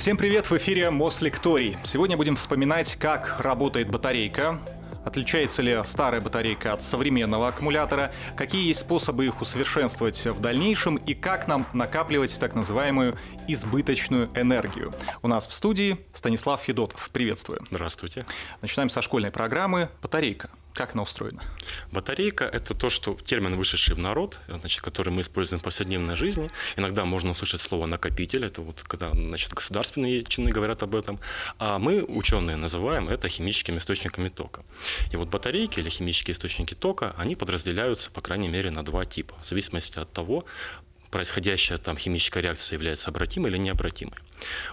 Всем 0.00 0.16
привет, 0.16 0.50
в 0.50 0.56
эфире 0.56 0.88
Мослекторий. 0.88 1.76
Сегодня 1.84 2.16
будем 2.16 2.34
вспоминать, 2.36 2.96
как 2.96 3.38
работает 3.38 3.90
батарейка, 3.90 4.58
Отличается 5.04 5.60
ли 5.60 5.78
старая 5.84 6.22
батарейка 6.22 6.72
от 6.72 6.82
современного 6.82 7.48
аккумулятора? 7.48 8.10
Какие 8.34 8.68
есть 8.68 8.80
способы 8.80 9.26
их 9.26 9.42
усовершенствовать 9.42 10.26
в 10.26 10.40
дальнейшем? 10.40 10.96
И 10.96 11.12
как 11.12 11.48
нам 11.48 11.66
накапливать 11.74 12.38
так 12.40 12.54
называемую 12.54 13.18
избыточную 13.46 14.30
энергию? 14.34 14.92
У 15.20 15.28
нас 15.28 15.46
в 15.46 15.52
студии 15.52 15.98
Станислав 16.14 16.62
Федотов. 16.62 17.10
Приветствую. 17.12 17.62
Здравствуйте. 17.70 18.24
Начинаем 18.62 18.88
со 18.88 19.02
школьной 19.02 19.30
программы 19.30 19.90
«Батарейка». 20.00 20.50
Как 20.74 20.94
она 20.94 21.02
устроена? 21.02 21.42
Батарейка– 21.90 22.44
это 22.52 22.74
то, 22.74 22.90
что 22.90 23.14
термин, 23.24 23.56
вышедший 23.56 23.94
в 23.94 23.98
народ, 23.98 24.38
значит, 24.48 24.82
который 24.82 25.10
мы 25.10 25.20
используем 25.20 25.60
в 25.60 25.64
повседневной 25.64 26.16
жизни. 26.16 26.50
Иногда 26.76 27.04
можно 27.04 27.30
услышать 27.30 27.60
слово 27.60 27.86
«накопитель», 27.86 28.44
это 28.44 28.62
вот 28.62 28.82
когда 28.82 29.10
значит, 29.10 29.52
государственные 29.52 30.24
чины 30.24 30.50
говорят 30.50 30.82
об 30.82 30.94
этом. 30.94 31.18
А 31.58 31.78
мы, 31.78 32.04
ученые, 32.04 32.56
называем 32.56 33.08
это 33.08 33.28
химическими 33.28 33.78
источниками 33.78 34.28
тока. 34.28 34.62
И 35.12 35.16
вот 35.16 35.28
батарейки 35.28 35.80
или 35.80 35.90
химические 35.90 36.32
источники 36.32 36.74
тока, 36.74 37.14
они 37.18 37.36
подразделяются, 37.36 38.10
по 38.10 38.20
крайней 38.20 38.48
мере, 38.48 38.70
на 38.70 38.84
два 38.84 39.04
типа, 39.04 39.34
в 39.42 39.46
зависимости 39.46 39.98
от 39.98 40.12
того, 40.12 40.44
происходящая 41.10 41.78
там 41.78 41.96
химическая 41.96 42.42
реакция 42.42 42.76
является 42.76 43.10
обратимой 43.10 43.50
или 43.50 43.58
необратимой. 43.58 44.16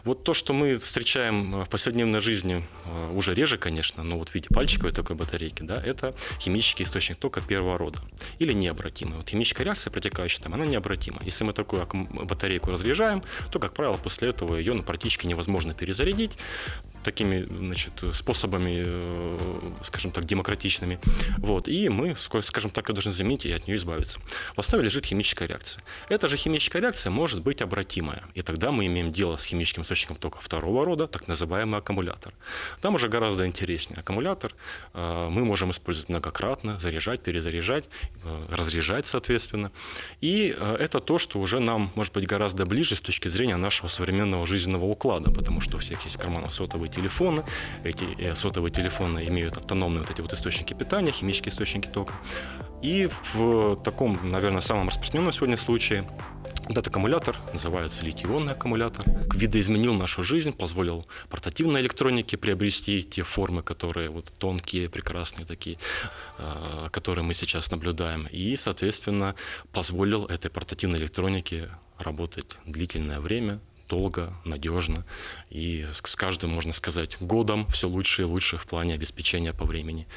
Вот 0.03 0.23
то, 0.23 0.34
что 0.34 0.53
мы 0.53 0.77
встречаем 0.77 1.55
э, 1.55 1.66
в 1.66 1.70
повседневной 1.70 2.20
жизни, 2.20 2.63
э, 2.85 3.12
уже 3.13 3.34
реже, 3.34 3.57
конечно, 3.57 4.03
но 4.03 4.17
вот 4.17 4.30
в 4.30 4.35
виде 4.35 4.48
пальчиковой 4.49 4.91
такой 4.91 5.16
батарейки, 5.16 5.63
да, 5.63 5.76
это 5.76 6.16
химический 6.40 6.85
источник 6.85 7.17
тока 7.17 7.41
первого 7.41 7.77
рода 7.77 7.99
или 8.40 8.53
необратимый. 8.53 9.17
Вот 9.17 9.30
химическая 9.30 9.66
реакция, 9.66 9.91
протекающая 9.91 10.43
там, 10.43 10.53
она 10.53 10.66
необратима. 10.66 11.20
Если 11.23 11.43
мы 11.43 11.53
такую 11.53 11.85
батарейку 11.85 12.71
разряжаем, 12.71 13.23
то, 13.52 13.59
как 13.59 13.73
правило, 13.73 13.98
после 13.98 14.29
этого 14.29 14.55
ее 14.55 14.73
ну, 14.73 14.84
практически 14.84 15.27
невозможно 15.27 15.73
перезарядить 15.73 16.38
такими 17.04 17.43
значит, 17.43 17.93
способами, 18.13 18.84
э, 18.85 19.71
скажем 19.84 20.12
так, 20.12 20.26
демократичными. 20.26 20.99
Вот. 21.38 21.68
И 21.68 21.90
мы, 21.90 22.15
скажем 22.18 22.71
так, 22.71 22.90
ее 22.90 22.93
должны 22.93 23.12
заменить 23.12 23.45
и 23.45 23.51
от 23.51 23.68
нее 23.68 23.77
избавиться. 23.77 24.20
В 24.55 24.60
основе 24.60 24.84
лежит 24.84 25.05
химическая 25.05 25.48
реакция. 25.48 25.84
Эта 26.10 26.27
же 26.27 26.38
химическая 26.38 26.82
реакция 26.82 27.12
может 27.12 27.41
быть 27.41 27.62
обратимая. 27.62 28.23
И 28.34 28.41
тогда 28.41 28.71
мы 28.71 28.88
имеем 28.88 29.12
дело 29.12 29.38
с 29.38 29.45
химической 29.45 29.57
химическим 29.58 29.82
источником 29.82 30.18
тока 30.18 30.40
второго 30.40 30.86
рода, 30.86 31.08
так 31.08 31.27
называемый 31.27 31.80
аккумулятор. 31.80 32.34
Там 32.82 32.96
уже 32.96 33.10
гораздо 33.10 33.46
интереснее. 33.46 34.00
Аккумулятор 34.00 34.54
э, 34.94 35.30
мы 35.30 35.46
можем 35.46 35.72
использовать 35.72 36.10
многократно, 36.10 36.80
заряжать, 36.80 37.22
перезаряжать, 37.22 37.85
э, 38.24 38.46
разряжать, 38.52 39.08
соответственно. 39.08 39.72
И 40.22 40.55
э, 40.58 40.78
это 40.80 41.00
то, 41.00 41.18
что 41.18 41.40
уже 41.40 41.60
нам 41.60 41.91
может 41.96 42.13
быть 42.13 42.28
гораздо 42.28 42.66
ближе 42.66 42.96
с 42.96 43.02
точки 43.02 43.28
зрения 43.28 43.58
нашего 43.58 43.88
современного 43.88 44.46
жизненного 44.46 44.85
уклада, 44.85 45.32
потому 45.32 45.62
что 45.62 45.78
у 45.78 45.80
всех 45.80 46.04
есть 46.04 46.18
в 46.18 46.20
карманах 46.20 46.54
сотовые 46.54 46.91
телефоны, 46.91 47.44
эти 47.84 48.34
сотовые 48.35 48.72
телефоны 48.72 49.26
имеют 49.28 49.58
автономные 49.58 50.02
вот 50.02 50.12
эти 50.12 50.22
вот 50.22 50.34
источники 50.34 50.74
питания, 50.74 51.12
химические 51.12 51.52
источники 51.52 51.88
тока. 51.88 52.13
И 52.82 53.10
в 53.34 53.76
таком, 53.84 54.32
наверное, 54.32 54.62
самом 54.62 54.90
распространенном 54.90 55.34
сегодня 55.34 55.58
случае 55.58 56.05
этот 56.70 56.88
аккумулятор 56.88 57.38
называется 57.54 58.04
литий-ионный 58.05 58.52
аккумулятор. 58.52 59.05
Видоизменил 59.48 59.93
нашу 59.93 60.23
жизнь, 60.23 60.51
позволил 60.51 61.05
портативной 61.29 61.79
электронике 61.79 62.35
приобрести 62.35 63.01
те 63.01 63.23
формы, 63.23 63.63
которые 63.63 64.09
вот 64.09 64.25
тонкие, 64.38 64.89
прекрасные 64.89 65.45
такие, 65.45 65.78
э, 66.38 66.89
которые 66.91 67.23
мы 67.23 67.34
сейчас 67.34 67.72
наблюдаем. 67.72 68.28
И, 68.28 68.57
соответственно, 68.57 69.35
позволил 69.72 70.25
этой 70.25 70.51
портативной 70.51 71.00
электронике 71.00 71.69
работать 71.97 72.57
длительное 72.66 73.22
время, 73.22 73.62
долго, 73.88 74.34
надежно. 74.44 75.06
И 75.50 75.88
с 75.94 76.01
каждым, 76.17 76.50
можно 76.50 76.73
сказать, 76.73 77.16
годом 77.22 77.67
все 77.67 77.88
лучше 77.88 78.23
и 78.23 78.25
лучше 78.25 78.57
в 78.57 78.66
плане 78.66 78.95
обеспечения 78.95 79.53
по 79.53 79.63
времени 79.63 80.07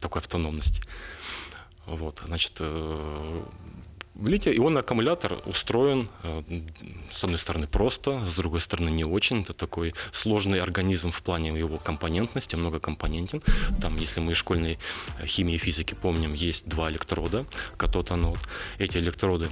такой 0.00 0.22
автономности. 0.22 0.82
Вот, 1.84 2.22
значит, 2.24 2.62
э, 4.18 4.28
Литий-ионный 4.28 4.80
аккумулятор 4.80 5.42
устроен, 5.46 6.08
э, 6.22 6.42
с 7.10 7.24
одной 7.24 7.38
стороны, 7.38 7.66
просто, 7.66 8.26
с 8.26 8.36
другой 8.36 8.60
стороны, 8.60 8.90
не 8.90 9.04
очень. 9.04 9.42
Это 9.42 9.54
такой 9.54 9.94
сложный 10.12 10.60
организм 10.60 11.10
в 11.10 11.22
плане 11.22 11.58
его 11.58 11.78
компонентности, 11.78 12.56
многокомпонентен. 12.56 13.42
Там, 13.80 13.96
если 13.96 14.20
мы 14.20 14.32
из 14.32 14.36
школьной 14.38 14.78
химии 15.24 15.54
и 15.54 15.58
физики 15.58 15.94
помним, 15.94 16.34
есть 16.34 16.68
два 16.68 16.90
электрода, 16.90 17.46
катод-анод. 17.76 18.38
Эти 18.78 18.98
электроды 18.98 19.48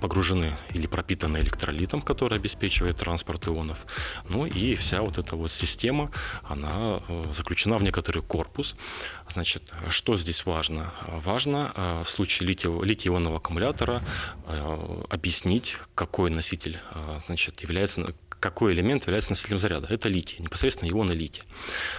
погружены 0.00 0.56
или 0.74 0.86
пропитаны 0.86 1.38
электролитом, 1.38 2.02
который 2.02 2.38
обеспечивает 2.38 2.98
транспорт 2.98 3.48
ионов. 3.48 3.78
Ну 4.28 4.46
и 4.46 4.74
вся 4.74 5.00
вот 5.02 5.18
эта 5.18 5.36
вот 5.36 5.50
система, 5.52 6.10
она 6.42 7.00
э, 7.08 7.24
заключена 7.32 7.78
в 7.78 7.82
некоторый 7.82 8.22
корпус. 8.22 8.76
Значит, 9.28 9.62
что 9.88 10.16
здесь 10.16 10.46
важно? 10.46 10.92
Важно 11.24 11.72
э, 11.74 12.02
в 12.04 12.10
случае 12.10 12.48
литий-ионного 12.48 13.36
аккумулятора 13.36 14.02
э, 14.46 15.02
объяснить, 15.10 15.78
какой 15.94 16.30
носитель 16.30 16.78
значит, 17.26 17.60
является 17.62 18.06
какой 18.40 18.72
элемент 18.72 19.04
является 19.04 19.30
носителем 19.30 19.58
заряда. 19.58 19.86
Это 19.90 20.08
литий, 20.08 20.36
непосредственно 20.38 20.88
ионы 20.88 21.12
лития. 21.12 21.44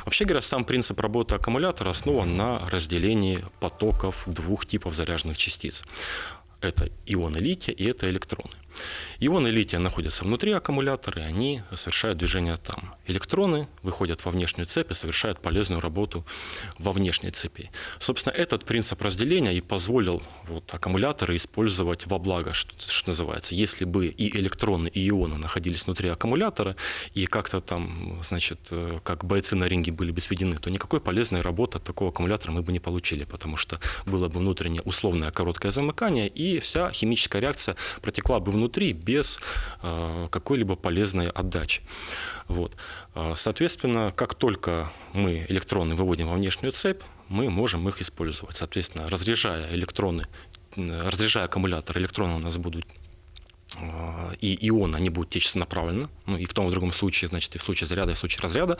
Вообще 0.05 0.25
говоря, 0.25 0.41
сам 0.41 0.65
принцип 0.65 0.99
работы 0.99 1.35
аккумулятора 1.35 1.91
основан 1.91 2.35
на 2.35 2.59
разделении 2.67 3.45
потоков 3.59 4.23
двух 4.25 4.65
типов 4.65 4.95
заряженных 4.95 5.37
частиц. 5.37 5.85
Это 6.61 6.89
ионы 7.07 7.37
лития 7.37 7.73
и 7.73 7.85
это 7.85 8.09
электроны. 8.09 8.53
Ионы 9.19 9.47
лития 9.47 9.79
находятся 9.79 10.23
внутри 10.23 10.51
аккумулятора, 10.51 11.21
и 11.21 11.25
они 11.25 11.63
совершают 11.73 12.17
движение 12.17 12.57
там. 12.57 12.95
Электроны 13.07 13.67
выходят 13.83 14.23
во 14.25 14.31
внешнюю 14.31 14.67
цепь 14.67 14.91
и 14.91 14.93
совершают 14.93 15.39
полезную 15.39 15.81
работу 15.81 16.25
во 16.79 16.91
внешней 16.91 17.31
цепи. 17.31 17.71
Собственно, 17.99 18.33
этот 18.33 18.65
принцип 18.65 19.01
разделения 19.01 19.53
и 19.53 19.61
позволил 19.61 20.23
вот, 20.45 20.73
аккумуляторы 20.73 21.35
использовать 21.35 22.07
во 22.07 22.17
благо, 22.17 22.53
что, 22.53 22.73
что 22.79 23.09
называется. 23.09 23.55
Если 23.55 23.85
бы 23.85 24.07
и 24.07 24.37
электроны, 24.37 24.87
и 24.87 25.09
ионы 25.09 25.37
находились 25.37 25.85
внутри 25.85 26.09
аккумулятора, 26.09 26.75
и 27.13 27.25
как-то 27.25 27.59
там, 27.59 28.19
значит, 28.23 28.59
э, 28.71 28.99
как 29.03 29.25
бойцы 29.25 29.55
на 29.55 29.65
ринге 29.65 29.91
были 29.91 30.11
бы 30.11 30.21
сведены, 30.21 30.57
то 30.57 30.69
никакой 30.69 31.01
полезной 31.01 31.41
работы 31.41 31.77
от 31.77 31.83
такого 31.83 32.11
аккумулятора 32.11 32.51
мы 32.51 32.61
бы 32.61 32.71
не 32.71 32.79
получили, 32.79 33.23
потому 33.23 33.57
что 33.57 33.79
было 34.05 34.27
бы 34.27 34.39
внутреннее 34.39 34.81
условное 34.81 35.31
короткое 35.31 35.71
замыкание, 35.71 36.27
и 36.27 36.59
вся 36.59 36.91
химическая 36.91 37.41
реакция 37.41 37.75
протекла 38.01 38.39
бы 38.39 38.51
внутри 38.61 38.93
без 38.93 39.39
э, 39.81 40.27
какой-либо 40.29 40.75
полезной 40.75 41.29
отдачи. 41.29 41.81
Вот. 42.47 42.75
Э, 43.15 43.33
соответственно, 43.35 44.11
как 44.15 44.35
только 44.35 44.91
мы 45.13 45.45
электроны 45.49 45.95
выводим 45.95 46.27
во 46.27 46.35
внешнюю 46.35 46.71
цепь, 46.71 47.01
мы 47.27 47.49
можем 47.49 47.87
их 47.89 48.01
использовать. 48.01 48.55
Соответственно, 48.55 49.07
разряжая 49.07 49.73
электроны, 49.73 50.27
разряжая 50.75 51.45
аккумулятор, 51.45 51.97
электроны 51.97 52.35
у 52.35 52.39
нас 52.39 52.57
будут 52.57 52.85
и 54.41 54.67
ионы, 54.67 54.97
они 54.97 55.09
будут 55.09 55.29
течь 55.29 55.53
направленно, 55.55 56.09
ну 56.25 56.37
и 56.37 56.45
в 56.45 56.53
том 56.53 56.67
и 56.67 56.69
в 56.69 56.71
другом 56.71 56.91
случае, 56.91 57.29
значит, 57.29 57.55
и 57.55 57.57
в 57.57 57.63
случае 57.63 57.87
заряда, 57.87 58.11
и 58.11 58.13
в 58.15 58.17
случае 58.17 58.41
разряда, 58.41 58.77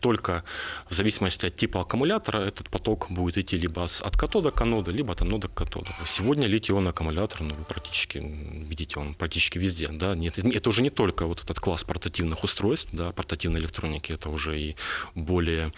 только 0.00 0.44
в 0.88 0.94
зависимости 0.94 1.46
от 1.46 1.56
типа 1.56 1.80
аккумулятора 1.80 2.38
этот 2.38 2.70
поток 2.70 3.10
будет 3.10 3.36
идти 3.36 3.56
либо 3.56 3.84
от 3.84 4.16
катода 4.16 4.50
к 4.52 4.60
аноду, 4.60 4.92
либо 4.92 5.12
от 5.12 5.22
анода 5.22 5.48
к 5.48 5.54
катоду. 5.54 5.88
Сегодня 6.06 6.46
литий-ионный 6.46 6.90
аккумулятор, 6.90 7.42
ну, 7.42 7.54
вы 7.54 7.64
практически 7.64 8.18
видите, 8.18 9.00
он 9.00 9.14
практически 9.14 9.58
везде, 9.58 9.88
да, 9.88 10.14
нет, 10.14 10.38
это 10.38 10.68
уже 10.68 10.82
не 10.82 10.90
только 10.90 11.26
вот 11.26 11.42
этот 11.42 11.58
класс 11.58 11.82
портативных 11.82 12.44
устройств, 12.44 12.90
да, 12.92 13.10
портативной 13.10 13.60
электроники, 13.60 14.12
это 14.12 14.30
уже 14.30 14.60
и 14.60 14.76
более 15.16 15.72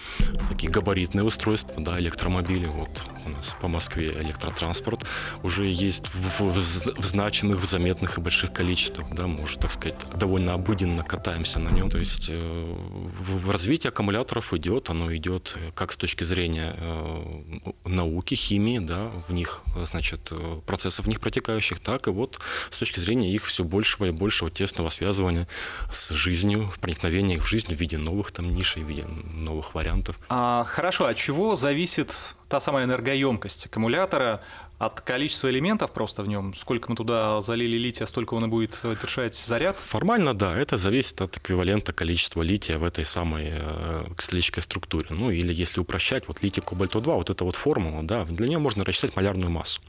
такие 0.49 0.71
габаритные 0.71 1.25
устройства, 1.25 1.75
да, 1.79 1.99
электромобили, 1.99 2.67
вот 2.67 3.05
у 3.25 3.31
нас 3.31 3.57
по 3.59 3.69
Москве 3.69 4.13
электротранспорт 4.21 5.05
уже 5.43 5.67
есть 5.67 6.09
в, 6.09 6.41
в, 6.41 6.99
в 6.99 7.05
значимых, 7.07 7.61
в 7.61 7.65
заметных 7.65 8.19
и 8.19 8.21
больших 8.21 8.50
количествах, 8.51 9.07
да, 9.13 9.27
мы 9.27 9.43
уже, 9.43 9.59
так 9.59 9.71
сказать, 9.71 9.97
довольно 10.15 10.55
обыденно 10.55 11.03
катаемся 11.03 11.61
на 11.61 11.71
нем. 11.71 11.91
То 11.91 11.99
есть 11.99 12.29
э, 12.31 12.39
в 12.39 13.51
развитие 13.51 13.89
аккумуляторов 13.89 14.53
идет, 14.55 14.91
оно 14.91 15.15
идет 15.15 15.55
э, 15.57 15.71
как 15.75 15.93
с 15.93 15.97
точки 15.97 16.25
зрения 16.25 16.75
э, 16.77 17.71
науки, 17.85 18.35
химии, 18.35 18.79
да, 18.79 19.11
в 19.29 19.33
них, 19.33 19.63
значит, 19.85 20.33
процессов 20.67 21.07
в 21.07 21.09
них 21.09 21.21
протекающих, 21.21 21.81
так 21.81 22.09
и 22.09 22.11
вот 22.11 22.41
с 22.71 22.79
точки 22.79 23.01
зрения 23.01 23.33
их 23.33 23.47
все 23.47 23.65
большего 23.65 24.07
и 24.07 24.11
большего 24.11 24.51
тесного 24.51 24.89
связывания 24.89 25.47
с 25.91 26.11
жизнью, 26.11 26.73
проникновения 26.81 27.37
их 27.37 27.45
в 27.45 27.49
жизнь 27.49 27.75
в 27.75 27.81
виде 27.81 27.99
новых 27.99 28.33
там 28.33 28.53
нишей, 28.53 28.83
в 28.83 28.89
виде 28.89 29.05
новых 29.33 29.75
вариантов. 29.75 30.19
А, 30.29 30.65
хорошо, 30.65 31.07
от 31.07 31.17
чего 31.17 31.57
зависит 31.57 32.35
та 32.49 32.61
самая 32.61 32.85
энергоемкость 32.85 33.67
аккумулятора? 33.67 34.43
От 34.81 35.03
количества 35.03 35.51
элементов 35.51 35.93
просто 35.93 36.23
в 36.23 36.27
нем, 36.27 36.55
сколько 36.57 36.91
мы 36.91 36.97
туда 36.97 37.43
залили 37.43 37.77
лития, 37.77 38.07
столько 38.07 38.33
он 38.33 38.47
и 38.47 38.49
будет 38.49 38.81
держать 38.83 39.35
заряд? 39.35 39.77
Формально, 39.79 40.33
да, 40.33 40.57
это 40.57 40.79
зависит 40.79 41.21
от 41.21 41.37
эквивалента 41.37 41.93
количества 41.93 42.41
лития 42.41 42.79
в 42.79 42.85
этой 42.85 43.05
самой 43.05 43.49
э, 43.51 44.07
кристаллической 44.17 44.63
структуре. 44.63 45.09
Ну, 45.11 45.31
или 45.31 45.53
если 45.53 45.81
упрощать, 45.81 46.27
вот 46.29 46.43
литий 46.43 46.63
кобальт-2, 46.63 47.03
вот 47.03 47.29
эта 47.29 47.45
вот 47.45 47.57
формула, 47.57 48.03
да, 48.03 48.25
для 48.25 48.49
нее 48.49 48.59
можно 48.59 48.83
рассчитать 48.83 49.15
малярную 49.17 49.51
массу. 49.51 49.83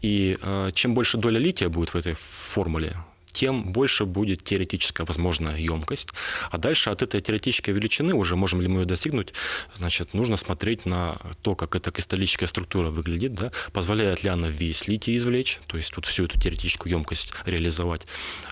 И 0.00 0.38
э, 0.40 0.70
чем 0.72 0.94
больше 0.94 1.18
доля 1.18 1.38
лития 1.38 1.68
будет 1.68 1.90
в 1.90 1.96
этой 1.96 2.14
формуле, 2.14 2.96
тем 3.32 3.72
больше 3.72 4.04
будет 4.04 4.44
теоретическая 4.44 5.04
возможная 5.04 5.56
емкость. 5.56 6.10
А 6.50 6.58
дальше 6.58 6.90
от 6.90 7.02
этой 7.02 7.20
теоретической 7.20 7.74
величины, 7.74 8.14
уже 8.14 8.36
можем 8.36 8.60
ли 8.60 8.68
мы 8.68 8.80
ее 8.80 8.86
достигнуть, 8.86 9.32
значит, 9.72 10.14
нужно 10.14 10.36
смотреть 10.36 10.86
на 10.86 11.18
то, 11.42 11.54
как 11.54 11.74
эта 11.74 11.90
кристаллическая 11.90 12.48
структура 12.48 12.90
выглядит, 12.90 13.34
да, 13.34 13.52
позволяет 13.72 14.22
ли 14.22 14.30
она 14.30 14.48
весь 14.48 14.88
литий 14.88 15.16
извлечь, 15.16 15.60
то 15.66 15.76
есть 15.76 15.94
вот 15.96 16.06
всю 16.06 16.24
эту 16.24 16.38
теоретическую 16.38 16.90
емкость 16.90 17.32
реализовать. 17.46 18.06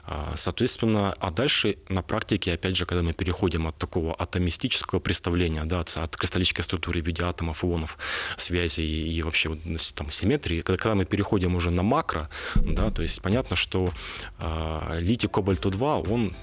А, 0.04 0.34
соответственно, 0.36 1.14
а 1.18 1.30
дальше 1.30 1.76
на 1.88 2.02
практике, 2.02 2.52
опять 2.52 2.76
же, 2.76 2.86
когда 2.86 3.02
мы 3.02 3.12
переходим 3.12 3.66
от 3.66 3.76
такого 3.76 4.14
атомистического 4.14 5.00
представления, 5.00 5.64
да, 5.64 5.80
от 5.80 6.16
кристаллической 6.16 6.64
структуры 6.64 7.02
в 7.02 7.06
виде 7.06 7.22
атомов, 7.22 7.64
ионов, 7.64 7.98
связи 8.36 8.82
и 8.82 9.22
вообще 9.22 9.56
там, 9.94 10.10
симметрии, 10.10 10.60
когда, 10.60 10.82
когда 10.82 10.94
мы 10.94 11.04
переходим 11.04 11.56
уже 11.56 11.70
на 11.70 11.82
макро, 11.82 12.28
да, 12.54 12.90
то 12.90 13.02
есть 13.02 13.20
понятно, 13.22 13.56
что 13.56 13.90
э, 14.38 14.67
литий 14.98 15.28
кобальту-2, 15.28 16.10
он 16.10 16.34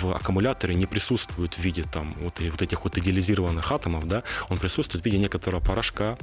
в 0.00 0.14
аккумуляторе 0.14 0.74
не 0.74 0.86
присутствует 0.86 1.54
в 1.54 1.58
виде 1.58 1.82
там 1.82 2.14
вот, 2.20 2.40
вот 2.40 2.62
этих 2.62 2.84
вот 2.84 2.98
идеализированных 2.98 3.70
атомов, 3.72 4.06
да, 4.06 4.22
он 4.48 4.58
присутствует 4.58 5.02
в 5.02 5.06
виде 5.06 5.18
некоторого 5.18 5.60
порошка 5.60 6.18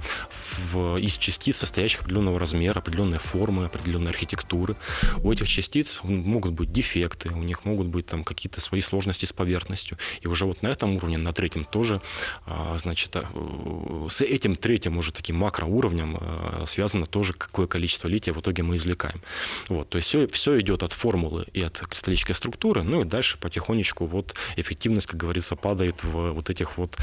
в, 0.71 0.97
из 0.97 1.17
частиц, 1.17 1.57
состоящих 1.57 2.01
определенного 2.01 2.39
размера, 2.39 2.79
определенной 2.79 3.19
формы, 3.19 3.65
определенной 3.65 4.11
архитектуры. 4.11 4.75
У 5.23 5.31
этих 5.31 5.47
частиц 5.47 6.01
могут 6.03 6.53
быть 6.53 6.71
дефекты, 6.71 7.29
у 7.29 7.43
них 7.43 7.65
могут 7.65 7.87
быть 7.87 8.05
там 8.05 8.23
какие-то 8.23 8.61
свои 8.61 8.81
сложности 8.81 9.25
с 9.25 9.33
поверхностью. 9.33 9.97
И 10.21 10.27
уже 10.27 10.45
вот 10.45 10.61
на 10.63 10.67
этом 10.67 10.95
уровне, 10.95 11.17
на 11.17 11.33
третьем 11.33 11.65
тоже, 11.65 12.01
а, 12.45 12.75
значит, 12.77 13.15
а, 13.15 14.07
с 14.09 14.21
этим 14.21 14.55
третьим 14.55 14.97
уже 14.97 15.11
таким 15.11 15.37
макроуровнем 15.37 16.17
а, 16.19 16.63
связано 16.65 17.05
тоже, 17.05 17.33
какое 17.33 17.67
количество 17.67 18.07
лития 18.07 18.33
в 18.33 18.39
итоге 18.39 18.63
мы 18.63 18.75
извлекаем. 18.75 19.21
Вот, 19.69 19.89
то 19.89 19.97
есть 19.97 20.07
все, 20.07 20.27
все 20.27 20.59
идет 20.59 20.83
от 20.83 20.93
формулы 20.93 21.40
и 21.53 21.61
от 21.61 21.77
кристаллической 21.79 22.35
структуры, 22.35 22.83
ну 22.83 23.01
и 23.01 23.05
дальше 23.05 23.37
потихонечку 23.37 24.05
вот 24.05 24.35
эффективность, 24.55 25.07
как 25.07 25.17
говорится, 25.17 25.55
падает 25.55 26.03
в 26.03 26.31
вот 26.31 26.49
этих 26.49 26.77
вот 26.77 26.97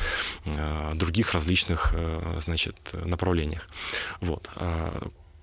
других 0.94 1.32
различных, 1.32 1.94
значит, 2.38 2.76
направлениях. 2.92 3.68
Вот. 4.20 4.50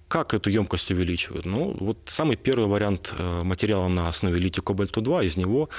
Как 0.08 0.36
эту 0.36 0.52
емкость 0.52 0.92
увеличивают? 0.92 1.46
Ну, 1.46 1.76
вот 1.80 1.98
самый 2.06 2.36
первый 2.36 2.68
вариант 2.68 3.14
э, 3.18 3.44
материала 3.44 3.88
на 3.88 4.08
основе 4.08 4.40
лития 4.40 4.62
кобальту 4.62 5.02
2, 5.02 5.24
из 5.24 5.36
него 5.36 5.70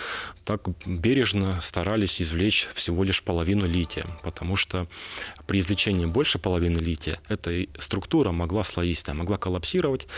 так 0.44 0.62
бережно 0.84 1.61
старались 1.61 2.20
извлечь 2.20 2.69
всего 2.75 3.05
лишь 3.05 3.23
половину 3.23 3.67
лития, 3.67 4.05
потому 4.25 4.56
что 4.56 4.88
при 5.46 5.61
извлечении 5.61 6.06
больше 6.06 6.40
половины 6.40 6.78
лития 6.78 7.20
эта 7.28 7.67
структура 7.78 8.32
могла 8.32 8.64
слоистая, 8.64 9.14
могла 9.14 9.38
коллапсировать, 9.38 10.08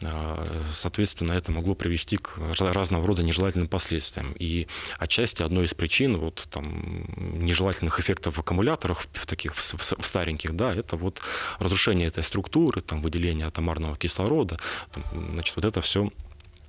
э, 0.00 0.62
соответственно, 0.72 1.32
это 1.32 1.50
могло 1.50 1.74
привести 1.74 2.18
к 2.18 2.38
разного 2.60 3.04
рода 3.04 3.24
нежелательным 3.24 3.66
последствиям. 3.66 4.32
И 4.38 4.68
отчасти 4.98 5.42
одной 5.42 5.64
из 5.64 5.74
причин 5.74 6.14
вот, 6.14 6.46
там, 6.50 7.04
нежелательных 7.44 7.98
эффектов 7.98 8.36
в 8.36 8.40
аккумуляторах, 8.40 9.06
в 9.12 9.26
таких 9.26 9.56
в 9.56 10.06
стареньких, 10.06 10.54
да, 10.54 10.72
это 10.72 10.96
вот 10.96 11.20
разрушение 11.58 12.06
этой 12.06 12.22
структуры, 12.22 12.80
там, 12.80 13.02
выделение 13.02 13.46
атомарного 13.56 13.96
кислорода. 13.96 14.58
Значит, 15.12 15.56
вот 15.56 15.64
это 15.64 15.80
все 15.80 16.10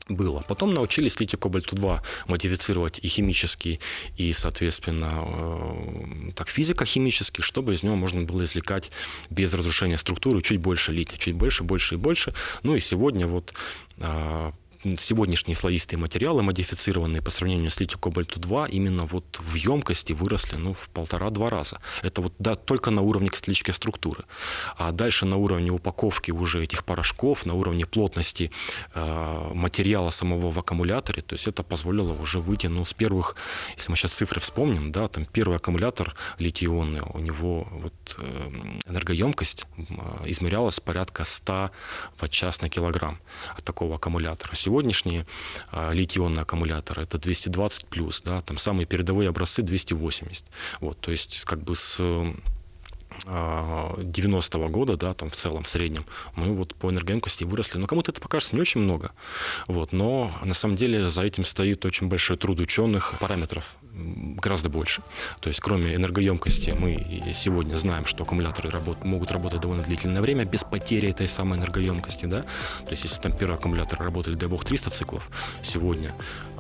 было. 0.10 0.44
Потом 0.48 0.74
научились 0.74 1.20
литий 1.20 1.38
кобальту 1.38 1.76
2 1.76 2.02
модифицировать 2.28 3.00
и 3.04 3.08
химически, 3.08 3.82
и, 4.16 4.32
соответственно, 4.32 5.12
э, 5.12 6.32
так 6.34 6.48
физико-химически, 6.48 7.42
чтобы 7.42 7.74
из 7.74 7.84
него 7.84 7.98
можно 7.98 8.22
было 8.22 8.44
извлекать 8.44 8.90
без 9.30 9.54
разрушения 9.54 9.98
структуры 9.98 10.42
чуть 10.42 10.62
больше 10.62 10.94
лития, 10.94 11.18
чуть 11.18 11.36
больше, 11.36 11.64
больше 11.64 11.96
и 11.96 11.98
больше. 11.98 12.34
Ну 12.64 12.76
и 12.76 12.80
сегодня 12.80 13.28
вот 13.28 13.54
э, 13.98 14.52
сегодняшние 14.98 15.56
слоистые 15.56 16.00
материалы, 16.00 16.44
модифицированные 16.44 17.22
по 17.22 17.32
сравнению 17.32 17.72
с 17.72 17.80
литий 17.80 17.98
кобальту 18.00 18.40
2, 18.40 18.68
именно 18.68 19.06
вот 19.06 19.40
в 19.40 19.56
емкости 19.56 20.14
выросли 20.14 20.58
ну, 20.58 20.74
в 20.74 20.90
полтора-два 20.90 21.50
раза. 21.50 21.80
Это 22.04 22.22
вот 22.22 22.34
да, 22.40 22.56
только 22.56 22.92
на 22.92 23.02
уровне 23.02 23.30
кристаллической 23.30 23.74
структуры. 23.74 24.24
А 24.78 24.92
дальше 24.92 25.26
на 25.26 25.38
уровне 25.38 25.72
упаковки 25.72 26.32
уже 26.32 26.64
этих 26.64 26.86
порошков, 26.86 27.46
на 27.46 27.54
уровне 27.54 27.86
плотности 27.86 28.52
э, 28.94 29.52
материала 29.54 30.10
самого 30.10 30.52
в 30.52 30.60
аккумуляторе, 30.60 31.22
то 31.22 31.34
есть 31.34 31.48
это 31.48 31.64
позволило 31.64 32.14
уже 32.14 32.40
выйти, 32.40 32.68
ну, 32.68 32.86
с 32.86 32.94
первых, 32.94 33.36
если 33.76 33.92
мы 33.92 33.98
сейчас 33.98 34.12
цифры 34.12 34.40
вспомним, 34.40 34.92
да, 34.92 35.08
там 35.08 35.26
первый 35.26 35.58
аккумулятор 35.58 36.16
литий-ионный, 36.40 37.02
у 37.14 37.20
него 37.20 37.68
вот 37.72 38.18
э, 38.20 38.52
энергоемкость 38.88 39.66
э, 39.78 39.84
измерялась 40.26 40.80
порядка 40.80 41.24
100 41.24 41.72
ватт-час 42.20 42.62
на 42.62 42.70
килограмм 42.70 43.20
от 43.58 43.64
такого 43.64 43.96
аккумулятора. 43.96 44.56
Сегодня 44.56 44.77
сегодняшние 44.78 45.26
а, 45.72 45.92
литий-ионные 45.92 46.44
аккумуляторы 46.44 47.04
это 47.04 47.18
220 47.18 47.86
плюс, 47.88 48.22
да, 48.22 48.42
там 48.42 48.58
самые 48.58 48.86
передовые 48.86 49.30
образцы 49.30 49.64
280. 49.64 50.46
Вот, 50.82 51.00
то 51.00 51.10
есть 51.10 51.44
как 51.46 51.64
бы 51.64 51.76
с 51.76 52.00
90-го 53.26 54.66
а, 54.66 54.70
года, 54.70 54.98
да, 54.98 55.14
там 55.14 55.30
в 55.30 55.36
целом, 55.36 55.64
в 55.64 55.70
среднем, 55.70 56.06
мы 56.36 56.54
вот 56.54 56.76
по 56.76 56.90
энергоемкости 56.90 57.44
выросли. 57.44 57.80
Но 57.80 57.88
кому-то 57.88 58.12
это 58.12 58.22
покажется 58.22 58.56
не 58.56 58.62
очень 58.62 58.82
много. 58.82 59.12
Вот, 59.68 59.92
но 59.92 60.32
на 60.44 60.54
самом 60.54 60.76
деле 60.76 61.10
за 61.10 61.24
этим 61.24 61.46
стоит 61.46 61.86
очень 61.86 62.08
большой 62.08 62.38
труд 62.38 62.60
ученых 62.60 63.16
параметров 63.20 63.76
гораздо 63.98 64.70
больше. 64.70 65.02
То 65.40 65.48
есть 65.50 65.60
кроме 65.60 65.96
энергоемкости 65.96 66.72
мы 66.72 67.32
сегодня 67.34 67.76
знаем, 67.76 68.06
что 68.06 68.24
аккумуляторы 68.24 68.70
работ, 68.70 69.04
могут 69.04 69.32
работать 69.32 69.62
довольно 69.62 69.84
длительное 69.84 70.22
время 70.22 70.46
без 70.46 70.64
потери 70.64 71.10
этой 71.10 71.28
самой 71.28 71.58
энергоемкости. 71.58 72.26
Да? 72.26 72.42
То 72.86 72.92
есть 72.92 73.04
если 73.04 73.22
там 73.22 73.32
первый 73.32 73.56
аккумулятор 73.56 74.00
работали, 74.00 74.36
дай 74.36 74.48
бог, 74.48 74.66
300 74.66 74.92
циклов, 74.92 75.30
сегодня 75.64 76.14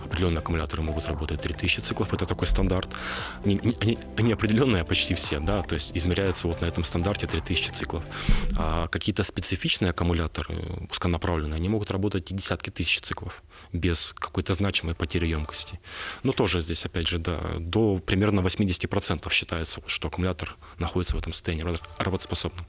определенные 0.08 0.40
аккумуляторы 0.40 0.82
могут 0.82 1.08
работать 1.08 1.42
3000 1.42 1.80
циклов, 1.82 2.14
это 2.14 2.26
такой 2.26 2.48
стандарт. 2.48 2.90
Они, 3.44 4.34
определенные 4.34 4.84
почти 4.84 5.14
все, 5.16 5.40
да, 5.40 5.62
то 5.62 5.74
есть 5.74 5.96
измеряется 5.96 6.48
вот 6.48 6.62
на 6.62 6.66
этом 6.66 6.84
стандарте 6.84 7.28
3000 7.28 7.70
циклов. 7.72 8.04
А 8.56 8.88
какие-то 8.88 9.24
специфичные 9.24 9.92
аккумуляторы 9.92 10.88
узконаправленные, 10.90 11.58
они 11.58 11.70
могут 11.70 11.92
работать 11.92 12.32
и 12.32 12.34
десятки 12.34 12.70
тысяч 12.70 13.02
циклов 13.02 13.44
без 13.74 14.14
какой-то 14.18 14.54
значимой 14.54 14.96
потери 14.96 15.28
емкости. 15.28 15.80
Но 16.24 16.32
тоже 16.32 16.62
здесь, 16.62 16.86
опять 16.86 17.08
же, 17.08 17.20
да, 17.20 17.40
до 17.60 18.00
примерно 18.00 18.42
80% 18.42 19.32
считается, 19.32 19.82
что 19.88 20.08
аккумулятор 20.08 20.56
находится 20.80 21.16
в 21.16 21.20
этом 21.20 21.34
состоянии 21.34 21.66
работоспособным. 21.98 22.66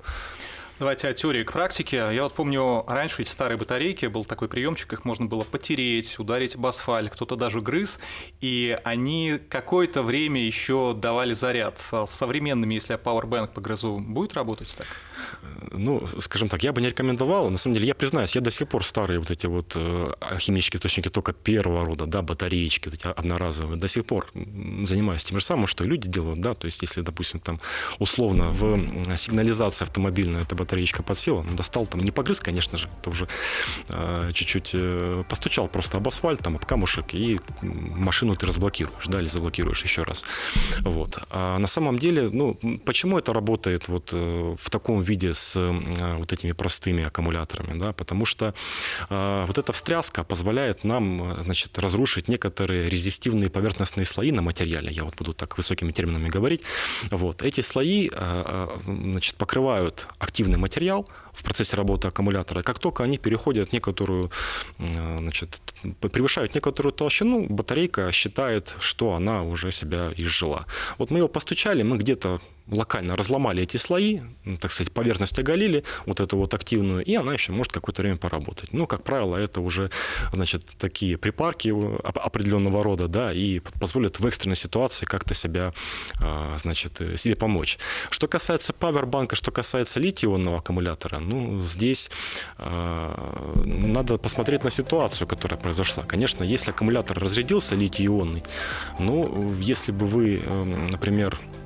Давайте 0.78 1.08
от 1.08 1.16
теории 1.16 1.42
к 1.42 1.52
практике. 1.52 1.96
Я 2.12 2.22
вот 2.22 2.34
помню, 2.34 2.84
раньше 2.86 3.22
эти 3.22 3.30
старые 3.30 3.58
батарейки, 3.58 4.06
был 4.06 4.24
такой 4.24 4.46
приемчик, 4.46 4.92
их 4.92 5.04
можно 5.04 5.26
было 5.26 5.42
потереть, 5.42 6.20
ударить 6.20 6.54
об 6.54 6.64
асфальт, 6.66 7.12
кто-то 7.12 7.34
даже 7.34 7.60
грыз, 7.60 7.98
и 8.40 8.78
они 8.84 9.40
какое-то 9.48 10.04
время 10.04 10.40
еще 10.40 10.94
давали 10.94 11.32
заряд. 11.32 11.80
С 11.90 12.06
современными, 12.06 12.74
если 12.74 12.92
я 12.92 12.98
Powerbank 12.98 13.48
погрызу, 13.54 13.98
будет 13.98 14.34
работать 14.34 14.72
так? 14.76 14.86
ну, 15.72 16.06
скажем 16.20 16.48
так, 16.48 16.62
я 16.62 16.72
бы 16.72 16.80
не 16.80 16.88
рекомендовал. 16.88 17.50
На 17.50 17.58
самом 17.58 17.74
деле, 17.74 17.88
я 17.88 17.94
признаюсь, 17.94 18.34
я 18.34 18.40
до 18.40 18.50
сих 18.50 18.68
пор 18.68 18.84
старые 18.84 19.18
вот 19.18 19.30
эти 19.30 19.46
вот 19.46 19.72
э, 19.76 20.12
химические 20.38 20.78
источники 20.78 21.08
только 21.08 21.32
первого 21.32 21.84
рода, 21.84 22.06
да, 22.06 22.22
батареечки, 22.22 22.88
вот 22.88 22.94
эти 22.94 23.06
одноразовые, 23.06 23.78
до 23.78 23.88
сих 23.88 24.04
пор 24.04 24.30
занимаюсь 24.34 25.24
тем 25.24 25.38
же 25.38 25.44
самым, 25.44 25.66
что 25.66 25.84
и 25.84 25.86
люди 25.86 26.08
делают, 26.08 26.40
да, 26.40 26.54
то 26.54 26.66
есть 26.66 26.82
если, 26.82 27.02
допустим, 27.02 27.40
там 27.40 27.60
условно 27.98 28.48
в 28.48 29.16
сигнализации 29.16 29.84
автомобильной 29.84 30.42
эта 30.42 30.54
батареечка 30.68 31.02
подсела, 31.02 31.44
достал 31.44 31.86
там, 31.86 32.00
не 32.00 32.10
погрыз, 32.10 32.40
конечно 32.40 32.76
же, 32.76 32.88
это 33.00 33.10
уже 33.10 33.26
э, 33.88 34.32
чуть-чуть 34.34 34.70
э, 34.74 35.24
постучал 35.28 35.66
просто 35.66 35.96
об 35.96 36.06
асфальт, 36.06 36.40
там, 36.40 36.56
об 36.56 36.66
камушек, 36.66 37.14
и 37.14 37.40
машину 37.62 38.36
ты 38.36 38.46
разблокируешь, 38.46 39.06
да, 39.06 39.20
или 39.20 39.26
заблокируешь 39.26 39.82
еще 39.82 40.02
раз. 40.02 40.26
Вот. 40.80 41.18
А 41.30 41.58
на 41.58 41.68
самом 41.68 41.98
деле, 41.98 42.28
ну, 42.30 42.54
почему 42.84 43.18
это 43.18 43.32
работает 43.32 43.88
вот 43.88 44.10
э, 44.12 44.56
в 44.60 44.70
таком 44.70 45.00
виде 45.00 45.32
с 45.32 45.56
э, 45.56 46.16
вот 46.18 46.32
этими 46.32 46.52
простыми 46.52 47.04
аккумуляторами, 47.04 47.78
да, 47.78 47.92
потому 47.92 48.26
что 48.26 48.54
э, 49.08 49.44
вот 49.46 49.56
эта 49.56 49.72
встряска 49.72 50.22
позволяет 50.24 50.84
нам, 50.84 51.32
э, 51.32 51.42
значит, 51.42 51.78
разрушить 51.78 52.28
некоторые 52.28 52.90
резистивные 52.90 53.48
поверхностные 53.48 54.04
слои 54.04 54.32
на 54.32 54.42
материале, 54.42 54.92
я 54.92 55.04
вот 55.04 55.16
буду 55.16 55.32
так 55.32 55.56
высокими 55.56 55.92
терминами 55.92 56.28
говорить, 56.28 56.60
вот, 57.10 57.42
эти 57.42 57.62
слои, 57.62 58.10
значит, 58.84 59.36
покрывают 59.36 60.08
активный 60.58 60.68
материал, 60.68 61.06
в 61.32 61.42
процессе 61.42 61.76
работы 61.76 62.08
аккумулятора. 62.08 62.62
Как 62.62 62.78
только 62.78 63.04
они 63.04 63.18
переходят 63.18 63.72
некоторую, 63.72 64.30
значит, 64.78 65.60
превышают 66.00 66.54
некоторую 66.54 66.92
толщину, 66.92 67.46
батарейка 67.48 68.12
считает, 68.12 68.76
что 68.80 69.12
она 69.14 69.42
уже 69.42 69.72
себя 69.72 70.12
изжила. 70.16 70.66
Вот 70.98 71.10
мы 71.10 71.18
ее 71.18 71.28
постучали, 71.28 71.82
мы 71.82 71.96
где-то 71.98 72.40
локально 72.70 73.16
разломали 73.16 73.62
эти 73.62 73.76
слои, 73.76 74.20
ну, 74.44 74.56
так 74.58 74.70
сказать, 74.70 74.92
поверхность 74.92 75.38
оголили, 75.38 75.84
вот 76.06 76.20
эту 76.20 76.36
вот 76.36 76.54
активную, 76.54 77.04
и 77.04 77.14
она 77.14 77.32
еще 77.32 77.52
может 77.52 77.72
какое-то 77.72 78.02
время 78.02 78.16
поработать. 78.16 78.72
Ну, 78.72 78.86
как 78.86 79.02
правило, 79.02 79.36
это 79.36 79.60
уже, 79.60 79.90
значит, 80.32 80.64
такие 80.78 81.16
припарки 81.16 81.72
определенного 82.04 82.82
рода, 82.82 83.08
да, 83.08 83.32
и 83.32 83.60
позволят 83.80 84.20
в 84.20 84.26
экстренной 84.26 84.56
ситуации 84.56 85.06
как-то 85.06 85.34
себя, 85.34 85.72
а, 86.20 86.56
значит, 86.58 87.00
себе 87.16 87.34
помочь. 87.34 87.78
Что 88.10 88.28
касается 88.28 88.72
павербанка, 88.72 89.36
что 89.36 89.50
касается 89.50 90.00
литий-ионного 90.00 90.58
аккумулятора, 90.58 91.18
Ну, 91.18 91.60
здесь 91.60 92.10
э, 92.58 93.62
надо 93.64 94.18
посмотреть 94.18 94.64
на 94.64 94.70
ситуацию, 94.70 95.26
которая 95.26 95.58
произошла. 95.58 96.04
Конечно, 96.04 96.44
если 96.44 96.70
аккумулятор 96.70 97.18
разрядился 97.18 97.74
литий-ионный, 97.74 98.42
ну, 98.98 99.54
если 99.60 99.92
бы 99.92 100.06
вы, 100.06 100.42
э, 100.44 100.64
например, 100.90 101.38
а, 101.40 101.57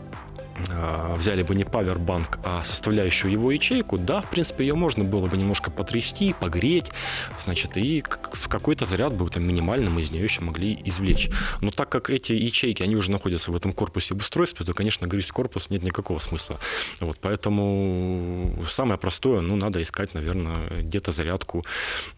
взяли 1.16 1.42
бы 1.42 1.54
не 1.54 1.64
павербанк, 1.64 2.38
а 2.44 2.62
составляющую 2.62 3.32
его 3.32 3.50
ячейку, 3.50 3.99
да, 3.99 4.21
в 4.21 4.30
принципе, 4.30 4.64
ее 4.64 4.75
можно 4.75 5.02
было 5.02 5.26
бы 5.26 5.37
немножко 5.37 5.71
потрясти, 5.71 6.35
погреть, 6.38 6.90
значит, 7.38 7.76
и 7.76 8.02
какой-то 8.02 8.85
заряд 8.85 9.14
бы 9.14 9.28
там 9.30 9.44
минимальным 9.44 9.99
из 9.99 10.11
нее 10.11 10.25
еще 10.25 10.42
могли 10.42 10.78
извлечь. 10.85 11.30
Но 11.61 11.71
так 11.71 11.88
как 11.88 12.11
эти 12.11 12.32
ячейки, 12.32 12.82
они 12.82 12.97
уже 12.97 13.11
находятся 13.11 13.50
в 13.50 13.56
этом 13.56 13.73
корпусе 13.73 14.14
в 14.14 14.18
устройстве, 14.18 14.66
то, 14.66 14.75
конечно, 14.75 15.06
грызть 15.06 15.32
корпус 15.32 15.71
нет 15.71 15.82
никакого 15.82 16.18
смысла. 16.18 16.61
Вот, 17.00 17.18
поэтому 17.21 18.62
самое 18.68 18.99
простое, 18.99 19.40
ну, 19.40 19.56
надо 19.56 19.80
искать, 19.80 20.14
наверное, 20.14 20.82
где-то 20.82 21.11
зарядку 21.12 21.64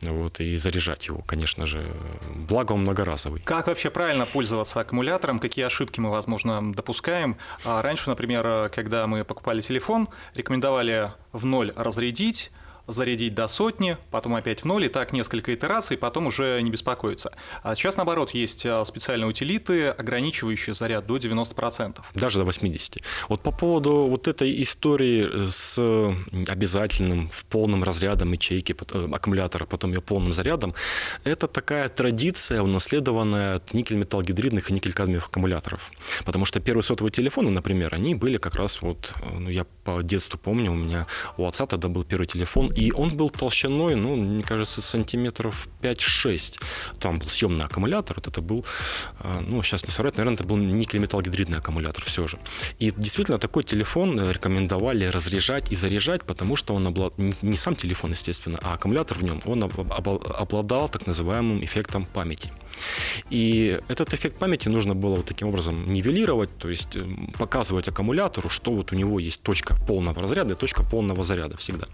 вот, 0.02 0.40
и 0.40 0.56
заряжать 0.56 1.06
его, 1.06 1.22
конечно 1.22 1.66
же. 1.66 1.86
Благо 2.34 2.72
он 2.72 2.80
многоразовый. 2.80 3.40
Как 3.42 3.68
вообще 3.68 3.90
правильно 3.90 4.26
пользоваться 4.26 4.80
аккумулятором? 4.80 5.38
Какие 5.38 5.64
ошибки 5.64 6.00
мы, 6.00 6.10
возможно, 6.10 6.74
допускаем? 6.74 7.36
А 7.64 7.80
раньше, 7.80 8.10
например, 8.10 8.23
например, 8.24 8.70
когда 8.70 9.06
мы 9.06 9.22
покупали 9.22 9.60
телефон, 9.60 10.08
рекомендовали 10.34 11.12
в 11.32 11.44
ноль 11.44 11.72
разрядить, 11.76 12.50
зарядить 12.86 13.34
до 13.34 13.48
сотни, 13.48 13.96
потом 14.10 14.34
опять 14.34 14.60
в 14.60 14.64
ноль, 14.64 14.84
и 14.84 14.88
так 14.88 15.12
несколько 15.12 15.54
итераций, 15.54 15.96
потом 15.96 16.26
уже 16.26 16.60
не 16.62 16.70
беспокоиться. 16.70 17.32
А 17.62 17.74
сейчас, 17.74 17.96
наоборот, 17.96 18.30
есть 18.30 18.66
а, 18.66 18.84
специальные 18.84 19.28
утилиты, 19.28 19.88
ограничивающие 19.88 20.74
заряд 20.74 21.06
до 21.06 21.16
90%. 21.16 22.00
Даже 22.14 22.38
до 22.38 22.48
80%. 22.48 23.02
Вот 23.28 23.42
по 23.42 23.50
поводу 23.50 24.06
вот 24.06 24.28
этой 24.28 24.62
истории 24.62 25.46
с 25.46 25.78
обязательным 26.48 27.30
в 27.32 27.44
полном 27.46 27.84
разрядом 27.84 28.32
ячейки 28.32 28.74
э, 28.92 29.08
аккумулятора, 29.12 29.66
потом 29.66 29.92
ее 29.92 30.00
полным 30.00 30.32
зарядом, 30.32 30.74
это 31.24 31.46
такая 31.46 31.88
традиция, 31.88 32.62
унаследованная 32.62 33.56
от 33.56 33.72
никель-металлгидридных 33.72 34.70
и 34.70 34.74
никель-кадмиевых 34.74 35.26
аккумуляторов. 35.26 35.90
Потому 36.24 36.44
что 36.44 36.60
первые 36.60 36.82
сотовые 36.82 37.12
телефоны, 37.12 37.50
например, 37.50 37.94
они 37.94 38.14
были 38.14 38.36
как 38.36 38.56
раз 38.56 38.82
вот, 38.82 39.12
ну, 39.32 39.48
я 39.48 39.64
по 39.84 40.02
детству 40.02 40.38
помню, 40.38 40.72
у 40.72 40.74
меня 40.74 41.06
у 41.36 41.46
отца 41.46 41.66
тогда 41.66 41.88
был 41.88 42.04
первый 42.04 42.26
телефон, 42.26 42.68
и 42.74 42.92
он 42.92 43.16
был 43.16 43.30
толщиной, 43.30 43.94
ну, 43.94 44.16
мне 44.16 44.42
кажется, 44.42 44.82
сантиметров 44.82 45.68
5-6. 45.82 46.60
Там 46.98 47.18
был 47.18 47.28
съемный 47.28 47.64
аккумулятор. 47.64 48.16
Вот 48.16 48.26
это 48.26 48.40
был, 48.40 48.64
а, 49.20 49.40
ну, 49.40 49.62
сейчас 49.62 49.84
не 49.84 49.90
соврать, 49.90 50.16
наверное, 50.16 50.34
это 50.34 50.44
был 50.44 50.56
никель-металлгидридный 50.56 51.58
аккумулятор 51.58 52.04
все 52.04 52.26
же. 52.26 52.38
И 52.78 52.90
действительно, 52.90 53.38
такой 53.38 53.64
телефон 53.64 54.18
э, 54.18 54.32
рекомендовали 54.32 55.04
разряжать 55.06 55.70
и 55.72 55.76
заряжать, 55.76 56.24
потому 56.24 56.56
что 56.56 56.74
он 56.74 56.86
обладал, 56.86 57.12
не 57.18 57.56
сам 57.56 57.76
телефон, 57.76 58.10
естественно, 58.10 58.58
а 58.62 58.74
аккумулятор 58.74 59.18
в 59.18 59.22
нем, 59.22 59.40
он 59.44 59.62
обладал 59.62 60.88
так 60.88 61.06
называемым 61.06 61.64
эффектом 61.64 62.06
памяти. 62.06 62.52
И 63.30 63.78
этот 63.88 64.14
эффект 64.14 64.38
памяти 64.38 64.68
нужно 64.68 64.94
было 64.94 65.16
вот 65.16 65.26
таким 65.26 65.48
образом 65.48 65.84
нивелировать, 65.92 66.50
то 66.58 66.68
есть 66.68 66.96
э, 66.96 67.00
показывать 67.38 67.88
аккумулятору, 67.88 68.48
что 68.48 68.72
вот 68.72 68.92
у 68.92 68.96
него 68.96 69.18
есть 69.18 69.42
точка 69.42 69.76
полного 69.86 70.20
разряда 70.20 70.54
и 70.54 70.56
точка 70.56 70.82
полного 70.82 71.22
заряда 71.22 71.56
всегда. 71.56 71.86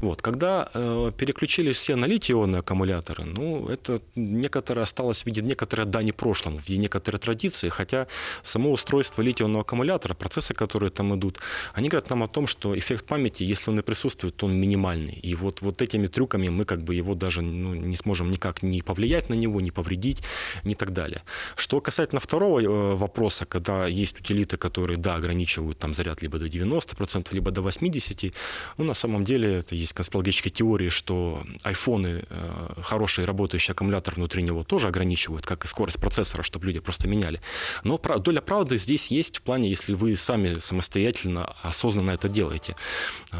Вот. 0.00 0.22
Когда 0.22 0.68
э, 0.72 1.12
переключились 1.16 1.76
все 1.76 1.96
на 1.96 2.06
литий-ионные 2.06 2.60
аккумуляторы, 2.60 3.24
ну, 3.24 3.68
это 3.68 4.00
некоторое 4.14 4.82
осталось 4.82 5.22
в 5.22 5.26
виде 5.26 5.42
некоторой 5.42 5.86
дани 5.86 6.12
прошлому, 6.12 6.58
в 6.58 6.68
виде 6.68 6.78
некоторой 6.78 7.18
традиции, 7.18 7.68
хотя 7.68 8.06
само 8.42 8.72
устройство 8.72 9.22
литий-ионного 9.22 9.62
аккумулятора, 9.62 10.14
процессы, 10.14 10.54
которые 10.54 10.90
там 10.90 11.14
идут, 11.14 11.38
они 11.74 11.88
говорят 11.88 12.10
нам 12.10 12.22
о 12.22 12.28
том, 12.28 12.46
что 12.46 12.76
эффект 12.78 13.06
памяти, 13.06 13.42
если 13.42 13.70
он 13.70 13.78
и 13.78 13.82
присутствует, 13.82 14.36
то 14.36 14.46
он 14.46 14.54
минимальный. 14.54 15.14
И 15.14 15.34
вот, 15.34 15.60
вот 15.60 15.82
этими 15.82 16.06
трюками 16.06 16.48
мы 16.48 16.64
как 16.64 16.82
бы 16.82 16.94
его 16.94 17.14
даже 17.14 17.42
ну, 17.42 17.74
не 17.74 17.96
сможем 17.96 18.30
никак 18.30 18.62
не 18.62 18.82
повлиять 18.82 19.28
на 19.28 19.34
него, 19.34 19.60
не 19.60 19.70
повредить, 19.70 20.09
следить, 20.10 20.22
не 20.64 20.74
так 20.74 20.92
далее. 20.92 21.22
Что 21.56 21.80
касательно 21.80 22.20
второго 22.20 22.60
э, 22.60 22.94
вопроса, 22.96 23.46
когда 23.46 23.86
есть 23.86 24.20
утилиты, 24.20 24.56
которые, 24.56 24.96
да, 24.96 25.14
ограничивают 25.14 25.78
там 25.78 25.94
заряд 25.94 26.22
либо 26.22 26.38
до 26.38 26.46
90%, 26.46 27.28
либо 27.32 27.50
до 27.50 27.62
80%, 27.62 28.32
ну, 28.78 28.84
на 28.84 28.94
самом 28.94 29.24
деле, 29.24 29.58
это 29.58 29.74
есть 29.74 29.92
конспирологические 29.92 30.52
теории, 30.52 30.90
что 30.90 31.42
айфоны, 31.62 32.24
э, 32.28 32.82
хороший 32.82 33.24
работающий 33.24 33.72
аккумулятор 33.72 34.14
внутри 34.14 34.42
него 34.42 34.64
тоже 34.64 34.88
ограничивают, 34.88 35.46
как 35.46 35.64
и 35.64 35.68
скорость 35.68 36.00
процессора, 36.00 36.42
чтобы 36.42 36.66
люди 36.66 36.80
просто 36.80 37.08
меняли. 37.08 37.40
Но 37.84 37.98
доля 37.98 38.40
правды 38.40 38.78
здесь 38.78 39.10
есть 39.12 39.38
в 39.38 39.42
плане, 39.42 39.68
если 39.68 39.94
вы 39.94 40.16
сами 40.16 40.58
самостоятельно, 40.58 41.54
осознанно 41.62 42.12
это 42.12 42.28
делаете. 42.28 42.74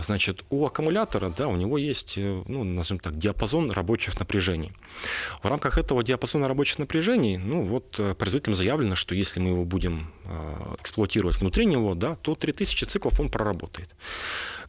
Значит, 0.02 0.44
у 0.50 0.66
аккумулятора, 0.66 1.30
да, 1.36 1.48
у 1.48 1.56
него 1.56 1.78
есть, 1.78 2.18
э, 2.18 2.42
ну, 2.46 2.64
назовем 2.64 3.00
так, 3.00 3.18
диапазон 3.18 3.70
рабочих 3.70 4.20
напряжений. 4.20 4.72
В 5.42 5.48
рамках 5.48 5.78
этого 5.80 6.02
диапазона 6.02 6.48
рабочих 6.48 6.59
рабочих 6.60 6.78
напряжений, 6.78 7.38
ну 7.38 7.62
вот 7.62 7.98
э, 7.98 8.14
производителям 8.14 8.54
заявлено, 8.54 8.94
что 8.94 9.14
если 9.14 9.40
мы 9.40 9.50
его 9.50 9.64
будем 9.64 10.12
э, 10.24 10.74
эксплуатировать 10.80 11.40
внутри 11.40 11.64
него, 11.64 11.94
да, 11.94 12.16
то 12.16 12.34
3000 12.34 12.84
циклов 12.84 13.18
он 13.18 13.30
проработает. 13.30 13.88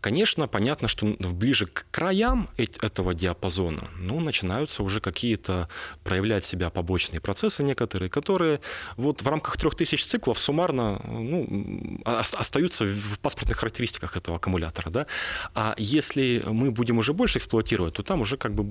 Конечно, 0.01 0.48
понятно, 0.48 0.88
что 0.88 1.05
ближе 1.20 1.67
к 1.67 1.86
краям 1.91 2.50
этого 2.58 3.13
диапазона 3.13 3.88
ну, 3.98 4.20
начинаются 4.20 4.81
уже 4.81 5.00
какие-то 5.00 5.70
проявлять 6.03 6.43
себя 6.43 6.72
побочные 6.72 7.22
процессы 7.22 7.63
некоторые, 7.63 8.10
которые 8.10 8.62
вот 8.98 9.22
в 9.22 9.27
рамках 9.27 9.58
3000 9.58 10.03
циклов 10.03 10.39
суммарно 10.39 11.00
ну, 11.05 12.01
остаются 12.03 12.86
в 12.86 13.20
паспортных 13.20 13.58
характеристиках 13.58 14.17
этого 14.17 14.38
аккумулятора. 14.38 14.89
Да? 14.89 15.08
А 15.53 15.75
если 15.77 16.43
мы 16.48 16.72
будем 16.72 16.98
уже 16.98 17.13
больше 17.13 17.38
эксплуатировать, 17.38 17.93
то 17.93 18.01
там 18.01 18.22
уже 18.22 18.38
как 18.38 18.55
бы 18.55 18.63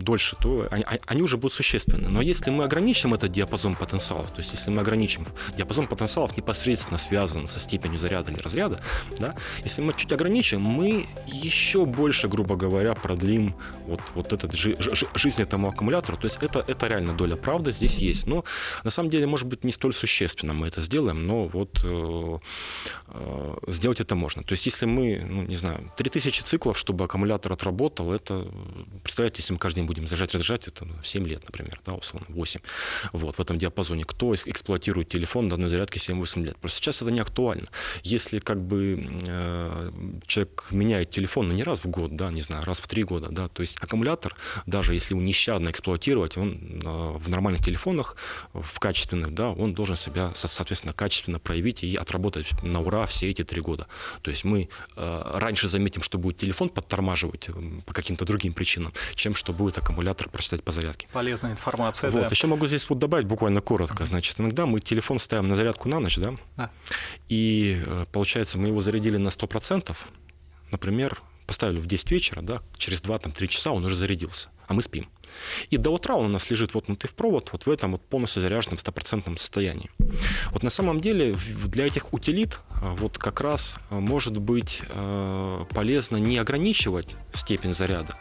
дольше, 0.00 0.36
то 0.40 0.66
они, 0.70 0.84
они 1.06 1.22
уже 1.22 1.36
будут 1.36 1.52
существенны. 1.52 2.08
Но 2.08 2.22
если 2.22 2.50
мы 2.50 2.64
ограничим 2.64 3.12
этот 3.12 3.30
диапазон 3.32 3.76
потенциалов, 3.76 4.30
то 4.30 4.38
есть 4.38 4.52
если 4.52 4.70
мы 4.70 4.80
ограничим, 4.80 5.26
диапазон 5.58 5.88
потенциалов 5.88 6.34
непосредственно 6.38 6.96
связан 6.96 7.48
со 7.48 7.60
степенью 7.60 7.98
заряда 7.98 8.32
или 8.32 8.40
разряда, 8.40 8.80
да? 9.18 9.34
если 9.62 9.82
мы 9.82 9.92
чуть 9.92 10.12
ограничим, 10.12 10.69
мы 10.70 11.06
еще 11.26 11.84
больше, 11.84 12.28
грубо 12.28 12.56
говоря, 12.56 12.94
продлим 12.94 13.54
вот, 13.86 14.00
вот 14.14 14.32
этот 14.32 14.54
жи- 14.54 14.76
жи- 14.78 15.08
жизнь 15.14 15.42
этому 15.42 15.68
аккумулятору. 15.68 16.16
То 16.16 16.26
есть 16.26 16.38
это, 16.42 16.64
это 16.66 16.86
реально 16.86 17.12
доля 17.12 17.36
правды 17.36 17.72
здесь 17.72 17.98
есть. 17.98 18.26
Но 18.26 18.44
на 18.84 18.90
самом 18.90 19.10
деле, 19.10 19.26
может 19.26 19.46
быть, 19.46 19.64
не 19.64 19.72
столь 19.72 19.92
существенно 19.92 20.54
мы 20.54 20.68
это 20.68 20.80
сделаем, 20.80 21.26
но 21.26 21.46
вот 21.46 21.80
э, 21.84 22.38
э, 23.08 23.56
сделать 23.68 24.00
это 24.00 24.14
можно. 24.14 24.42
То 24.42 24.52
есть 24.52 24.66
если 24.66 24.86
мы, 24.86 25.26
ну, 25.28 25.42
не 25.42 25.56
знаю, 25.56 25.90
3000 25.96 26.42
циклов, 26.42 26.78
чтобы 26.78 27.04
аккумулятор 27.04 27.52
отработал, 27.52 28.12
это, 28.12 28.46
представляете, 29.02 29.42
если 29.42 29.52
мы 29.52 29.58
каждый 29.58 29.76
день 29.76 29.86
будем 29.86 30.06
заряжать, 30.06 30.34
разряжать, 30.34 30.68
это 30.68 30.86
7 31.02 31.26
лет, 31.26 31.42
например, 31.44 31.80
да, 31.86 31.94
условно, 31.94 32.26
8. 32.30 32.60
Вот, 33.12 33.36
в 33.36 33.40
этом 33.40 33.58
диапазоне. 33.58 34.04
Кто 34.04 34.34
эксплуатирует 34.34 35.08
телефон 35.08 35.48
до 35.48 35.54
одной 35.54 35.68
зарядки 35.68 35.98
7-8 35.98 36.44
лет? 36.44 36.56
Просто 36.56 36.78
сейчас 36.78 37.02
это 37.02 37.10
не 37.10 37.20
актуально. 37.20 37.68
Если 38.02 38.38
как 38.38 38.60
бы 38.60 39.08
э, 39.26 39.90
человек 40.26 40.59
меняет 40.70 41.10
телефон, 41.10 41.48
ну, 41.48 41.54
не 41.54 41.62
раз 41.62 41.84
в 41.84 41.88
год, 41.88 42.14
да, 42.14 42.30
не 42.30 42.40
знаю, 42.40 42.64
раз 42.64 42.80
в 42.80 42.88
три 42.88 43.02
года, 43.02 43.28
да, 43.30 43.48
то 43.48 43.62
есть 43.62 43.78
аккумулятор, 43.80 44.36
даже 44.66 44.94
если 44.94 45.14
его 45.14 45.22
нещадно 45.22 45.70
эксплуатировать, 45.70 46.36
он 46.36 46.82
а, 46.84 47.12
в 47.18 47.28
нормальных 47.28 47.64
телефонах, 47.64 48.16
в 48.52 48.78
качественных, 48.78 49.34
да, 49.34 49.50
он 49.50 49.74
должен 49.74 49.96
себя, 49.96 50.32
соответственно, 50.34 50.92
качественно 50.92 51.38
проявить 51.38 51.82
и 51.84 51.96
отработать 51.96 52.50
на 52.62 52.80
ура 52.80 53.06
все 53.06 53.30
эти 53.30 53.44
три 53.44 53.60
года. 53.60 53.86
То 54.22 54.30
есть 54.30 54.44
мы 54.44 54.68
а, 54.96 55.38
раньше 55.38 55.68
заметим, 55.68 56.02
что 56.02 56.18
будет 56.18 56.36
телефон 56.36 56.68
подтормаживать 56.68 57.50
по 57.86 57.94
каким-то 57.94 58.24
другим 58.24 58.52
причинам, 58.52 58.92
чем 59.14 59.34
что 59.34 59.52
будет 59.52 59.78
аккумулятор 59.78 60.28
проседать 60.28 60.62
по 60.62 60.70
зарядке. 60.70 61.08
Полезная 61.12 61.52
информация, 61.52 62.10
Вот, 62.10 62.22
да. 62.22 62.28
еще 62.30 62.46
могу 62.46 62.66
здесь 62.66 62.88
вот 62.88 62.98
добавить 62.98 63.26
буквально 63.26 63.60
коротко. 63.60 64.04
Значит, 64.04 64.40
иногда 64.40 64.66
мы 64.66 64.80
телефон 64.80 65.18
ставим 65.18 65.46
на 65.46 65.54
зарядку 65.54 65.88
на 65.88 66.00
ночь, 66.00 66.16
да, 66.18 66.34
да. 66.56 66.70
и 67.28 67.82
э, 67.84 68.06
получается, 68.12 68.58
мы 68.58 68.68
его 68.68 68.80
зарядили 68.80 69.16
на 69.16 69.28
100%, 69.28 69.96
например, 70.70 71.22
поставили 71.46 71.80
в 71.80 71.86
10 71.86 72.10
вечера, 72.10 72.42
да, 72.42 72.62
через 72.76 73.02
2-3 73.02 73.46
часа 73.48 73.72
он 73.72 73.84
уже 73.84 73.96
зарядился, 73.96 74.50
а 74.70 74.72
мы 74.72 74.82
спим. 74.82 75.08
И 75.70 75.78
до 75.78 75.90
утра 75.90 76.14
он 76.14 76.26
у 76.26 76.28
нас 76.28 76.48
лежит 76.48 76.74
воткнутый 76.74 77.10
в 77.10 77.14
провод, 77.14 77.50
вот 77.52 77.66
в 77.66 77.70
этом 77.70 77.92
вот 77.92 78.02
полностью 78.02 78.40
заряженном 78.40 78.78
стопроцентном 78.78 79.36
состоянии. 79.36 79.90
Вот 80.52 80.62
на 80.62 80.70
самом 80.70 81.00
деле 81.00 81.34
для 81.66 81.86
этих 81.86 82.14
утилит 82.14 82.60
а, 82.70 82.94
вот 82.94 83.18
как 83.18 83.40
раз 83.40 83.80
а, 83.90 83.98
может 83.98 84.36
быть 84.36 84.82
а, 84.90 85.64
полезно 85.74 86.18
не 86.18 86.38
ограничивать 86.38 87.16
степень 87.32 87.72
заряда, 87.72 88.16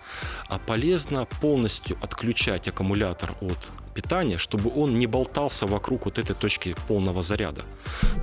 а 0.47 0.57
полезно 0.57 1.25
полностью 1.25 1.97
отключать 2.01 2.67
аккумулятор 2.67 3.35
от 3.41 3.71
питания, 4.01 4.37
чтобы 4.37 4.71
он 4.73 4.97
не 4.97 5.07
болтался 5.07 5.65
вокруг 5.67 6.05
вот 6.05 6.19
этой 6.19 6.33
точки 6.33 6.73
полного 6.87 7.21
заряда. 7.21 7.63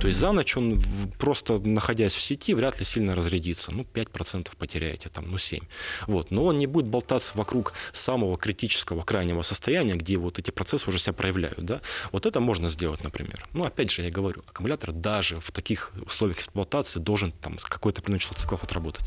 То 0.01 0.07
есть 0.07 0.19
за 0.19 0.31
ночь 0.31 0.57
он 0.57 0.81
просто 1.19 1.59
находясь 1.59 2.15
в 2.15 2.21
сети 2.21 2.55
вряд 2.55 2.79
ли 2.79 2.85
сильно 2.85 3.13
разрядится. 3.13 3.71
Ну, 3.71 3.83
5% 3.83 4.49
потеряете, 4.57 5.09
там, 5.09 5.29
ну, 5.29 5.37
7%. 5.37 5.61
Вот. 6.07 6.31
Но 6.31 6.45
он 6.45 6.57
не 6.57 6.65
будет 6.65 6.89
болтаться 6.89 7.37
вокруг 7.37 7.73
самого 7.93 8.16
критического 8.37 9.03
крайнего 9.03 9.41
состояния, 9.41 9.93
где 9.93 10.17
вот 10.17 10.39
эти 10.39 10.51
процессы 10.51 10.89
уже 10.89 10.99
себя 10.99 11.13
проявляют. 11.13 11.63
Да? 11.63 11.81
Вот 12.11 12.25
это 12.25 12.39
можно 12.39 12.69
сделать, 12.69 13.03
например. 13.03 13.45
Ну, 13.53 13.63
опять 13.65 13.91
же, 13.91 14.03
я 14.03 14.11
говорю, 14.11 14.43
аккумулятор 14.47 14.91
даже 14.91 15.39
в 15.39 15.51
таких 15.51 15.91
условиях 16.05 16.37
эксплуатации 16.37 16.99
должен 16.99 17.31
там 17.31 17.57
какой-то 17.57 18.01
определенное 18.01 18.19
число 18.19 18.35
циклов 18.35 18.63
отработать. 18.63 19.05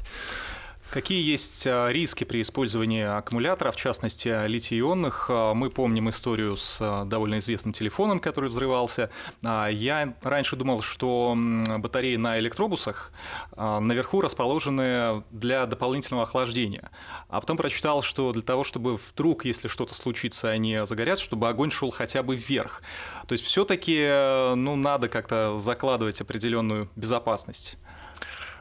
Какие 0.91 1.23
есть 1.23 1.69
а, 1.69 1.89
риски 1.89 2.25
при 2.25 2.43
использовании 2.43 3.05
аккумуляторов, 3.05 3.77
в 3.77 3.79
частности 3.79 4.27
литий-ионных? 4.49 5.27
А, 5.29 5.55
мы 5.55 5.71
помним 5.71 6.09
историю 6.09 6.57
с 6.57 6.79
а, 6.81 7.05
довольно 7.05 7.39
известным 7.39 7.73
телефоном, 7.73 8.19
который 8.19 8.51
взрывался. 8.51 9.09
Я 9.43 10.15
раньше 10.23 10.57
думал, 10.57 10.83
что 10.83 11.37
батареи 11.79 12.17
на 12.17 12.41
электробусах 12.41 13.13
наверху 13.57 14.21
расположены 14.21 15.23
для 15.31 15.67
дополнительного 15.67 16.25
охлаждения. 16.25 16.91
А 17.29 17.41
потом 17.41 17.57
прочитал, 17.57 18.03
что 18.03 18.33
для 18.33 18.43
того, 18.43 18.65
чтобы 18.65 18.97
вдруг, 18.97 19.45
если 19.45 19.69
что-то 19.69 19.95
случится, 19.95 20.49
они 20.49 20.81
загорятся, 20.85 21.25
чтобы 21.25 21.49
огонь 21.49 21.71
шел 21.71 21.91
хотя 21.91 22.23
бы 22.23 22.35
вверх. 22.35 22.83
То 23.29 23.35
есть 23.35 23.45
все-таки 23.45 24.55
ну, 24.57 24.75
надо 24.77 25.09
как-то 25.09 25.61
закладывать 25.61 26.21
определенную 26.21 26.91
безопасность. 26.97 27.77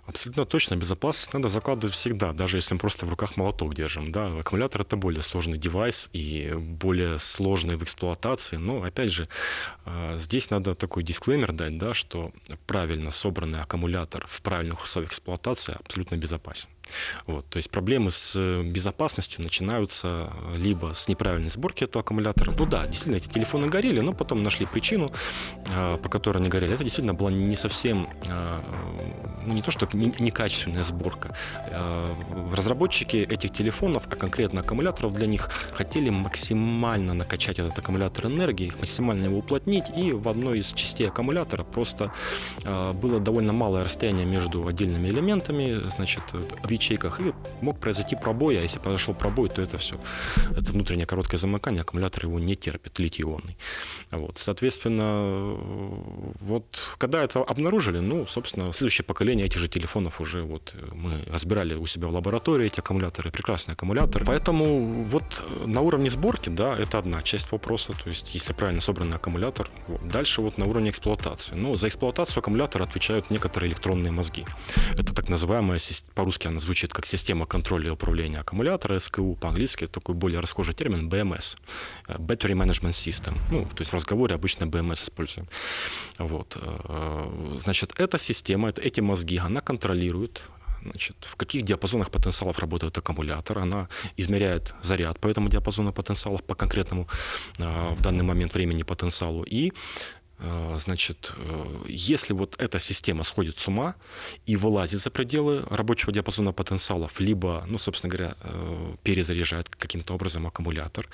Абсолютно 0.09 0.45
точно. 0.45 0.75
Безопасность 0.75 1.33
надо 1.33 1.49
закладывать 1.49 1.93
всегда, 1.93 2.33
даже 2.33 2.57
если 2.57 2.73
мы 2.73 2.79
просто 2.79 3.05
в 3.05 3.09
руках 3.09 3.37
молоток 3.37 3.75
держим. 3.75 4.11
Да? 4.11 4.39
Аккумулятор— 4.39 4.81
это 4.81 4.95
более 4.97 5.21
сложный 5.21 5.59
девайс 5.59 6.09
и 6.13 6.51
более 6.57 7.19
сложный 7.19 7.77
в 7.77 7.83
эксплуатации. 7.83 8.57
Но, 8.57 8.81
опять 8.83 9.11
же, 9.11 9.27
а, 9.85 10.17
здесь 10.17 10.49
надо 10.49 10.73
такой 10.73 11.03
дисклеймер 11.03 11.51
дать, 11.51 11.77
да, 11.77 11.93
что 11.93 12.31
правильно 12.65 13.11
собранный 13.11 13.61
аккумулятор 13.61 14.25
в 14.27 14.41
правильных 14.41 14.83
условиях 14.83 15.11
эксплуатации 15.11 15.77
абсолютно 15.79 16.15
безопасен. 16.15 16.69
Вот, 17.25 17.45
то 17.49 17.57
есть 17.57 17.69
проблемы 17.69 18.11
с 18.11 18.35
э, 18.35 18.63
безопасностью 18.63 19.43
начинаются 19.43 20.31
э, 20.33 20.55
либо 20.57 20.93
с 20.93 21.07
неправильной 21.07 21.49
сборки 21.49 21.83
этого 21.83 22.01
аккумулятора. 22.01 22.53
Ну 22.57 22.65
да, 22.65 22.85
действительно, 22.85 23.17
эти 23.17 23.27
телефоны 23.27 23.67
горели, 23.67 23.99
но 23.99 24.13
потом 24.13 24.43
нашли 24.43 24.65
причину, 24.65 25.11
э, 25.67 25.97
по 26.01 26.09
которой 26.09 26.39
они 26.39 26.49
горели. 26.49 26.73
Это 26.73 26.83
действительно 26.83 27.13
была 27.13 27.31
не 27.31 27.55
совсем, 27.55 28.09
ну 29.45 29.53
не 29.53 29.61
то 29.61 29.71
что 29.71 29.87
некачественная 29.93 30.83
сборка. 30.83 31.35
Разработчики 32.53 33.17
этих 33.17 33.51
телефонов, 33.51 34.03
а 34.09 34.15
конкретно 34.15 34.61
аккумуляторов 34.61 35.13
для 35.13 35.27
них, 35.27 35.49
хотели 35.73 36.09
максимально 36.09 37.13
накачать 37.13 37.59
этот 37.59 37.77
аккумулятор 37.77 38.27
энергией, 38.27 38.71
максимально 38.79 39.25
его 39.25 39.39
уплотнить, 39.39 39.85
и 39.95 40.11
в 40.11 40.27
одной 40.27 40.59
из 40.59 40.73
частей 40.73 41.07
аккумулятора 41.07 41.63
просто 41.63 42.11
было 42.65 43.19
довольно 43.19 43.53
малое 43.53 43.83
расстояние 43.83 44.25
между 44.25 44.67
отдельными 44.67 45.09
элементами, 45.09 45.81
значит, 45.89 46.23
ячейках, 46.79 47.19
и 47.19 47.33
мог 47.61 47.79
произойти 47.79 48.15
пробой, 48.15 48.57
а 48.57 48.61
если 48.61 48.79
произошел 48.79 49.13
пробой, 49.13 49.49
то 49.49 49.61
это 49.61 49.77
все. 49.77 49.95
Это 50.51 50.71
внутреннее 50.71 51.05
короткое 51.05 51.37
замыкание, 51.37 51.81
аккумулятор 51.81 52.25
его 52.25 52.39
не 52.39 52.55
терпит, 52.55 52.99
литий-ионный. 52.99 53.57
Вот. 54.11 54.37
Соответственно, 54.37 55.55
вот 56.39 56.83
когда 56.97 57.23
это 57.23 57.39
обнаружили, 57.39 57.99
ну, 57.99 58.25
собственно, 58.27 58.73
следующее 58.73 59.05
поколение 59.05 59.45
этих 59.45 59.59
же 59.59 59.67
телефонов 59.67 60.21
уже 60.21 60.41
вот 60.41 60.73
мы 60.93 61.23
разбирали 61.31 61.75
у 61.75 61.85
себя 61.85 62.07
в 62.07 62.13
лаборатории 62.13 62.67
эти 62.67 62.79
аккумуляторы, 62.79 63.31
прекрасные 63.31 63.73
аккумуляторы. 63.73 64.25
Поэтому 64.25 65.03
вот 65.03 65.43
на 65.65 65.81
уровне 65.81 66.09
сборки, 66.09 66.49
да, 66.49 66.75
это 66.75 66.97
одна 66.97 67.21
часть 67.21 67.51
вопроса, 67.51 67.93
то 67.93 68.09
есть 68.09 68.33
если 68.33 68.53
правильно 68.53 68.81
собранный 68.81 69.17
аккумулятор, 69.17 69.69
вот. 69.87 70.07
дальше 70.07 70.41
вот 70.41 70.57
на 70.57 70.65
уровне 70.65 70.89
эксплуатации. 70.89 71.55
Ну, 71.55 71.75
за 71.75 71.87
эксплуатацию 71.87 72.39
аккумулятора 72.39 72.83
отвечают 72.83 73.29
некоторые 73.29 73.69
электронные 73.69 74.11
мозги. 74.11 74.45
Это 74.97 75.13
так 75.13 75.29
называемая, 75.29 75.79
по-русски 76.15 76.47
она 76.47 76.58
звучит 76.59 76.93
как 76.93 77.05
система 77.05 77.45
контроля 77.45 77.87
и 77.87 77.91
управления 77.91 78.39
аккумулятора, 78.39 78.99
СКУ, 78.99 79.35
по-английски 79.35 79.87
такой 79.87 80.15
более 80.15 80.39
расхожий 80.39 80.73
термин 80.73 81.09
BMS, 81.09 81.57
э, 82.07 82.13
Battery 82.17 82.53
Management 82.53 82.91
System. 82.91 83.37
Ну, 83.51 83.65
то 83.65 83.81
есть 83.81 83.91
в 83.91 83.95
разговоре 83.95 84.35
обычно 84.35 84.65
BMS 84.65 85.03
используем. 85.03 85.47
Вот. 86.17 86.57
Э, 86.61 87.57
значит, 87.63 87.93
эта 87.97 88.17
система, 88.17 88.69
эти 88.69 89.01
мозги, 89.01 89.37
она 89.37 89.61
контролирует 89.61 90.49
значит, 90.83 91.15
в 91.21 91.35
каких 91.35 91.63
диапазонах 91.63 92.09
потенциалов 92.11 92.59
работает 92.59 92.97
аккумулятор. 92.97 93.59
Она 93.59 93.89
измеряет 94.17 94.73
заряд 94.81 95.19
по 95.19 95.27
этому 95.27 95.49
диапазону 95.49 95.93
потенциалов, 95.93 96.43
по 96.43 96.55
конкретному 96.55 97.07
э, 97.57 97.89
в 97.91 98.01
данный 98.01 98.23
момент 98.23 98.53
времени 98.53 98.83
потенциалу. 98.83 99.43
И 99.43 99.73
значит, 100.77 101.33
э, 101.35 101.83
если 101.87 102.33
вот 102.33 102.55
эта 102.59 102.79
система 102.79 103.23
сходит 103.23 103.59
с 103.59 103.67
ума 103.67 103.95
и 104.45 104.55
вылазит 104.55 105.01
за 105.01 105.09
пределы 105.09 105.65
рабочего 105.69 106.13
диапазона 106.13 106.53
потенциалов, 106.53 107.19
либо, 107.19 107.65
ну, 107.67 107.77
собственно 107.77 108.11
говоря, 108.11 108.35
э, 108.41 108.95
перезаряжает 109.03 109.69
каким-то 109.69 110.13
образом 110.13 110.47
аккумулятор, 110.47 111.09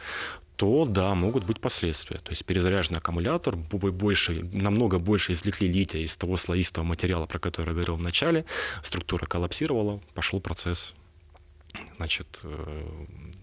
то 0.56 0.86
да, 0.86 1.16
могут 1.16 1.44
быть 1.44 1.60
последствия. 1.60 2.20
То 2.20 2.30
есть 2.32 2.46
перезаряженный 2.46 3.00
аккумулятор, 3.00 3.56
больше, 3.56 4.48
намного 4.54 5.00
больше 5.00 5.32
извлекли 5.32 5.68
лития 5.68 6.02
из 6.02 6.16
того 6.16 6.38
слоистого 6.38 6.86
материала, 6.86 7.26
про 7.26 7.40
который 7.40 7.70
я 7.70 7.74
говорил 7.74 7.96
в 7.96 8.02
начале, 8.02 8.46
структура 8.84 9.26
коллапсировала, 9.26 10.02
пошел 10.14 10.40
процесс 10.40 10.94
значит, 11.98 12.46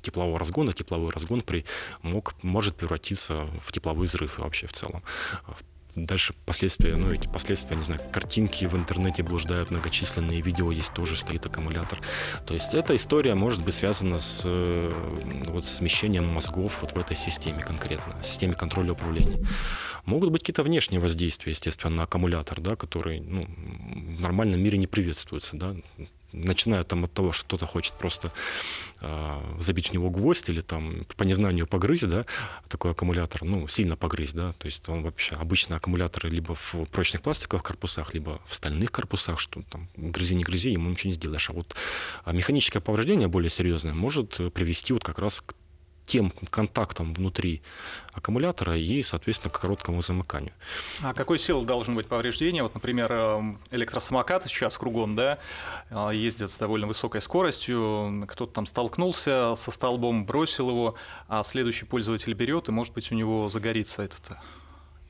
теплового 0.00 0.38
разгона, 0.38 0.72
тепловой 0.72 1.10
разгон 1.10 1.42
при, 1.42 1.66
мог, 2.00 2.34
может 2.42 2.76
превратиться 2.76 3.46
в 3.62 3.72
тепловой 3.72 4.06
взрыв 4.06 4.38
вообще 4.38 4.66
в 4.66 4.72
целом 4.72 5.02
дальше 5.94 6.34
последствия, 6.46 6.96
ну 6.96 7.12
эти 7.12 7.26
последствия, 7.26 7.76
не 7.76 7.82
знаю, 7.84 8.00
картинки 8.12 8.64
в 8.64 8.76
интернете 8.76 9.22
блуждают 9.22 9.70
многочисленные, 9.70 10.40
видео 10.40 10.70
есть 10.72 10.92
тоже 10.92 11.16
стоит 11.16 11.46
аккумулятор. 11.46 12.00
То 12.46 12.54
есть 12.54 12.74
эта 12.74 12.96
история 12.96 13.34
может 13.34 13.64
быть 13.64 13.74
связана 13.74 14.18
с 14.18 14.42
э, 14.44 15.42
вот, 15.46 15.66
смещением 15.66 16.26
мозгов 16.26 16.78
вот 16.82 16.92
в 16.92 16.98
этой 16.98 17.16
системе 17.16 17.62
конкретно, 17.62 18.22
системе 18.22 18.54
контроля 18.54 18.92
управления. 18.92 19.46
Могут 20.04 20.30
быть 20.30 20.42
какие-то 20.42 20.64
внешние 20.64 21.00
воздействия, 21.00 21.50
естественно, 21.50 21.94
на 21.94 22.02
аккумулятор, 22.04 22.60
да, 22.60 22.74
который 22.74 23.20
ну, 23.20 23.46
в 24.16 24.20
нормальном 24.20 24.60
мире 24.60 24.78
не 24.78 24.86
приветствуется. 24.86 25.56
Да 25.56 25.76
начиная 26.32 26.84
там 26.84 27.04
от 27.04 27.12
того, 27.12 27.32
что 27.32 27.44
кто-то 27.44 27.66
хочет 27.66 27.94
просто 27.94 28.32
э, 29.00 29.56
забить 29.58 29.90
в 29.90 29.92
него 29.92 30.10
гвоздь 30.10 30.48
или 30.48 30.60
там 30.60 31.06
по 31.16 31.24
незнанию 31.24 31.66
погрызть, 31.66 32.08
да, 32.08 32.26
такой 32.68 32.92
аккумулятор, 32.92 33.44
ну, 33.44 33.68
сильно 33.68 33.96
погрызть, 33.96 34.34
да, 34.34 34.52
то 34.52 34.66
есть 34.66 34.88
он 34.88 35.02
вообще, 35.02 35.34
обычно 35.34 35.76
аккумуляторы 35.76 36.30
либо 36.30 36.54
в 36.54 36.74
прочных 36.90 37.22
пластиковых 37.22 37.62
корпусах, 37.62 38.14
либо 38.14 38.40
в 38.46 38.54
стальных 38.54 38.90
корпусах, 38.90 39.40
что 39.40 39.62
там 39.62 39.88
грызи, 39.96 40.34
не 40.34 40.44
грызи, 40.44 40.70
ему 40.70 40.90
ничего 40.90 41.08
не 41.08 41.14
сделаешь. 41.14 41.50
А 41.50 41.52
вот 41.52 41.74
механическое 42.26 42.80
повреждение 42.80 43.28
более 43.28 43.50
серьезное 43.50 43.94
может 43.94 44.52
привести 44.52 44.92
вот 44.92 45.04
как 45.04 45.18
раз 45.18 45.40
к 45.40 45.54
тем 46.06 46.30
контактам 46.50 47.14
внутри 47.14 47.62
аккумулятора 48.12 48.76
и, 48.76 49.02
соответственно, 49.02 49.50
к 49.50 49.60
короткому 49.60 50.02
замыканию. 50.02 50.52
А 51.02 51.14
какой 51.14 51.38
силы 51.38 51.64
должен 51.64 51.94
быть 51.94 52.06
повреждение? 52.06 52.62
Вот, 52.62 52.74
например, 52.74 53.12
эм, 53.12 53.58
электросамокаты 53.70 54.48
сейчас 54.48 54.76
кругом, 54.76 55.14
да, 55.14 55.38
э, 55.90 56.10
ездят 56.12 56.50
с 56.50 56.58
довольно 56.58 56.86
высокой 56.86 57.22
скоростью, 57.22 58.26
кто-то 58.28 58.52
там 58.52 58.66
столкнулся 58.66 59.54
со 59.56 59.70
столбом, 59.70 60.26
бросил 60.26 60.68
его, 60.70 60.96
а 61.28 61.42
следующий 61.44 61.84
пользователь 61.84 62.34
берет, 62.34 62.68
и, 62.68 62.72
может 62.72 62.92
быть, 62.92 63.10
у 63.12 63.14
него 63.14 63.48
загорится 63.48 64.02
этот 64.02 64.36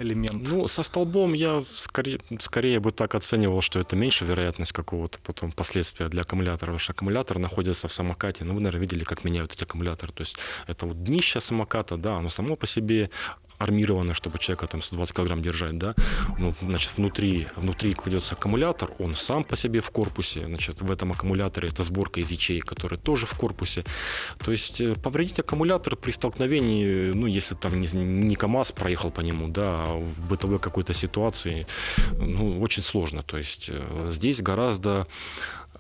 элемент? 0.03 0.49
Ну, 0.49 0.69
со 0.69 0.83
столбом 0.83 1.33
я 1.33 1.65
скорее, 1.75 2.21
скорее 2.41 2.81
бы 2.81 2.91
так 2.91 3.15
оценивал, 3.15 3.63
что 3.63 3.81
это 3.81 3.97
меньше 3.97 4.25
вероятность 4.25 4.73
какого-то 4.73 5.19
потом 5.25 5.53
последствия 5.53 6.09
для 6.09 6.23
аккумулятора, 6.23 6.73
потому 6.73 6.79
что 6.79 6.93
аккумулятор 6.93 7.39
находится 7.39 7.89
в 7.89 7.93
самокате. 7.93 8.45
Ну, 8.45 8.55
вы, 8.55 8.61
наверное, 8.61 8.81
видели, 8.81 9.05
как 9.05 9.25
меняют 9.25 9.55
эти 9.55 9.65
аккумуляторы. 9.65 10.13
То 10.13 10.23
есть 10.23 10.37
это 10.67 10.87
вот 10.87 11.03
днище 11.03 11.41
самоката, 11.41 11.97
да, 11.97 12.17
оно 12.17 12.29
само 12.29 12.57
по 12.57 12.67
себе 12.67 13.11
армированное, 13.63 14.15
чтобы 14.15 14.39
человека 14.39 14.67
там 14.67 14.83
120 14.83 15.17
килограмм 15.17 15.43
держать, 15.43 15.79
да, 15.79 15.95
ну, 16.39 16.55
значит, 16.61 16.93
внутри, 16.97 17.47
внутри 17.57 17.95
кладется 17.95 18.35
аккумулятор, 18.35 18.91
он 18.99 19.15
сам 19.15 19.45
по 19.45 19.57
себе 19.57 19.81
в 19.81 19.91
корпусе, 19.91 20.47
значит, 20.47 20.81
в 20.81 20.91
этом 20.91 21.13
аккумуляторе 21.13 21.69
это 21.69 21.83
сборка 21.83 22.21
из 22.21 22.31
ячеек, 22.31 22.65
которые 22.65 22.99
тоже 22.99 23.27
в 23.27 23.35
корпусе. 23.35 23.85
То 24.45 24.51
есть 24.51 24.81
э, 24.81 24.95
повредить 24.95 25.41
аккумулятор 25.41 25.97
при 25.97 26.11
столкновении, 26.11 27.13
ну, 27.13 27.27
если 27.27 27.55
там 27.55 27.79
не, 27.81 27.87
не 27.87 28.37
КАМАЗ 28.37 28.73
проехал 28.73 29.11
по 29.11 29.21
нему, 29.21 29.49
да, 29.49 29.85
а 29.85 29.95
в 29.95 30.29
бытовой 30.29 30.59
какой-то 30.59 30.93
ситуации, 30.93 31.67
ну, 32.19 32.61
очень 32.61 32.83
сложно. 32.83 33.23
То 33.23 33.39
есть 33.39 33.69
э, 33.69 34.09
здесь 34.11 34.41
гораздо 34.43 35.07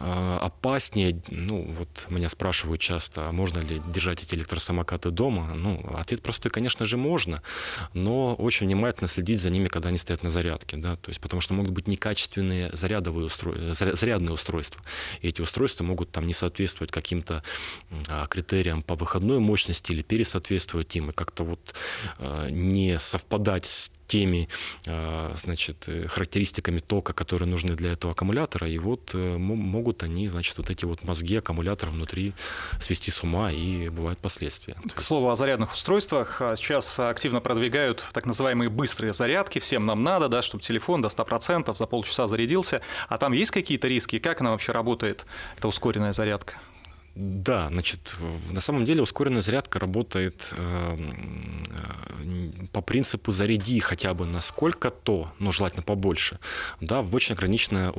опаснее, 0.02 1.22
ну, 1.28 1.64
вот 1.70 2.06
меня 2.08 2.28
спрашивают 2.28 2.80
часто, 2.80 3.28
а 3.28 3.32
можно 3.32 3.60
ли 3.60 3.80
держать 3.86 4.22
эти 4.22 4.34
электросамокаты 4.34 5.10
дома? 5.10 5.54
Ну, 5.54 5.84
ответ 5.94 6.22
простой, 6.22 6.50
конечно 6.50 6.84
же, 6.84 6.96
можно, 6.96 7.42
но 7.94 8.34
очень 8.34 8.66
внимательно 8.66 9.08
следить 9.08 9.40
за 9.40 9.50
ними, 9.50 9.68
когда 9.68 9.90
они 9.90 9.98
стоят 9.98 10.22
на 10.22 10.30
зарядке, 10.30 10.76
да, 10.76 10.96
то 10.96 11.10
есть 11.10 11.20
потому 11.20 11.40
что 11.40 11.54
могут 11.54 11.72
быть 11.72 11.86
некачественные 11.86 12.70
зарядовые 12.72 13.26
устройства, 13.26 13.94
зарядные 13.94 14.32
устройства, 14.32 14.82
и 15.20 15.28
эти 15.28 15.40
устройства 15.40 15.84
могут 15.84 16.10
там 16.10 16.26
не 16.26 16.32
соответствовать 16.32 16.90
каким-то 16.90 17.42
а, 18.08 18.26
критериям 18.26 18.82
по 18.82 18.94
выходной 18.94 19.38
мощности 19.38 19.92
или 19.92 20.02
пересоответствовать 20.02 20.94
им, 20.96 21.10
и 21.10 21.12
как-то 21.12 21.44
вот 21.44 21.74
а, 22.18 22.48
не 22.50 22.98
совпадать 22.98 23.66
с 23.66 23.92
теми 24.12 24.48
а, 24.86 25.32
значит, 25.34 25.84
э, 25.86 26.06
характеристиками 26.06 26.80
тока, 26.80 27.14
которые 27.14 27.48
нужны 27.48 27.74
для 27.74 27.92
этого 27.92 28.12
аккумулятора, 28.12 28.68
и 28.68 28.76
вот 28.76 29.14
э, 29.14 29.38
могут 29.38 30.02
они, 30.02 30.28
значит, 30.28 30.58
вот 30.58 30.68
эти 30.68 30.84
вот 30.84 31.02
мозги 31.04 31.36
аккумулятора 31.36 31.90
внутри 31.90 32.34
свести 32.78 33.10
с 33.10 33.22
ума, 33.22 33.50
и 33.50 33.88
бывают 33.88 34.18
последствия. 34.20 34.76
К 34.94 35.00
слову 35.00 35.30
о 35.30 35.36
зарядных 35.36 35.72
устройствах, 35.72 36.42
а, 36.42 36.56
сейчас 36.56 36.98
активно 36.98 37.40
продвигают 37.40 38.04
так 38.12 38.26
называемые 38.26 38.68
быстрые 38.68 39.14
зарядки, 39.14 39.60
всем 39.60 39.86
нам 39.86 40.02
надо, 40.02 40.28
да, 40.28 40.42
чтобы 40.42 40.62
телефон 40.62 41.00
до 41.00 41.08
100% 41.08 41.74
за 41.74 41.86
полчаса 41.86 42.28
зарядился, 42.28 42.82
а 43.08 43.16
там 43.16 43.32
есть 43.32 43.50
какие-то 43.50 43.88
риски, 43.88 44.18
как 44.18 44.42
она 44.42 44.50
вообще 44.50 44.72
работает, 44.72 45.24
эта 45.56 45.68
ускоренная 45.68 46.12
зарядка? 46.12 46.56
Да, 47.14 47.68
значит, 47.68 48.14
на 48.50 48.62
самом 48.62 48.86
деле 48.86 49.02
ускоренная 49.02 49.42
зарядка 49.42 49.78
работает 49.78 50.54
э, 50.56 50.96
по 52.72 52.80
принципу 52.80 53.32
заряди 53.32 53.80
хотя 53.80 54.14
бы 54.14 54.24
на 54.24 54.40
сколько-то, 54.40 55.30
но 55.38 55.52
желательно 55.52 55.82
побольше, 55.82 56.38
да, 56.80 57.02
в 57.02 57.14
очень 57.14 57.34
ограниченное 57.34 57.92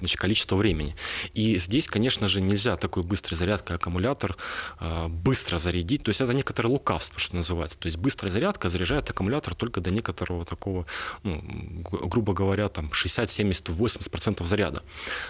значит, 0.00 0.18
количество 0.18 0.56
времени. 0.56 0.96
И 1.32 1.58
здесь, 1.58 1.86
конечно 1.86 2.26
же, 2.26 2.40
нельзя 2.40 2.76
такой 2.76 3.04
быстрой 3.04 3.36
зарядкой 3.36 3.76
аккумулятор 3.76 4.36
э, 4.80 5.06
быстро 5.06 5.58
зарядить. 5.58 6.02
То 6.02 6.08
есть 6.08 6.20
это 6.20 6.32
некоторое 6.32 6.70
лукавство, 6.70 7.20
что 7.20 7.36
называется. 7.36 7.78
То 7.78 7.86
есть 7.86 7.98
быстрая 7.98 8.32
зарядка 8.32 8.68
заряжает 8.68 9.08
аккумулятор 9.10 9.54
только 9.54 9.80
до 9.80 9.92
некоторого 9.92 10.44
такого, 10.44 10.86
ну, 11.22 11.40
грубо 11.84 12.32
говоря, 12.32 12.66
там 12.66 12.92
60, 12.92 13.30
70, 13.30 13.68
80% 13.68 14.42
заряда. 14.42 14.82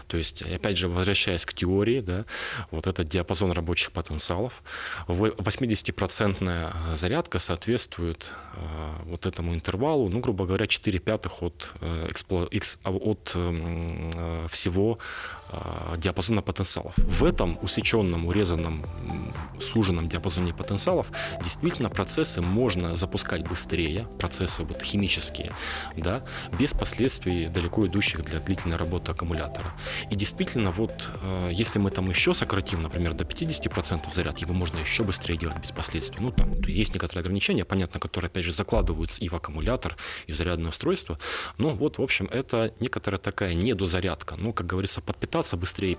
То 0.06 0.16
есть, 0.16 0.40
опять 0.40 0.78
же, 0.78 0.88
возвращаясь 0.88 1.44
к 1.44 1.52
теории, 1.52 2.00
да, 2.00 2.24
вот 2.70 2.86
этот 2.86 3.09
диапазон 3.10 3.52
рабочих 3.52 3.92
потенциалов, 3.92 4.62
80% 5.06 6.96
зарядка 6.96 7.38
соответствует 7.38 8.32
э, 8.54 8.60
вот 9.04 9.26
этому 9.26 9.54
интервалу, 9.54 10.08
ну, 10.08 10.20
грубо 10.20 10.46
говоря, 10.46 10.66
4 10.66 10.98
пятых 10.98 11.42
от, 11.42 11.70
э, 11.80 12.08
от 12.84 13.32
эм, 13.34 14.10
э, 14.14 14.46
всего 14.50 14.98
а, 14.98 15.39
диапазона 15.96 16.42
потенциалов. 16.42 16.94
В 16.96 17.24
этом 17.24 17.58
усеченном, 17.62 18.26
урезанном, 18.26 18.86
суженном 19.60 20.08
диапазоне 20.08 20.54
потенциалов 20.54 21.06
действительно 21.42 21.90
процессы 21.90 22.40
можно 22.40 22.96
запускать 22.96 23.46
быстрее, 23.46 24.06
процессы 24.18 24.64
вот 24.64 24.82
химические, 24.82 25.52
да, 25.96 26.22
без 26.58 26.72
последствий 26.72 27.48
далеко 27.48 27.86
идущих 27.86 28.24
для 28.24 28.40
длительной 28.40 28.76
работы 28.76 29.12
аккумулятора. 29.12 29.72
И 30.10 30.16
действительно, 30.16 30.70
вот 30.70 31.10
а, 31.22 31.50
если 31.50 31.78
мы 31.78 31.90
там 31.90 32.08
еще 32.08 32.34
сократим, 32.34 32.82
например, 32.82 33.14
до 33.14 33.24
50% 33.24 34.12
заряд, 34.12 34.38
его 34.38 34.54
можно 34.54 34.78
еще 34.78 35.02
быстрее 35.02 35.36
делать 35.36 35.58
без 35.58 35.72
последствий. 35.72 36.20
Ну, 36.20 36.30
там 36.30 36.52
есть 36.62 36.94
некоторые 36.94 37.22
ограничения, 37.22 37.64
понятно, 37.64 38.00
которые, 38.00 38.28
опять 38.28 38.44
же, 38.44 38.52
закладываются 38.52 39.20
и 39.20 39.28
в 39.28 39.34
аккумулятор, 39.34 39.96
и 40.26 40.32
в 40.32 40.34
зарядное 40.34 40.70
устройство. 40.70 41.18
Но 41.58 41.70
вот, 41.70 41.98
в 41.98 42.02
общем, 42.02 42.28
это 42.30 42.72
некоторая 42.80 43.18
такая 43.18 43.54
недозарядка. 43.54 44.36
Ну, 44.36 44.52
как 44.52 44.66
говорится, 44.66 45.00
подпитать 45.00 45.39
питаться 45.40 45.56
быстрее 45.56 45.96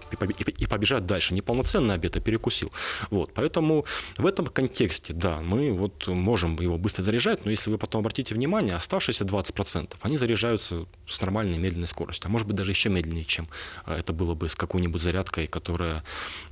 и 0.60 0.66
побежать 0.68 1.06
дальше. 1.06 1.34
Неполноценный 1.34 1.96
обед, 1.96 2.16
а 2.16 2.20
перекусил. 2.20 2.72
Вот, 3.10 3.32
поэтому 3.34 3.86
в 4.18 4.26
этом 4.28 4.46
контексте, 4.46 5.14
да, 5.14 5.42
мы 5.42 5.72
вот 5.74 6.08
можем 6.08 6.60
его 6.60 6.78
быстро 6.78 7.02
заряжать, 7.02 7.46
но 7.46 7.52
если 7.52 7.72
вы 7.72 7.78
потом 7.78 8.02
обратите 8.02 8.36
внимание, 8.36 8.76
оставшиеся 8.76 9.26
20%, 9.26 9.96
они 10.02 10.18
заряжаются 10.18 10.86
с 11.08 11.22
нормальной 11.22 11.58
медленной 11.58 11.88
скоростью, 11.88 12.28
а 12.28 12.32
может 12.32 12.48
быть 12.48 12.56
даже 12.56 12.72
еще 12.72 12.90
медленнее, 12.90 13.26
чем 13.26 13.48
а, 13.86 13.98
это 13.98 14.14
было 14.14 14.36
бы 14.36 14.48
с 14.48 14.56
какой-нибудь 14.56 15.02
зарядкой, 15.02 15.48
которая 15.48 16.04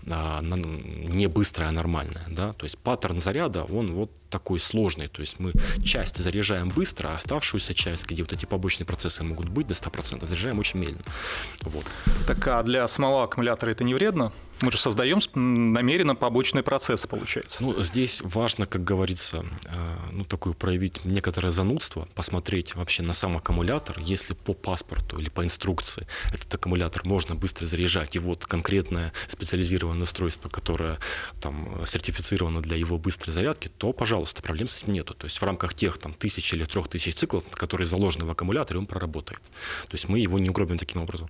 а, 0.09 0.41
не 0.41 1.27
быстрая, 1.27 1.69
а 1.69 1.71
нормальная. 1.71 2.25
Да? 2.27 2.53
То 2.53 2.65
есть 2.65 2.77
паттерн 2.79 3.21
заряда, 3.21 3.65
он 3.65 3.93
вот 3.93 4.09
такой 4.29 4.59
сложный. 4.59 5.07
То 5.07 5.21
есть 5.21 5.39
мы 5.39 5.53
часть 5.83 6.17
заряжаем 6.17 6.69
быстро, 6.69 7.09
а 7.09 7.15
оставшуюся 7.15 7.73
часть, 7.73 8.07
где 8.07 8.23
вот 8.23 8.33
эти 8.33 8.45
побочные 8.45 8.85
процессы 8.85 9.23
могут 9.23 9.49
быть 9.49 9.67
до 9.67 9.73
100%, 9.73 10.25
заряжаем 10.25 10.59
очень 10.59 10.79
медленно. 10.79 11.03
Вот. 11.61 11.85
Так 12.27 12.47
а 12.47 12.63
для 12.63 12.87
самого 12.87 13.23
аккумулятора 13.23 13.71
это 13.71 13.83
не 13.83 13.93
вредно? 13.93 14.31
Мы 14.61 14.71
же 14.71 14.77
создаем 14.77 15.19
намеренно 15.35 16.15
побочные 16.15 16.63
процессы, 16.63 17.07
получается. 17.07 17.63
Ну, 17.63 17.81
здесь 17.81 18.21
важно, 18.23 18.65
как 18.65 18.83
говорится, 18.83 19.45
э, 19.65 19.97
ну, 20.11 20.25
такое 20.25 20.53
проявить 20.53 21.05
некоторое 21.05 21.49
занудство, 21.49 22.09
посмотреть 22.13 22.75
вообще 22.75 23.01
на 23.03 23.13
сам 23.13 23.37
аккумулятор. 23.37 23.99
Если 23.99 24.33
по 24.33 24.53
паспорту 24.53 25.17
или 25.17 25.29
по 25.29 25.45
инструкции 25.45 26.07
этот 26.33 26.53
аккумулятор 26.53 27.05
можно 27.05 27.35
быстро 27.35 27.65
заряжать, 27.65 28.17
и 28.17 28.19
вот 28.19 28.45
конкретное 28.45 29.13
специализированное 29.27 30.03
устройство, 30.03 30.49
которое 30.49 30.99
там 31.39 31.85
сертифицировано 31.85 32.61
для 32.61 32.75
его 32.75 32.97
быстрой 32.97 33.31
зарядки, 33.31 33.69
то, 33.77 33.93
пожалуйста, 33.93 34.18
проблем 34.41 34.67
с 34.67 34.77
этим 34.77 34.93
нету. 34.93 35.13
То 35.13 35.25
есть 35.25 35.39
в 35.39 35.43
рамках 35.43 35.73
тех 35.73 35.97
там 35.97 36.13
тысячи 36.13 36.55
или 36.55 36.65
трех 36.65 36.87
тысяч 36.87 37.15
циклов, 37.15 37.43
которые 37.51 37.85
заложены 37.85 38.25
в 38.25 38.31
аккумуляторе, 38.31 38.79
он 38.79 38.85
проработает. 38.85 39.41
То 39.87 39.93
есть 39.93 40.07
мы 40.07 40.19
его 40.19 40.39
не 40.39 40.49
угробим 40.49 40.77
таким 40.77 41.01
образом. 41.01 41.29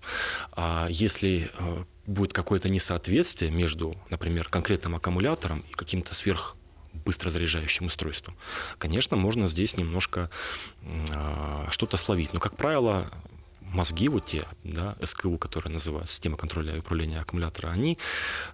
А 0.52 0.88
если 0.90 1.50
э, 1.58 1.84
будет 2.06 2.34
какое-то 2.34 2.70
несоответствие 2.70 3.52
между, 3.52 3.96
например, 4.10 4.50
конкретным 4.50 4.96
аккумулятором 4.96 5.64
и 5.70 5.74
каким-то 5.74 6.14
сверх 6.16 6.56
быстро 7.06 7.30
заряжающим 7.30 7.86
устройством. 7.86 8.36
Конечно, 8.78 9.16
можно 9.16 9.48
здесь 9.48 9.78
немножко 9.78 10.30
э, 10.82 11.66
что-то 11.70 11.98
словить, 11.98 12.34
но, 12.34 12.40
как 12.40 12.56
правило, 12.56 13.12
мозги 13.74 14.10
вот 14.10 14.26
те, 14.26 14.46
да, 14.64 14.96
СКУ, 15.04 15.38
которые 15.38 15.74
называют 15.74 16.10
система 16.10 16.38
контроля 16.38 16.76
и 16.76 16.80
управления 16.80 17.20
аккумулятора, 17.20 17.70
они 17.70 17.98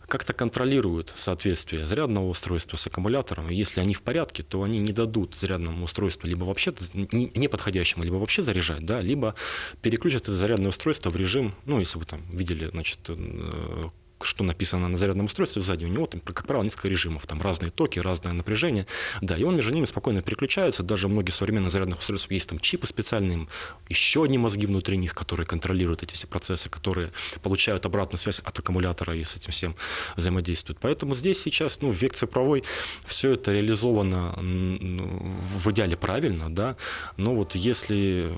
как-то 0.08 0.34
контролируют 0.34 1.12
соответствие 1.16 1.86
зарядного 1.86 2.28
устройства 2.28 2.78
с 2.78 2.88
аккумулятором. 2.88 3.50
И 3.50 3.56
если 3.56 3.82
они 3.82 3.94
в 3.94 4.02
порядке, 4.02 4.44
то 4.44 4.64
они 4.64 4.80
не 4.80 4.94
дадут 4.94 5.36
зарядному 5.36 5.86
устройству 5.86 6.28
либо 6.28 6.44
вообще 6.44 6.74
неподходящему, 6.92 8.04
либо 8.04 8.16
вообще 8.16 8.42
заряжать, 8.42 8.86
да, 8.86 9.00
либо 9.00 9.36
переключат 9.82 10.24
это 10.24 10.34
зарядное 10.34 10.70
устройство 10.70 11.10
в 11.10 11.16
режим, 11.16 11.54
ну, 11.66 11.80
если 11.80 12.00
вы 12.00 12.06
там 12.06 12.22
видели, 12.32 12.70
значит, 12.70 13.00
э, 13.08 13.90
что 14.26 14.44
написано 14.44 14.88
на 14.88 14.98
зарядном 14.98 15.28
устройстве 15.28 15.62
сзади, 15.62 15.86
у 15.86 15.88
него 15.88 16.06
там, 16.06 16.22
как 16.22 16.46
правило, 16.48 16.64
несколько 16.64 16.88
режимов, 16.88 17.26
там 17.28 17.42
разные 17.42 17.72
токи, 17.72 18.00
разное 18.00 18.34
напряжение, 18.34 18.88
да, 19.22 19.38
и 19.38 19.44
он 19.44 19.56
между 19.56 19.72
ними 19.74 19.86
спокойно 19.86 20.22
переключается, 20.22 20.84
даже 20.84 21.08
многие 21.08 21.32
современные 21.32 21.70
зарядных 21.70 22.00
устройств 22.00 22.32
есть 22.32 22.50
там 22.50 22.60
чипы 22.60 22.88
специальные, 22.88 23.48
еще 23.90 24.24
одни 24.24 24.38
мозги 24.38 24.66
внутри 24.66 24.98
них, 24.98 25.14
которые 25.14 25.46
контролируют 25.46 26.04
эти 26.04 26.14
все 26.14 26.28
процессы, 26.28 26.70
которые 26.70 27.12
получают 27.42 27.86
обратную 27.86 28.20
связь 28.20 28.40
от 28.40 28.58
аккумулятора 28.60 29.16
и 29.16 29.24
с 29.24 29.36
этим 29.36 29.52
всем 29.52 29.76
взаимодействуют. 30.16 30.80
Поэтому 30.82 31.16
здесь 31.16 31.40
сейчас, 31.42 31.82
ну, 31.82 31.92
век 31.92 32.14
цифровой, 32.14 32.64
все 33.06 33.32
это 33.32 33.52
реализовано 33.52 34.34
в 34.38 35.72
идеале 35.72 35.96
правильно, 35.96 36.54
да, 36.54 36.76
но 37.18 37.36
вот 37.36 37.56
если 37.56 38.34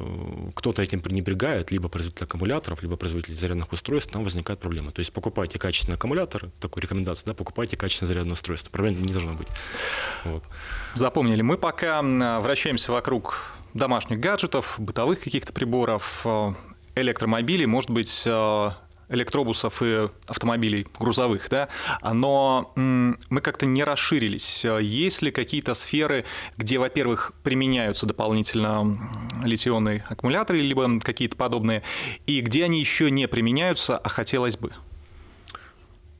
кто-то 0.56 0.82
этим 0.82 1.02
пренебрегает, 1.02 1.72
либо 1.72 1.90
производитель 1.90 2.26
аккумуляторов, 2.26 2.82
либо 2.82 2.96
производитель 2.96 3.36
зарядных 3.36 3.72
устройств, 3.72 4.12
там 4.12 4.24
возникает 4.24 4.60
проблема. 4.60 4.92
То 4.92 5.00
есть 5.00 5.14
покупайте 5.14 5.60
качественный 5.78 5.96
аккумулятор, 5.96 6.50
такую 6.60 6.82
рекомендацию, 6.82 7.28
да, 7.28 7.34
покупайте 7.36 7.78
качественное 7.78 8.08
зарядное 8.08 8.34
устройство. 8.34 8.72
Проблем 8.72 9.00
не 9.00 9.14
должно 9.14 9.34
быть. 9.34 9.48
Вот. 10.24 10.44
Запомнили. 10.96 11.44
Мы 11.44 11.58
пока 11.58 12.02
вращаемся 12.02 12.92
вокруг 12.92 13.44
домашних 13.76 14.20
гаджетов, 14.20 14.76
бытовых 14.80 15.20
каких-то 15.20 15.54
приборов, 15.54 16.22
э, 16.26 16.54
электромобилей, 16.96 17.68
может 17.68 17.92
быть, 17.92 18.24
э, 18.26 18.72
электробусов 19.10 19.84
и 19.84 20.10
автомобилей 20.26 20.88
грузовых, 21.00 21.48
да, 21.50 21.70
но 22.02 22.74
мы 22.76 23.42
как-то 23.42 23.66
не 23.66 23.84
расширились. 23.84 24.66
Есть 24.66 25.22
ли 25.22 25.32
какие-то 25.32 25.76
сферы, 25.76 26.26
где, 26.58 26.78
во-первых, 26.78 27.34
применяются 27.44 28.06
дополнительно 28.06 28.98
литионные 29.44 30.04
аккумуляторы, 30.10 30.60
либо 30.60 31.00
какие-то 31.00 31.38
подобные, 31.38 31.84
и 32.26 32.42
где 32.42 32.66
они 32.66 32.80
еще 32.80 33.10
не 33.10 33.28
применяются, 33.28 33.98
а 33.98 34.10
хотелось 34.10 34.58
бы? 34.58 34.74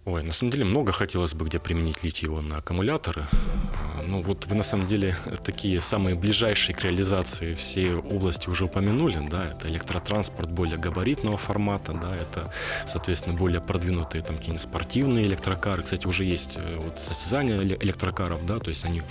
Ой, 0.08 0.24
на 0.24 0.32
самом 0.32 0.52
деле 0.52 0.64
много 0.64 0.94
хотелось 0.94 1.34
бы 1.34 1.44
где 1.44 1.60
применить 1.60 2.02
литий-ионные 2.02 2.60
аккумуляторы. 2.60 3.28
А, 3.74 4.04
ну 4.08 4.22
вот 4.22 4.46
вы 4.46 4.56
на 4.56 4.64
самом 4.64 4.88
деле 4.88 5.18
такие 5.44 5.82
самые 5.82 6.16
ближайшие 6.16 6.74
к 6.74 6.82
реализации 6.82 7.56
все 7.56 7.96
области 7.96 8.48
уже 8.48 8.64
упомянули, 8.64 9.28
да, 9.30 9.52
это 9.52 9.68
электротранспорт 9.68 10.50
более 10.50 10.78
габаритного 10.78 11.38
формата, 11.38 11.92
да, 11.92 12.16
это, 12.16 12.54
соответственно, 12.86 13.36
более 13.36 13.60
продвинутые 13.60 14.22
там 14.22 14.38
какие-нибудь 14.38 14.62
спортивные 14.62 15.28
электрокары. 15.28 15.84
Кстати, 15.84 16.08
уже 16.08 16.24
есть 16.24 16.58
э, 16.58 16.78
вот 16.78 16.98
состязания 16.98 17.62
электрокаров, 17.62 18.46
да, 18.46 18.60
то 18.60 18.70
есть 18.70 18.86
они 18.86 19.02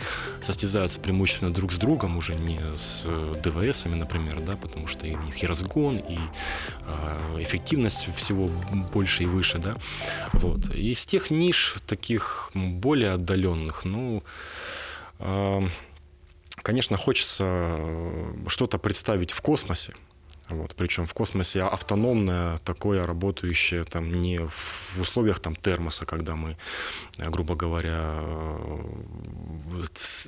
состязаются 0.41 0.99
преимущественно 0.99 1.53
друг 1.53 1.73
с 1.73 1.79
другом, 1.79 2.17
уже 2.17 2.35
не 2.35 2.59
с 2.75 3.03
э, 3.05 3.35
ДВСами, 3.45 3.97
например, 3.97 4.41
да, 4.41 4.57
потому 4.57 4.87
что 4.87 5.07
и 5.07 5.15
у 5.15 5.21
них 5.21 5.43
и 5.43 5.47
разгон, 5.47 5.99
и 5.99 6.17
э, 6.87 7.43
эффективность 7.43 8.09
всего 8.17 8.49
больше 8.95 9.25
и 9.25 9.27
выше, 9.27 9.59
да, 9.59 9.77
вот. 10.33 10.61
Из 10.87 11.05
тех 11.05 11.33
ниш, 11.33 11.75
таких 11.85 12.53
более 12.55 13.15
отдаленных, 13.15 13.85
ну, 13.85 14.23
конечно, 16.63 16.97
хочется 16.97 17.45
э, 17.45 18.35
что-то 18.47 18.79
представить 18.79 19.33
в 19.33 19.41
космосе. 19.41 19.95
Вот, 20.49 20.75
причем 20.77 21.07
в 21.07 21.15
космосе 21.15 21.63
автономное, 21.63 22.59
такое 22.59 23.05
работающее 23.05 23.83
там 23.85 24.13
не 24.21 24.39
в 24.39 25.01
условиях 25.01 25.41
там 25.41 25.57
термоса, 25.57 26.07
когда 26.07 26.37
мы, 26.37 26.57
э, 27.19 27.29
грубо 27.31 27.57
говоря, 27.57 28.15
э, 28.21 29.83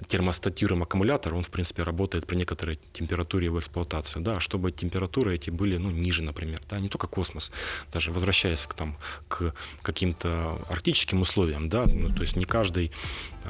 термостатируем 0.09 0.83
аккумулятор, 0.83 1.35
он 1.35 1.45
в 1.45 1.51
принципе 1.51 1.85
работает 1.85 2.27
при 2.27 2.37
некоторой 2.37 2.81
температуре 2.93 3.47
его 3.47 3.61
эксплуатации, 3.61 4.19
да, 4.21 4.41
чтобы 4.41 4.73
температуры 4.73 5.37
эти 5.37 5.51
были, 5.51 5.77
ну, 5.77 5.91
ниже, 5.91 6.23
например, 6.23 6.61
да, 6.69 6.81
не 6.81 6.89
только 6.89 7.07
космос, 7.07 7.53
даже 7.93 8.11
возвращаясь 8.11 8.67
к 8.67 8.75
там 8.75 8.97
к 9.29 9.55
каким-то 9.83 10.59
арктическим 10.69 11.21
условиям, 11.21 11.69
да, 11.69 11.85
ну, 11.87 12.13
то 12.13 12.23
есть 12.23 12.37
не 12.37 12.45
каждый 12.45 12.91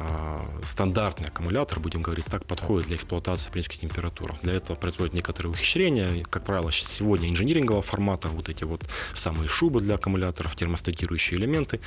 а, 0.00 0.46
стандартный 0.62 1.28
аккумулятор, 1.28 1.80
будем 1.80 2.02
говорить 2.02 2.26
так, 2.26 2.44
подходит 2.44 2.86
для 2.86 2.96
эксплуатации 2.96 3.50
при 3.50 3.58
низких 3.58 3.80
температурах. 3.80 4.40
Для 4.42 4.54
этого 4.54 4.76
производят 4.76 5.12
некоторые 5.12 5.50
ухищрения, 5.50 6.22
как 6.24 6.44
правило, 6.44 6.57
правило, 6.58 6.72
сегодня 6.72 7.28
инжинирингового 7.28 7.82
формата, 7.82 8.28
вот 8.28 8.48
эти 8.48 8.64
вот 8.64 8.84
самые 9.14 9.48
шубы 9.48 9.80
для 9.80 9.94
аккумуляторов, 9.94 10.56
термостатирующие 10.56 11.38
элементы. 11.38 11.80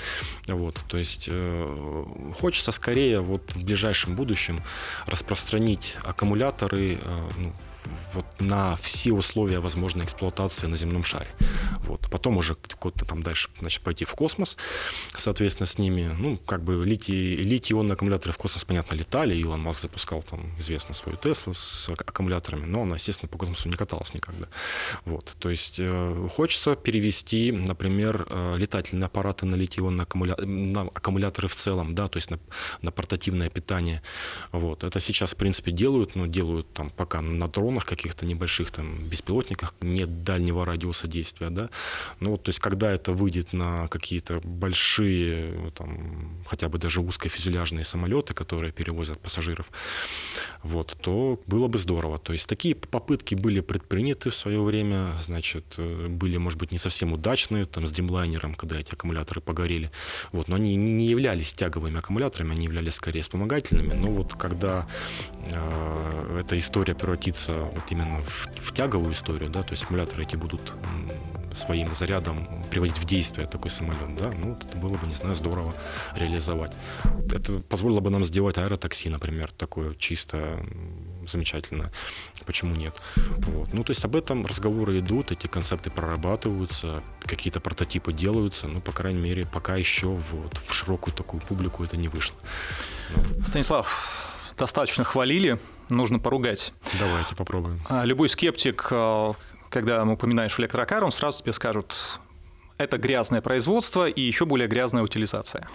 Вот, 0.48 0.80
то 0.88 0.98
есть 0.98 1.28
э, 1.32 2.06
хочется 2.40 2.72
скорее 2.72 3.20
вот 3.20 3.42
в 3.54 3.64
ближайшем 3.64 4.16
будущем 4.16 4.62
распространить 5.08 5.98
аккумуляторы 6.04 7.00
э, 7.04 7.30
ну, 7.38 7.54
вот 8.13 8.26
на 8.39 8.76
все 8.78 9.13
условия 9.13 9.60
возможной 9.60 10.06
эксплуатации 10.06 10.67
на 10.67 10.76
земном 10.76 11.04
шаре. 11.04 11.30
Вот. 11.80 12.10
Потом 12.10 12.38
уже 12.38 12.56
куда-то 12.56 13.06
там 13.06 13.24
дальше 13.24 13.50
значит, 13.60 13.82
пойти 13.82 14.06
в 14.06 14.13
космос, 14.13 14.58
соответственно, 15.15 15.67
с 15.67 15.78
ними. 15.78 16.15
Ну, 16.17 16.38
как 16.38 16.63
бы 16.63 16.84
литий, 16.86 17.36
литий-ионные 17.38 17.94
аккумуляторы 17.94 18.34
в 18.34 18.38
космос, 18.38 18.65
понятно, 18.65 18.96
летали. 18.96 19.36
Илон 19.36 19.62
Маск 19.62 19.82
запускал 19.82 20.24
там, 20.24 20.41
известно, 20.60 20.94
свою 20.94 21.17
Теслу 21.17 21.54
с 21.54 21.89
аккумуляторами, 21.89 22.65
но 22.65 22.84
она, 22.84 22.96
естественно, 22.96 23.30
по 23.30 23.38
космосу 23.38 23.70
не 23.70 23.76
каталась 23.76 24.13
никогда. 24.13 24.48
Вот. 25.06 25.36
То 25.39 25.50
есть 25.50 25.78
э, 25.80 26.28
хочется 26.36 26.76
перевести, 26.76 27.52
например, 27.52 28.28
э, 28.30 28.56
летательные 28.58 29.06
аппараты 29.06 29.46
на 29.46 29.56
литий-ионные 29.56 30.04
аккумуля... 30.04 30.36
на 30.38 30.82
аккумуляторы 30.82 31.48
в 31.48 31.56
целом, 31.56 31.96
да, 31.96 32.08
то 32.08 32.17
есть 32.17 32.30
на, 32.30 32.39
на 32.82 32.91
портативное 32.91 33.50
питание. 33.50 34.02
Вот. 34.52 34.84
Это 34.84 35.00
сейчас, 35.00 35.34
в 35.34 35.38
принципе, 35.38 35.72
делают, 35.72 36.15
но 36.15 36.28
делают 36.28 36.72
там 36.74 36.89
пока 36.89 37.22
на 37.22 37.48
дронах 37.72 37.86
каких-то 37.86 38.26
небольших 38.26 38.72
там 38.72 39.08
беспилотниках, 39.10 39.74
нет 39.82 40.24
дальнего 40.24 40.66
радиуса 40.66 41.08
действия, 41.08 41.50
да. 41.50 41.70
Ну 42.20 42.32
вот, 42.32 42.44
то 42.44 42.50
есть, 42.50 42.60
когда 42.60 42.92
это 42.92 43.14
выйдет 43.14 43.54
на 43.54 43.88
какие-то 43.88 44.42
большие, 44.44 45.72
там, 45.76 46.44
хотя 46.46 46.68
бы 46.68 46.78
даже 46.78 47.02
узкофюзеляжные 47.02 47.84
самолеты, 47.84 48.34
которые 48.34 48.72
перевозят 48.72 49.20
пассажиров, 49.20 49.66
вот, 50.64 50.98
то 51.02 51.40
было 51.48 51.68
бы 51.68 51.78
здорово. 51.78 52.18
То 52.18 52.34
есть, 52.34 52.48
такие 52.48 52.76
попытки 52.76 53.36
были 53.36 53.62
предприняты 53.62 54.30
в 54.30 54.36
свое 54.36 54.62
время, 54.62 55.14
значит, 55.22 55.80
были, 56.10 56.38
может 56.38 56.60
быть, 56.60 56.72
не 56.72 56.80
совсем 56.80 57.14
удачные, 57.14 57.66
там, 57.66 57.86
с 57.86 57.92
дримлайнером, 57.92 58.56
когда 58.56 58.80
эти 58.80 58.94
аккумуляторы 58.94 59.42
погорели, 59.42 59.92
вот, 60.32 60.48
но 60.48 60.56
они 60.56 60.76
не 60.76 61.08
являлись 61.08 61.54
тяговыми 61.54 62.00
аккумуляторами, 62.00 62.52
они 62.52 62.66
являлись 62.66 62.96
скорее 62.96 63.22
вспомогательными, 63.22 63.94
но 63.94 64.12
вот 64.12 64.34
когда 64.34 64.88
э, 65.46 66.40
эта 66.42 66.58
история 66.58 66.96
превратится 66.96 67.61
вот 67.63 67.84
именно 67.89 68.19
в, 68.19 68.47
в 68.56 68.74
тяговую 68.74 69.13
историю, 69.13 69.50
да, 69.50 69.63
то 69.63 69.71
есть 69.71 69.84
аккумуляторы 69.84 70.24
эти 70.24 70.36
будут 70.36 70.74
своим 71.54 71.93
зарядом 71.93 72.47
приводить 72.69 72.97
в 72.97 73.06
действие 73.06 73.47
такой 73.47 73.71
самолет, 73.71 74.15
да, 74.15 74.32
ну, 74.32 74.54
это 74.54 74.78
было 74.78 74.97
бы, 74.97 75.08
не 75.08 75.13
знаю, 75.13 75.36
здорово 75.36 75.74
реализовать. 76.15 76.74
Это 77.32 77.60
позволило 77.60 78.00
бы 78.00 78.10
нам 78.10 78.24
сделать 78.24 78.58
аэротакси, 78.58 79.10
например, 79.10 79.52
такое 79.52 79.95
чисто 79.95 80.63
замечательно. 81.28 81.91
Почему 82.45 82.76
нет? 82.76 83.02
Вот. 83.15 83.74
Ну, 83.74 83.84
то 83.84 83.91
есть 83.91 84.04
об 84.06 84.15
этом 84.15 84.45
разговоры 84.45 85.00
идут, 85.00 85.32
эти 85.32 85.47
концепты 85.47 85.89
прорабатываются, 85.89 87.04
какие-то 87.21 87.60
прототипы 87.60 88.13
делаются, 88.13 88.67
но, 88.67 88.82
по 88.82 88.91
крайней 88.91 89.21
мере, 89.21 89.45
пока 89.45 89.76
еще 89.76 90.08
вот, 90.08 90.58
в 90.58 90.74
широкую 90.74 91.13
такую 91.13 91.41
публику 91.41 91.84
это 91.84 91.97
не 91.97 92.08
вышло. 92.08 92.38
Вот. 93.13 93.47
Станислав, 93.47 94.54
достаточно 94.58 95.04
хвалили, 95.04 95.60
нужно 95.91 96.19
поругать. 96.19 96.73
Давайте 96.99 97.36
попробуем. 97.36 97.82
А, 97.88 98.06
любой 98.06 98.30
скептик, 98.30 98.88
а, 98.91 99.34
когда 99.69 100.04
упоминаешь 100.04 100.60
электрокар, 100.60 101.04
он 101.04 101.12
сразу 101.12 101.41
тебе 101.41 101.54
скажет, 101.54 102.19
это 102.77 102.97
грязное 102.97 103.41
производство 103.41 104.10
и 104.10 104.21
еще 104.21 104.45
более 104.45 104.67
грязная 104.67 105.04
утилизация. 105.04 105.67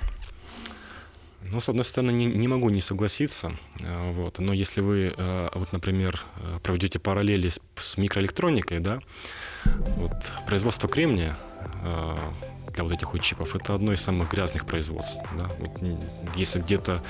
Ну, 1.48 1.60
с 1.60 1.68
одной 1.68 1.84
стороны, 1.84 2.10
не, 2.10 2.26
не 2.26 2.48
могу 2.48 2.70
не 2.70 2.80
согласиться. 2.80 3.52
А, 3.82 4.12
вот. 4.12 4.38
Но 4.38 4.52
если 4.52 4.80
вы, 4.80 5.14
вот, 5.54 5.72
например, 5.72 6.22
проведете 6.62 6.98
параллели 6.98 7.48
с, 7.48 7.60
с 7.76 7.96
микроэлектроникой, 7.96 8.80
да, 8.80 9.00
вот 9.64 10.12
производство 10.46 10.88
кремния 10.88 11.36
для 12.76 12.84
вот 12.84 12.92
этих 12.92 13.12
вот 13.12 13.22
чипов, 13.22 13.56
это 13.56 13.74
одно 13.74 13.92
из 13.92 14.00
самых 14.00 14.30
грязных 14.30 14.66
производств. 14.66 15.18
Да? 15.38 15.48
Вот, 15.58 16.36
если 16.36 16.60
где-то 16.60 17.02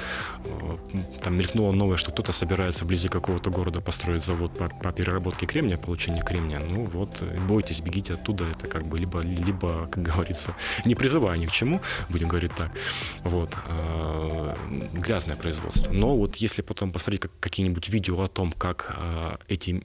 э, 0.44 0.76
там 1.22 1.36
мелькнуло 1.36 1.72
новое, 1.72 1.96
что 1.96 2.12
кто-то 2.12 2.32
собирается 2.32 2.84
вблизи 2.84 3.08
какого-то 3.08 3.50
города 3.50 3.80
построить 3.80 4.24
завод 4.24 4.56
по, 4.56 4.68
по 4.68 4.92
переработке 4.92 5.46
кремния, 5.46 5.76
получению 5.76 6.24
кремния, 6.24 6.60
ну 6.60 6.84
вот, 6.84 7.22
бойтесь, 7.48 7.80
бегите 7.80 8.14
оттуда, 8.14 8.44
это 8.44 8.68
как 8.68 8.86
бы 8.86 8.98
либо, 8.98 9.20
либо 9.20 9.88
как 9.88 10.02
говорится, 10.02 10.54
не 10.84 10.94
призывая 10.94 11.36
ни 11.36 11.46
к 11.46 11.52
чему, 11.52 11.80
будем 12.08 12.28
говорить 12.28 12.54
так, 12.54 12.70
вот, 13.24 13.56
э, 13.66 14.56
грязное 14.92 15.36
производство. 15.36 15.92
Но 15.92 16.16
вот 16.16 16.36
если 16.36 16.62
потом 16.62 16.92
посмотреть 16.92 17.22
как, 17.22 17.32
какие-нибудь 17.40 17.88
видео 17.88 18.22
о 18.22 18.28
том, 18.28 18.52
как 18.52 18.96
э, 18.96 19.36
эти 19.48 19.82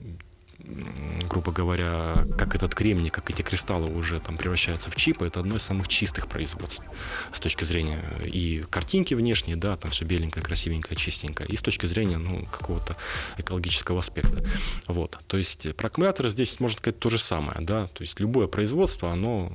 грубо 1.28 1.52
говоря, 1.52 2.26
как 2.36 2.54
этот 2.54 2.74
кремний, 2.74 3.10
как 3.10 3.30
эти 3.30 3.42
кристаллы 3.42 3.90
уже 3.92 4.20
там 4.20 4.36
превращаются 4.36 4.90
в 4.90 4.96
чипы, 4.96 5.26
это 5.26 5.40
одно 5.40 5.56
из 5.56 5.62
самых 5.62 5.88
чистых 5.88 6.28
производств 6.28 6.84
с 7.32 7.40
точки 7.40 7.64
зрения 7.64 8.02
и 8.24 8.64
картинки 8.70 9.14
внешней, 9.14 9.54
да, 9.54 9.76
там 9.76 9.90
все 9.90 10.04
беленькое, 10.04 10.44
красивенькое, 10.44 10.96
чистенькое, 10.96 11.48
и 11.48 11.56
с 11.56 11.62
точки 11.62 11.86
зрения, 11.86 12.18
ну, 12.18 12.46
какого-то 12.46 12.96
экологического 13.38 14.00
аспекта. 14.00 14.44
Вот. 14.86 15.18
То 15.26 15.36
есть 15.36 15.74
про 15.76 15.86
аккумуляторы 15.86 16.28
здесь 16.28 16.60
можно 16.60 16.78
сказать 16.78 16.98
то 16.98 17.10
же 17.10 17.18
самое, 17.18 17.60
да, 17.60 17.86
то 17.88 18.02
есть 18.02 18.20
любое 18.20 18.46
производство, 18.46 19.10
оно 19.10 19.52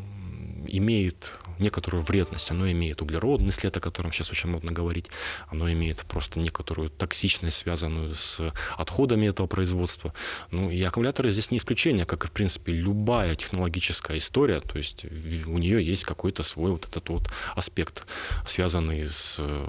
имеет 0.68 1.40
некоторую 1.60 2.04
вредность, 2.04 2.52
оно 2.52 2.70
имеет 2.72 3.02
углеродный 3.02 3.52
след, 3.52 3.76
о 3.78 3.80
котором 3.80 4.12
сейчас 4.12 4.32
очень 4.32 4.50
модно 4.50 4.72
говорить, 4.72 5.08
оно 5.50 5.72
имеет 5.72 6.04
просто 6.06 6.40
некоторую 6.40 6.90
токсичность, 6.90 7.58
связанную 7.58 8.16
с 8.16 8.54
отходами 8.76 9.28
этого 9.28 9.48
производства. 9.48 10.14
Ну 10.52 10.70
и 10.70 10.82
аккумуляторы 10.84 11.30
здесь 11.30 11.52
не 11.52 11.58
исключение, 11.58 12.06
как 12.06 12.26
и 12.26 12.28
в 12.28 12.32
принципе 12.32 12.74
любая 12.74 13.36
технологическая 13.36 14.18
история, 14.18 14.62
то 14.62 14.78
есть 14.78 15.06
у 15.06 15.58
нее 15.58 15.86
есть 15.86 16.06
какой-то 16.06 16.44
свой 16.44 16.72
вот 16.72 16.86
этот 16.88 17.10
вот 17.10 17.30
аспект, 17.56 18.06
связанный 18.46 19.06
с 19.06 19.38
э, 19.40 19.66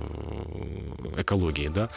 экологией, 1.18 1.68
да. 1.68 1.88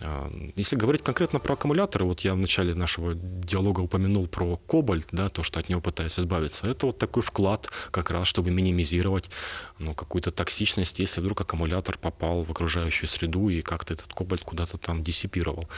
А, 0.00 0.30
если 0.56 0.76
говорить 0.76 1.02
конкретно 1.02 1.38
про 1.38 1.54
аккумуляторы, 1.54 2.04
вот 2.04 2.20
я 2.20 2.34
в 2.34 2.38
начале 2.38 2.74
нашего 2.74 3.14
диалога 3.14 3.80
упомянул 3.80 4.26
про 4.26 4.56
кобальт, 4.56 5.08
да, 5.12 5.28
то, 5.28 5.42
что 5.42 5.60
от 5.60 5.68
него 5.68 5.80
пытаются 5.80 6.20
избавиться, 6.20 6.68
это 6.68 6.86
вот 6.86 6.98
такой 6.98 7.22
вклад 7.22 7.70
как 7.90 8.10
раз, 8.10 8.26
чтобы 8.26 8.50
минимизировать 8.50 9.29
ну, 9.78 9.94
какую-то 9.94 10.30
токсичность, 10.30 10.98
если 10.98 11.20
вдруг 11.20 11.40
аккумулятор 11.40 11.98
попал 11.98 12.42
в 12.42 12.50
окружающую 12.50 13.08
среду 13.08 13.48
и 13.48 13.62
как-то 13.62 13.94
этот 13.94 14.12
кобальт 14.12 14.42
куда-то 14.42 14.78
там 14.78 15.02
диссипировал. 15.02 15.68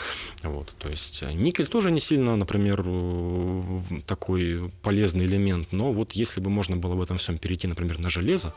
Вот, 0.42 0.74
то 0.78 0.88
есть 0.88 1.22
э, 1.22 1.32
никель 1.32 1.66
тоже 1.66 1.90
не 1.90 2.00
сильно, 2.00 2.36
например, 2.36 2.84
такой 4.06 4.70
полезный 4.82 5.26
элемент, 5.26 5.72
но 5.72 5.92
вот 5.92 6.12
если 6.12 6.40
бы 6.40 6.50
можно 6.50 6.76
было 6.76 6.94
в 6.94 7.02
этом 7.02 7.18
всем 7.18 7.38
перейти, 7.38 7.66
например, 7.68 7.98
на 7.98 8.10
железо, 8.10 8.54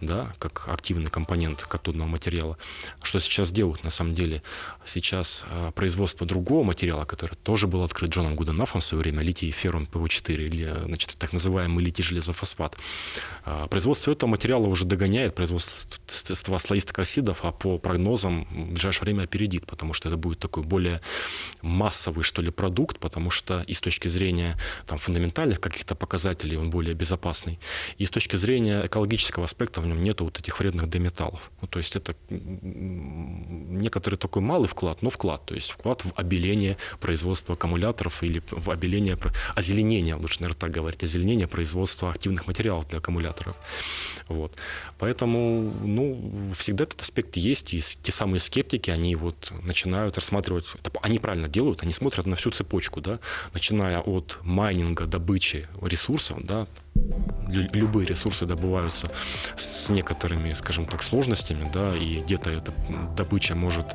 да, 0.00 0.34
как 0.38 0.68
активный 0.68 1.10
компонент 1.10 1.62
катодного 1.62 2.08
материала, 2.08 2.58
что 3.02 3.18
сейчас 3.18 3.50
делают 3.50 3.84
на 3.84 3.90
самом 3.90 4.14
деле? 4.14 4.42
Сейчас 4.84 5.46
э, 5.48 5.72
производство 5.74 6.26
другого 6.26 6.64
материала, 6.64 7.04
который 7.04 7.36
тоже 7.42 7.66
был 7.66 7.82
открыт 7.82 8.10
Джоном 8.10 8.36
Гуденафом 8.36 8.80
в 8.80 8.84
свое 8.84 9.00
время, 9.00 9.22
литий 9.22 9.50
феррум 9.50 9.88
PO4, 9.90 10.34
или 10.34 10.66
э, 10.66 10.84
значит, 10.84 11.14
так 11.18 11.32
называемый 11.32 11.84
литий 11.84 12.04
железофосфат. 12.04 12.76
Производство 13.70 14.10
этого 14.10 14.23
материала 14.26 14.66
уже 14.66 14.84
догоняет 14.84 15.34
производство 15.34 16.58
слоистых 16.58 16.98
оксидов, 16.98 17.44
а 17.44 17.52
по 17.52 17.78
прогнозам 17.78 18.44
в 18.44 18.72
ближайшее 18.72 19.04
время 19.04 19.22
опередит, 19.22 19.66
потому 19.66 19.92
что 19.92 20.08
это 20.08 20.16
будет 20.16 20.38
такой 20.38 20.62
более 20.62 21.00
массовый, 21.62 22.24
что 22.24 22.42
ли, 22.42 22.50
продукт, 22.50 22.98
потому 22.98 23.30
что 23.30 23.64
и 23.66 23.74
с 23.74 23.80
точки 23.80 24.08
зрения 24.08 24.58
там, 24.86 24.98
фундаментальных 24.98 25.60
каких-то 25.60 25.94
показателей 25.94 26.56
он 26.56 26.70
более 26.70 26.94
безопасный, 26.94 27.58
и 27.98 28.06
с 28.06 28.10
точки 28.10 28.36
зрения 28.36 28.86
экологического 28.86 29.44
аспекта 29.44 29.80
в 29.80 29.86
нем 29.86 30.02
нет 30.02 30.20
вот 30.20 30.38
этих 30.38 30.58
вредных 30.60 30.88
деметаллов. 30.88 31.50
Ну, 31.60 31.68
то 31.68 31.78
есть 31.78 31.96
это 31.96 32.14
некоторый 32.30 34.16
такой 34.16 34.42
малый 34.42 34.68
вклад, 34.68 35.02
но 35.02 35.10
вклад, 35.10 35.44
то 35.46 35.54
есть 35.54 35.70
вклад 35.70 36.04
в 36.04 36.12
обеление 36.16 36.76
производства 37.00 37.54
аккумуляторов 37.54 38.22
или 38.22 38.42
в 38.50 38.70
обеление, 38.70 39.18
озеленение, 39.54 40.14
лучше, 40.14 40.40
наверное, 40.40 40.58
так 40.58 40.70
говорить, 40.70 41.02
озеленение 41.02 41.46
производства 41.46 42.10
активных 42.10 42.46
материалов 42.46 42.88
для 42.88 42.98
аккумуляторов. 42.98 43.56
Вот. 44.28 44.56
Поэтому, 44.98 45.72
ну, 45.82 46.52
всегда 46.56 46.84
этот 46.84 47.00
аспект 47.00 47.36
есть, 47.36 47.74
и 47.74 47.80
те 47.80 48.12
самые 48.12 48.40
скептики, 48.40 48.90
они 48.90 49.16
вот 49.16 49.52
начинают 49.62 50.16
рассматривать, 50.16 50.66
они 51.02 51.18
правильно 51.18 51.48
делают, 51.48 51.82
они 51.82 51.92
смотрят 51.92 52.26
на 52.26 52.36
всю 52.36 52.50
цепочку, 52.50 53.00
да, 53.00 53.20
начиная 53.52 54.00
от 54.00 54.38
майнинга, 54.42 55.06
добычи 55.06 55.66
ресурсов, 55.82 56.42
да, 56.44 56.66
любые 57.54 58.06
ресурсы 58.06 58.46
добываются 58.46 59.10
с 59.56 59.88
некоторыми, 59.88 60.52
скажем 60.54 60.86
так, 60.86 61.02
сложностями, 61.02 61.68
да, 61.72 61.96
и 61.96 62.20
где-то 62.20 62.50
эта 62.50 62.72
добыча 63.16 63.54
может 63.54 63.94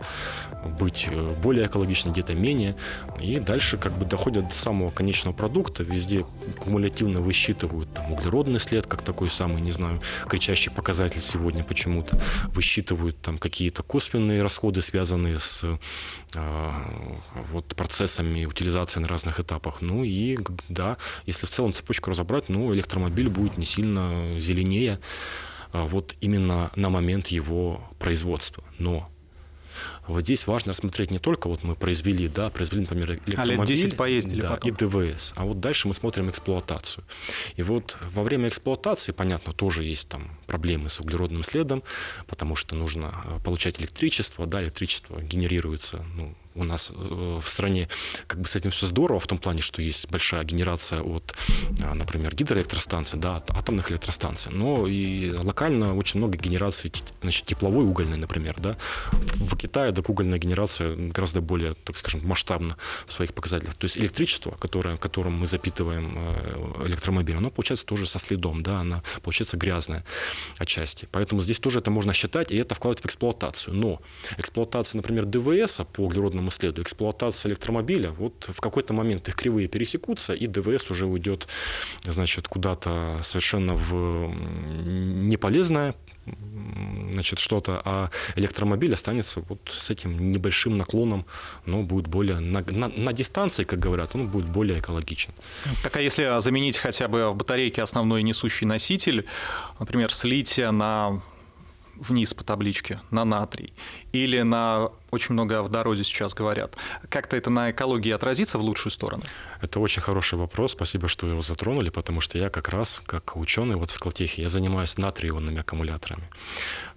быть 0.80 1.08
э, 1.10 1.30
более 1.42 1.68
экологичной, 1.68 2.12
где-то 2.12 2.34
менее. 2.34 2.76
И 3.20 3.40
дальше 3.40 3.78
как 3.78 3.94
бы 3.94 4.06
доходят 4.06 4.48
до 4.48 4.54
самого 4.54 4.90
конечного 4.90 5.34
продукта, 5.34 5.84
везде 5.84 6.26
кумулятивно 6.60 7.22
высчитывают 7.22 7.94
там, 7.94 8.12
углеродный 8.12 8.60
след, 8.60 8.86
как 8.86 9.02
такой 9.02 9.30
самый, 9.30 9.62
не 9.62 9.72
знаю, 9.72 10.02
кричащий 10.28 10.72
показатель 10.72 11.22
сегодня 11.22 11.64
почему-то, 11.64 12.22
высчитывают 12.48 13.22
там 13.22 13.38
какие-то 13.38 13.84
косвенные 13.84 14.42
расходы, 14.42 14.82
связанные 14.82 15.40
с 15.40 15.66
э, 16.36 16.72
вот, 17.52 17.66
процессами 17.76 18.46
утилизации 18.46 19.00
на 19.00 19.08
разных 19.08 19.40
этапах. 19.40 19.82
Ну 19.82 20.04
и 20.04 20.38
да, 20.68 20.98
если 21.26 21.46
в 21.46 21.50
целом 21.50 21.74
цепочку 21.74 22.10
разобрать, 22.10 22.50
ну 22.50 22.74
электромобиль 22.90 23.30
будет 23.30 23.58
не 23.58 23.66
сильно 23.66 24.40
зеленее 24.40 25.00
а, 25.72 25.86
вот 25.86 26.16
именно 26.22 26.72
на 26.76 26.90
момент 26.90 27.28
его 27.28 27.82
производства. 28.00 28.64
Но 28.80 29.10
вот 30.10 30.22
здесь 30.22 30.48
важно 30.48 30.72
рассмотреть 30.72 31.12
не 31.12 31.20
только 31.20 31.48
вот 31.48 31.64
мы 31.64 31.76
произвели, 31.76 32.28
да, 32.28 32.50
произвели, 32.50 32.82
например, 32.82 33.12
электромобиль. 33.26 33.56
А 33.56 33.66
лет 33.66 33.68
10 33.68 33.98
поездили 33.98 34.42
да, 34.42 34.50
потом. 34.50 34.70
и 34.70 34.74
ДВС. 34.74 35.34
А 35.36 35.46
вот 35.46 35.60
дальше 35.60 35.88
мы 35.88 35.94
смотрим 35.94 36.30
эксплуатацию. 36.30 37.04
И 37.56 37.64
вот 37.64 37.98
во 38.14 38.24
время 38.24 38.48
эксплуатации, 38.48 39.12
понятно, 39.12 39.54
тоже 39.54 39.84
есть 39.84 40.10
там 40.10 40.38
проблемы 40.48 40.90
с 40.90 41.00
углеродным 41.00 41.44
следом, 41.44 41.84
потому 42.28 42.56
что 42.56 42.76
нужно 42.76 43.14
э, 43.24 43.40
получать 43.44 43.80
электричество, 43.80 44.46
да, 44.46 44.62
электричество 44.64 45.22
генерируется 45.22 46.06
ну, 46.16 46.36
у 46.56 46.64
нас 46.64 46.92
э, 46.94 47.40
в 47.42 47.48
стране 47.48 47.88
как 48.28 48.42
бы 48.42 48.48
с 48.48 48.56
этим 48.56 48.72
все 48.72 48.86
здорово 48.86 49.20
в 49.20 49.28
том 49.28 49.38
плане, 49.38 49.62
что 49.62 49.82
есть 49.82 50.10
большая 50.10 50.44
генерация 50.44 51.02
от, 51.02 51.36
а, 51.82 51.94
например, 51.94 52.36
гидроэлектростанций, 52.36 53.20
да, 53.20 53.38
от 53.38 53.52
атомных 53.52 53.92
электростанций, 53.92 54.52
но 54.52 54.88
и 54.88 55.32
локально 55.32 55.96
очень 55.96 56.20
много 56.20 56.38
генерации 56.38 56.92
значит, 57.22 57.46
тепловой 57.46 57.86
угольной, 57.86 58.18
например, 58.18 58.56
да. 58.60 58.78
В, 59.12 59.54
в 59.54 59.58
Китае 59.58 59.92
угольная 60.08 60.38
генерация 60.38 60.96
гораздо 60.96 61.42
более, 61.42 61.74
так 61.74 61.98
скажем, 61.98 62.26
масштабна 62.26 62.78
в 63.08 63.12
своих 63.12 63.34
показателях. 63.34 63.76
То 63.76 63.86
есть 63.86 63.98
электричество, 63.98 64.52
которое, 64.52 64.98
которым 64.98 65.40
мы 65.40 65.48
запитываем 65.48 66.14
э, 66.16 66.86
электромобиль, 66.88 67.36
оно 67.36 67.50
получается 67.50 67.86
тоже 67.86 68.06
со 68.06 68.20
следом, 68.20 68.62
да, 68.62 68.80
она 68.82 69.04
получается 69.24 69.58
грязная 69.58 70.06
отчасти. 70.58 71.08
Поэтому 71.12 71.42
здесь 71.42 71.60
тоже 71.60 71.80
это 71.80 71.92
можно 71.92 72.14
считать, 72.14 72.52
и 72.52 72.58
это 72.58 72.76
вкладывать 72.76 73.04
в 73.04 73.06
эксплуатацию. 73.06 73.74
Но 73.74 74.02
эксплуатация, 74.38 74.98
например, 74.98 75.26
ДВС 75.26 75.82
по 75.94 76.02
углеродному 76.02 76.52
следу. 76.52 76.82
Эксплуатация 76.82 77.50
электромобиля, 77.50 78.12
вот 78.12 78.50
в 78.54 78.62
какой-то 78.62 78.94
момент 78.94 79.28
их 79.28 79.36
кривые 79.36 79.68
пересекутся, 79.68 80.34
и 80.34 80.48
ДВС 80.48 80.92
уже 80.92 81.06
уйдет, 81.06 81.48
значит, 82.04 82.48
куда-то 82.48 83.20
совершенно 83.24 83.74
в 83.74 84.34
неполезное 85.20 85.96
значит, 87.12 87.40
что-то, 87.40 87.82
а 87.86 88.10
электромобиль 88.36 88.94
останется 88.94 89.42
вот 89.50 89.60
с 89.72 89.90
этим 89.90 90.32
небольшим 90.32 90.78
наклоном, 90.78 91.26
но 91.66 91.82
будет 91.84 92.08
более 92.08 92.40
на, 92.40 92.64
на, 92.68 92.88
на 92.88 93.14
дистанции, 93.14 93.64
как 93.64 93.80
говорят, 93.80 94.16
он 94.16 94.28
будет 94.28 94.50
более 94.50 94.80
экологичен. 94.80 95.34
Так 95.84 95.98
а 95.98 96.02
если 96.02 96.40
заменить 96.40 96.78
хотя 96.78 97.08
бы 97.08 97.32
в 97.32 97.36
батарейке 97.36 97.82
основной 97.82 98.24
несущий 98.24 98.68
носитель, 98.68 99.26
например, 99.80 100.14
с 100.14 100.24
лития 100.24 100.72
на 100.72 101.22
вниз 101.96 102.34
по 102.34 102.44
табличке 102.44 103.00
на 103.12 103.26
натрий 103.26 103.74
или 104.14 104.42
на 104.42 104.90
очень 105.12 105.34
много 105.34 105.60
о 105.60 105.64
водороде 105.64 106.04
сейчас 106.04 106.34
говорят. 106.34 106.76
Как-то 107.10 107.36
это 107.36 107.50
на 107.50 107.72
экологии 107.72 108.12
отразится 108.12 108.58
в 108.58 108.62
лучшую 108.62 108.92
сторону? 108.92 109.24
Это 109.62 109.80
очень 109.80 110.02
хороший 110.02 110.38
вопрос. 110.40 110.72
Спасибо, 110.72 111.08
что 111.08 111.28
его 111.28 111.42
затронули, 111.42 111.90
потому 111.90 112.22
что 112.22 112.38
я 112.38 112.50
как 112.50 112.70
раз, 112.70 113.02
как 113.06 113.36
ученый 113.36 113.76
вот 113.76 113.90
в 113.90 113.94
Скалтехе, 113.94 114.42
я 114.42 114.50
занимаюсь 114.50 114.98
натриевыми 114.98 115.60
аккумуляторами. 115.60 116.30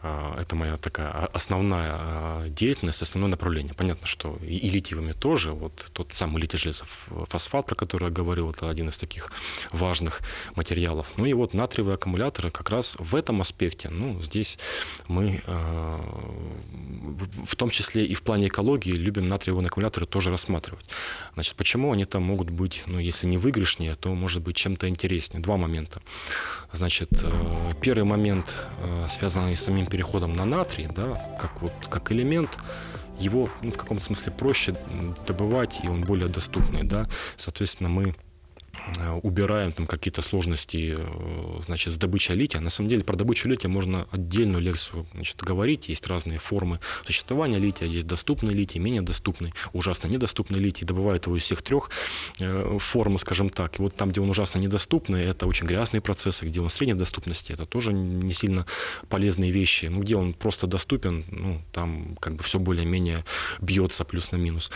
А, 0.00 0.40
это 0.40 0.56
моя 0.56 0.76
такая 0.76 1.10
основная 1.10 1.92
а, 1.94 2.48
деятельность, 2.48 3.02
основное 3.02 3.30
направление. 3.30 3.74
Понятно, 3.74 4.06
что 4.06 4.38
и 4.42 4.70
литиевыми 4.70 5.12
тоже. 5.12 5.52
Вот 5.52 5.90
тот 5.92 6.12
самый 6.12 6.40
литий 6.40 6.58
фосфат, 7.28 7.66
про 7.66 7.74
который 7.74 8.04
я 8.04 8.10
говорил, 8.10 8.50
это 8.50 8.68
один 8.68 8.88
из 8.88 8.98
таких 8.98 9.32
важных 9.70 10.20
материалов. 10.54 11.12
Ну 11.16 11.24
и 11.24 11.32
вот 11.32 11.54
натриевые 11.54 11.94
аккумуляторы 11.94 12.50
как 12.50 12.70
раз 12.70 12.96
в 12.98 13.14
этом 13.14 13.40
аспекте. 13.40 13.88
Ну, 13.90 14.22
здесь 14.22 14.58
мы 15.08 15.42
а, 15.46 16.00
в 17.44 17.56
том 17.56 17.70
числе 17.70 18.01
и 18.04 18.14
в 18.14 18.22
плане 18.22 18.48
экологии 18.48 18.92
любим 18.92 19.24
натриевые 19.24 19.66
аккумуляторы 19.66 20.06
тоже 20.06 20.30
рассматривать. 20.30 20.84
Значит, 21.34 21.56
почему 21.56 21.92
они 21.92 22.04
там 22.04 22.22
могут 22.22 22.50
быть, 22.50 22.82
ну, 22.86 22.98
если 22.98 23.26
не 23.26 23.38
выигрышнее, 23.38 23.94
то, 23.94 24.14
может 24.14 24.42
быть, 24.42 24.56
чем-то 24.56 24.88
интереснее. 24.88 25.42
Два 25.42 25.56
момента. 25.56 26.02
Значит, 26.72 27.10
э, 27.22 27.72
первый 27.80 28.04
момент, 28.04 28.54
э, 28.80 29.06
связанный 29.08 29.56
с 29.56 29.62
самим 29.62 29.86
переходом 29.86 30.34
на 30.34 30.44
натрий, 30.44 30.86
да, 30.86 31.36
как, 31.40 31.62
вот, 31.62 31.72
как 31.88 32.12
элемент, 32.12 32.58
его 33.18 33.48
ну, 33.62 33.70
в 33.70 33.76
каком-то 33.76 34.04
смысле 34.04 34.32
проще 34.32 34.74
добывать, 35.26 35.80
и 35.82 35.88
он 35.88 36.02
более 36.02 36.28
доступный. 36.28 36.82
Да? 36.82 37.08
Соответственно, 37.36 37.88
мы 37.88 38.14
убираем 39.22 39.72
там 39.72 39.86
какие-то 39.86 40.22
сложности 40.22 40.96
э, 40.98 41.60
значит, 41.62 41.92
с 41.92 41.96
добычей 41.96 42.34
лития. 42.34 42.60
На 42.60 42.70
самом 42.70 42.88
деле 42.88 43.04
про 43.04 43.16
добычу 43.16 43.48
лития 43.48 43.68
можно 43.68 44.06
отдельную 44.10 44.62
лекцию 44.62 45.06
значит, 45.14 45.36
говорить. 45.42 45.88
Есть 45.88 46.06
разные 46.06 46.38
формы 46.38 46.80
существования 47.04 47.58
лития. 47.58 47.88
Есть 47.88 48.06
доступный 48.06 48.54
литий, 48.54 48.80
менее 48.80 49.02
доступный, 49.02 49.52
ужасно 49.72 50.08
недоступный 50.08 50.60
литий. 50.60 50.86
Добывают 50.86 51.26
его 51.26 51.36
из 51.36 51.42
всех 51.42 51.62
трех 51.62 51.90
э, 52.40 52.78
форм, 52.78 53.18
скажем 53.18 53.50
так. 53.50 53.78
И 53.78 53.82
вот 53.82 53.94
там, 53.94 54.10
где 54.10 54.20
он 54.20 54.30
ужасно 54.30 54.58
недоступный, 54.58 55.24
это 55.24 55.46
очень 55.46 55.66
грязные 55.66 56.00
процессы. 56.00 56.46
Где 56.46 56.60
он 56.60 56.70
средней 56.70 56.94
доступности, 56.94 57.52
это 57.52 57.66
тоже 57.66 57.92
не 57.92 58.32
сильно 58.32 58.66
полезные 59.08 59.50
вещи. 59.50 59.86
Ну, 59.86 60.00
где 60.00 60.16
он 60.16 60.34
просто 60.34 60.66
доступен, 60.66 61.24
ну, 61.30 61.62
там 61.72 62.16
как 62.20 62.36
бы 62.36 62.42
все 62.42 62.58
более-менее 62.58 63.24
бьется 63.60 64.04
плюс 64.04 64.32
на 64.32 64.36
минус, 64.36 64.70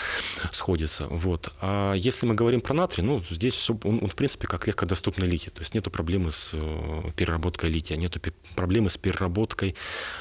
сходится. 0.50 1.06
Вот. 1.08 1.52
А 1.60 1.94
если 1.94 2.26
мы 2.26 2.34
говорим 2.34 2.60
про 2.60 2.74
натрий, 2.74 3.02
ну, 3.02 3.22
здесь 3.30 3.54
все, 3.54 3.78
он, 3.84 3.95
он, 4.02 4.08
в 4.08 4.14
принципе, 4.14 4.46
как 4.46 4.66
легкодоступный 4.66 5.26
литий. 5.26 5.50
То 5.50 5.60
есть 5.60 5.74
нету 5.74 5.90
проблемы 5.90 6.30
с 6.30 6.54
э, 6.54 7.10
переработкой 7.16 7.70
лития, 7.70 7.96
нету 7.96 8.20
проблемы 8.54 8.88
с 8.88 8.96
переработкой 8.96 9.74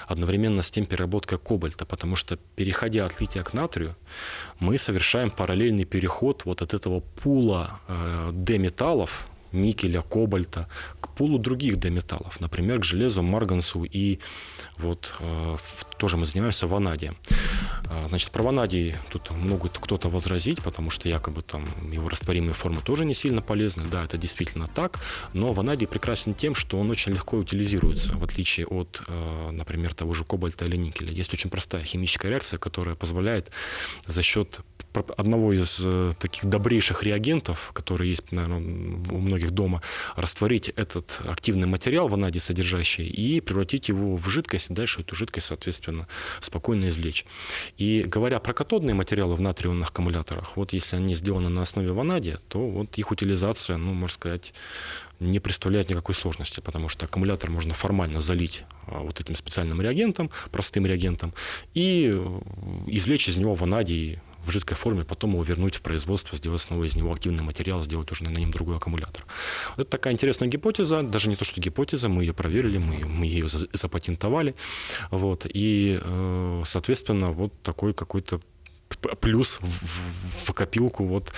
одновременно 0.08 0.62
с 0.62 0.72
тем 0.72 0.86
переработкой 0.86 1.38
кобальта, 1.38 1.86
потому 1.86 2.16
что, 2.16 2.38
переходя 2.56 3.06
от 3.06 3.22
лития 3.22 3.44
к 3.44 3.54
натрию, 3.54 3.96
мы 4.60 4.78
совершаем 4.78 5.32
параллельный 5.32 5.86
переход 5.86 6.46
вот 6.46 6.62
от 6.62 6.74
этого 6.74 7.00
пула 7.00 7.80
э, 7.88 8.32
D-металлов, 8.34 9.28
никеля, 9.52 10.02
кобальта, 10.02 10.68
к 11.00 11.10
пулу 11.10 11.40
других 11.40 11.78
D-металлов, 11.78 12.40
например, 12.42 12.80
к 12.80 12.84
железу, 12.84 13.24
марганцу 13.24 13.84
и 13.84 14.20
вот 14.78 15.14
э, 15.20 15.58
тоже 15.98 16.18
мы 16.18 16.26
занимаемся 16.26 16.68
ванадием. 16.68 17.18
Э, 17.90 18.08
значит, 18.08 18.32
про 18.32 18.44
ванадий 18.44 18.96
тут 19.10 19.32
могут 19.32 19.78
кто-то 19.78 20.10
возразить, 20.10 20.62
потому 20.62 20.90
что 20.90 21.08
якобы 21.10 21.42
там 21.42 21.66
его 21.92 22.10
растворимые 22.10 22.54
формы 22.54 22.82
тоже 22.82 23.06
не 23.06 23.14
сильно 23.14 23.42
полезны. 23.42 23.86
Да, 23.86 24.04
это 24.04 24.18
действительно 24.18 24.68
так, 24.68 25.00
но 25.34 25.54
ванадий 25.54 25.88
прекрасен 25.88 26.34
тем, 26.34 26.56
что 26.56 26.80
он 26.80 26.90
очень 26.90 27.14
легко 27.14 27.38
утилизируется, 27.38 28.14
в 28.14 28.24
отличие 28.24 28.66
от, 28.66 29.02
э, 29.08 29.50
например, 29.52 29.94
того 29.94 30.14
же 30.14 30.24
кобальта 30.24 30.66
или 30.66 30.78
никеля. 30.78 31.12
Есть 31.12 31.34
очень 31.34 31.50
простая 31.50 31.84
химическая 31.84 32.30
реакция, 32.30 32.58
которая 32.58 32.96
позволяет 32.96 33.52
за 34.06 34.22
счет 34.22 34.62
одного 35.18 35.52
из 35.52 35.86
таких 36.20 36.46
добрейших 36.46 37.04
реагентов, 37.04 37.72
который 37.74 38.08
есть, 38.08 38.32
наверное, 38.32 38.60
у 38.60 39.18
многих 39.20 39.52
дома, 39.52 39.82
растворить 40.16 40.70
этот 40.70 41.22
активный 41.28 41.68
материал 41.68 42.08
ванадий 42.08 42.40
содержащий 42.40 43.06
и 43.08 43.42
превратить 43.42 43.90
его 43.90 44.16
в 44.16 44.30
жидкость, 44.30 44.65
и 44.70 44.74
дальше 44.74 45.02
эту 45.02 45.16
жидкость, 45.16 45.48
соответственно, 45.48 46.08
спокойно 46.42 46.88
извлечь. 46.88 47.26
И 47.78 48.04
говоря 48.06 48.40
про 48.40 48.54
катодные 48.54 48.94
материалы 48.94 49.36
в 49.36 49.42
натрионных 49.42 49.90
аккумуляторах, 49.90 50.58
вот 50.58 50.74
если 50.74 50.96
они 50.96 51.14
сделаны 51.14 51.50
на 51.50 51.62
основе 51.62 51.92
ванадия, 51.92 52.40
то 52.48 52.60
вот 52.60 52.98
их 52.98 53.12
утилизация, 53.12 53.78
ну, 53.78 53.94
можно 53.94 54.16
сказать, 54.16 54.54
не 55.20 55.40
представляет 55.40 55.90
никакой 55.90 56.16
сложности, 56.16 56.60
потому 56.60 56.90
что 56.90 57.06
аккумулятор 57.06 57.50
можно 57.50 57.74
формально 57.74 58.20
залить 58.20 58.64
а, 58.88 59.00
вот 59.00 59.20
этим 59.22 59.36
специальным 59.36 59.82
реагентом, 59.82 60.30
простым 60.52 60.86
реагентом, 60.86 61.34
и 61.74 62.12
э, 62.14 62.40
извлечь 62.88 63.30
из 63.30 63.38
него 63.38 63.56
ванадий 63.56 64.20
в 64.46 64.52
жидкой 64.52 64.78
форме, 64.78 65.04
потом 65.04 65.34
его 65.34 65.44
вернуть 65.44 65.76
в 65.76 65.82
производство, 65.82 66.38
сделать 66.38 66.62
снова 66.62 66.84
из 66.84 66.96
него 66.96 67.12
активный 67.12 67.44
материал, 67.44 67.82
сделать 67.82 68.12
уже 68.12 68.24
на 68.24 68.30
нем 68.30 68.52
другой 68.52 68.78
аккумулятор. 68.78 69.26
Это 69.76 69.90
такая 69.90 70.14
интересная 70.14 70.48
гипотеза, 70.48 71.04
даже 71.04 71.30
не 71.30 71.36
то, 71.36 71.46
что 71.46 71.62
гипотеза, 71.62 72.10
мы 72.10 72.24
ее 72.24 72.34
проверили, 72.34 72.78
мы, 72.78 73.06
мы 73.06 73.26
ее 73.26 73.48
запатентовали. 73.48 74.56
Вот, 75.12 75.46
и, 75.52 76.00
э, 76.02 76.62
соответственно, 76.66 77.32
вот 77.32 77.54
такой 77.62 77.94
какой-то 77.94 78.42
плюс 79.22 79.60
в, 79.62 80.50
в 80.50 80.54
копилку 80.54 81.06
вот 81.06 81.32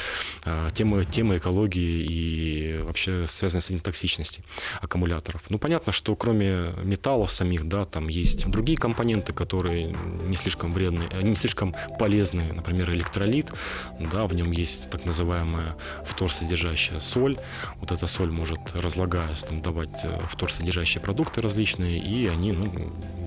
а, 0.45 0.69
темы, 0.71 1.05
темы 1.05 1.37
экологии 1.37 2.05
и 2.09 2.79
вообще 2.83 3.25
связанной 3.25 3.61
с 3.61 3.67
этим 3.67 3.79
токсичности 3.79 4.43
аккумуляторов. 4.81 5.43
Ну, 5.49 5.59
понятно, 5.59 5.91
что 5.93 6.15
кроме 6.15 6.73
металлов 6.83 7.31
самих, 7.31 7.67
да, 7.67 7.85
там 7.85 8.07
есть 8.07 8.47
другие 8.47 8.77
компоненты, 8.77 9.33
которые 9.33 9.95
не 10.27 10.35
слишком 10.35 10.71
вредные, 10.71 11.09
не 11.21 11.35
слишком 11.35 11.75
полезные, 11.99 12.53
например, 12.53 12.91
электролит, 12.91 13.51
да, 13.99 14.25
в 14.25 14.33
нем 14.33 14.51
есть 14.51 14.89
так 14.89 15.05
называемая 15.05 15.75
фторсодержащая 16.05 16.99
соль. 16.99 17.37
Вот 17.77 17.91
эта 17.91 18.07
соль 18.07 18.31
может, 18.31 18.59
разлагаясь, 18.73 19.43
там, 19.43 19.61
давать 19.61 20.03
э, 20.03 20.21
фторсодержащие 20.29 21.01
продукты 21.01 21.41
различные, 21.41 21.97
и 21.97 22.27
они 22.27 22.51
ну, 22.51 22.65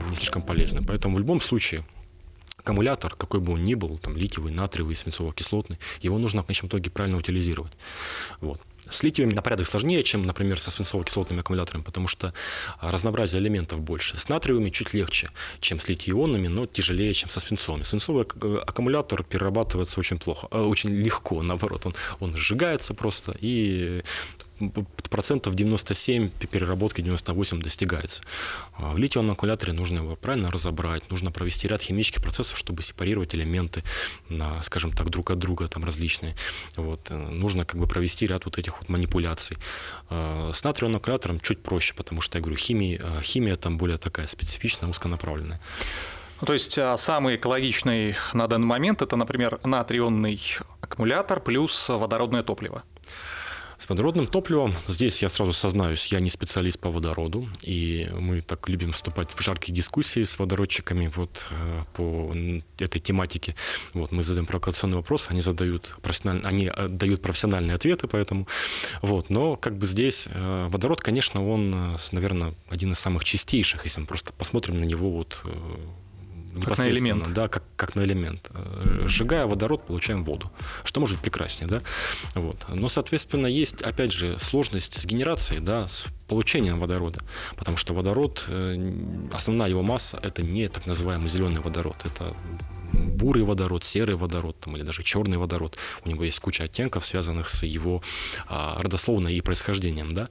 не 0.09 0.17
слишком 0.17 0.43
полезны. 0.43 0.83
Поэтому 0.87 1.17
в 1.17 1.19
любом 1.19 1.41
случае 1.41 1.85
аккумулятор, 2.61 3.15
какой 3.17 3.41
бы 3.41 3.55
он 3.55 3.65
ни 3.65 3.75
был, 3.75 3.99
там 3.99 4.17
литиевый, 4.17 4.53
натриевый, 4.53 4.95
свинцово-кислотный, 4.95 5.79
его 6.01 6.19
нужно 6.19 6.43
в 6.43 6.47
конечном 6.47 6.69
итоге 6.69 6.91
правильно 6.91 7.19
утилизировать. 7.19 7.73
Вот. 8.41 8.61
С 8.89 9.03
литиевыми 9.03 9.35
на 9.35 9.43
порядок 9.43 9.67
сложнее, 9.67 10.03
чем, 10.03 10.23
например, 10.23 10.59
со 10.59 10.71
свинцово-кислотными 10.71 11.41
аккумуляторами, 11.41 11.83
потому 11.83 12.09
что 12.09 12.33
разнообразие 12.81 13.43
элементов 13.43 13.81
больше. 13.81 14.17
С 14.19 14.29
натриевыми 14.29 14.71
чуть 14.71 14.95
легче, 14.95 15.31
чем 15.61 15.81
с 15.81 15.89
литий-ионными, 15.89 16.49
но 16.49 16.67
тяжелее, 16.67 17.13
чем 17.13 17.29
со 17.29 17.41
свинцовыми. 17.41 17.83
Свинцовый 17.83 18.25
э, 18.25 18.57
аккумулятор 18.67 19.23
перерабатывается 19.23 20.01
очень 20.01 20.19
плохо, 20.19 20.49
э, 20.51 20.61
очень 20.61 20.91
легко, 20.91 21.43
наоборот, 21.43 21.87
он, 21.87 21.95
он 22.21 22.33
сжигается 22.33 22.95
просто, 22.95 23.37
и 23.41 24.03
процентов 25.11 25.55
97 25.55 26.31
переработки 26.51 27.01
98 27.01 27.61
достигается. 27.61 28.23
А 28.77 28.93
в 28.93 28.99
литий-ионном 28.99 29.33
аккумуляторе 29.33 29.73
нужно 29.73 29.99
его 29.99 30.17
правильно 30.17 30.51
разобрать, 30.51 31.11
нужно 31.11 31.31
провести 31.31 31.69
ряд 31.69 31.83
химических 31.83 32.23
процессов, 32.23 32.59
чтобы 32.59 32.83
сепарировать 32.83 33.35
элементы, 33.35 33.83
на, 34.29 34.63
скажем 34.63 34.93
так, 34.93 35.11
друг 35.11 35.31
от 35.31 35.39
друга 35.39 35.69
там 35.69 35.85
различные. 35.85 36.37
Вот. 36.77 37.11
Э, 37.11 37.17
нужно 37.17 37.65
как 37.65 37.81
бы 37.81 37.87
провести 37.87 38.27
ряд 38.27 38.45
вот 38.45 38.59
этих 38.59 38.81
вот 38.81 38.89
манипуляций. 38.89 39.57
А 40.09 40.53
с 40.53 40.63
натриевым 40.65 40.97
аккумулятором 40.97 41.41
чуть 41.41 41.63
проще, 41.63 41.95
потому 41.95 42.21
что, 42.21 42.39
я 42.39 42.43
говорю, 42.43 42.57
химия, 42.57 43.01
э, 43.03 43.23
химия 43.23 43.57
там 43.57 43.79
более 43.79 43.97
такая 43.97 44.27
специфичная, 44.27 44.91
узконаправленная. 44.91 45.61
Ну, 46.41 46.47
то 46.47 46.55
есть 46.55 46.79
а, 46.79 46.97
самый 46.97 47.37
экологичный 47.37 48.17
на 48.33 48.47
данный 48.47 48.67
момент 48.67 49.03
это, 49.03 49.17
например, 49.17 49.61
натрионный 49.63 50.41
аккумулятор 50.81 51.41
плюс 51.41 51.89
водородное 51.89 52.43
топливо. 52.43 52.83
С 53.81 53.89
водородным 53.89 54.27
топливом, 54.27 54.75
здесь 54.89 55.23
я 55.23 55.31
сразу 55.31 55.55
сознаюсь, 55.55 56.13
я 56.13 56.21
не 56.21 56.29
специалист 56.29 56.79
по 56.79 56.91
водороду, 56.91 57.49
и 57.63 58.11
мы 58.13 58.43
так 58.43 58.69
любим 58.69 58.93
вступать 58.93 59.33
в 59.33 59.41
жаркие 59.41 59.75
дискуссии 59.75 60.23
с 60.23 60.39
водородчиками 60.39 61.07
вот 61.07 61.49
э, 61.51 61.85
по 61.95 62.31
этой 62.79 63.01
тематике. 63.01 63.55
Вот, 63.95 64.13
мы 64.13 64.23
задаем 64.23 64.45
провокационный 64.45 64.97
вопрос, 64.97 65.29
они 65.31 65.41
задают 65.41 65.97
профессиональные, 66.03 66.47
они 66.47 66.67
э, 66.67 66.89
дают 66.91 67.23
профессиональные 67.23 67.75
ответы, 67.75 68.07
поэтому 68.07 68.47
вот, 69.01 69.31
но 69.31 69.57
как 69.57 69.79
бы 69.79 69.87
здесь 69.87 70.29
э, 70.31 70.69
водород, 70.69 71.01
конечно, 71.01 71.43
он, 71.49 71.97
наверное, 72.13 72.55
один 72.69 72.93
из 72.93 72.99
самых 72.99 73.25
чистейших, 73.25 73.85
если 73.85 74.03
мы 74.03 74.07
просто 74.07 74.35
посмотрим 74.35 74.77
на 74.77 74.85
него 74.85 75.11
вот 75.11 75.43
как 76.65 76.79
на 76.79 76.89
элемент. 76.89 77.33
Да, 77.33 77.49
как, 77.49 77.63
как 77.77 77.95
на 77.95 78.03
элемент. 78.03 78.51
Э, 78.55 79.05
сжигая 79.07 79.47
водород, 79.47 79.87
получаем 79.87 80.25
воду. 80.25 80.51
Что 80.85 81.01
может 81.01 81.17
быть 81.17 81.25
прекраснее, 81.25 81.69
да? 81.69 81.81
Вот. 82.35 82.65
Но, 82.69 82.89
соответственно, 82.89 83.47
есть, 83.47 83.83
опять 83.83 84.13
же, 84.13 84.39
сложность 84.39 85.01
с 85.01 85.07
генерацией, 85.07 85.61
да, 85.61 85.87
с 85.87 86.07
получением 86.29 86.79
водорода. 86.81 87.21
Потому 87.57 87.77
что 87.77 87.95
водород, 87.95 88.45
э, 88.49 89.29
основная 89.33 89.69
его 89.69 89.83
масса, 89.83 90.19
это 90.23 90.43
не 90.43 90.69
так 90.69 90.87
называемый 90.87 91.29
зеленый 91.29 91.61
водород. 91.61 91.97
Это 92.05 92.35
бурый 92.93 93.45
водород, 93.45 93.85
серый 93.85 94.17
водород 94.17 94.57
там, 94.61 94.77
или 94.77 94.83
даже 94.83 95.03
черный 95.03 95.39
водород. 95.39 95.77
У 96.05 96.09
него 96.09 96.25
есть 96.25 96.41
куча 96.41 96.65
оттенков, 96.65 97.05
связанных 97.05 97.49
с 97.49 97.65
его 97.65 98.03
а, 98.47 98.81
родословной 98.83 99.35
и 99.35 99.41
происхождением. 99.41 100.15
Да? 100.15 100.29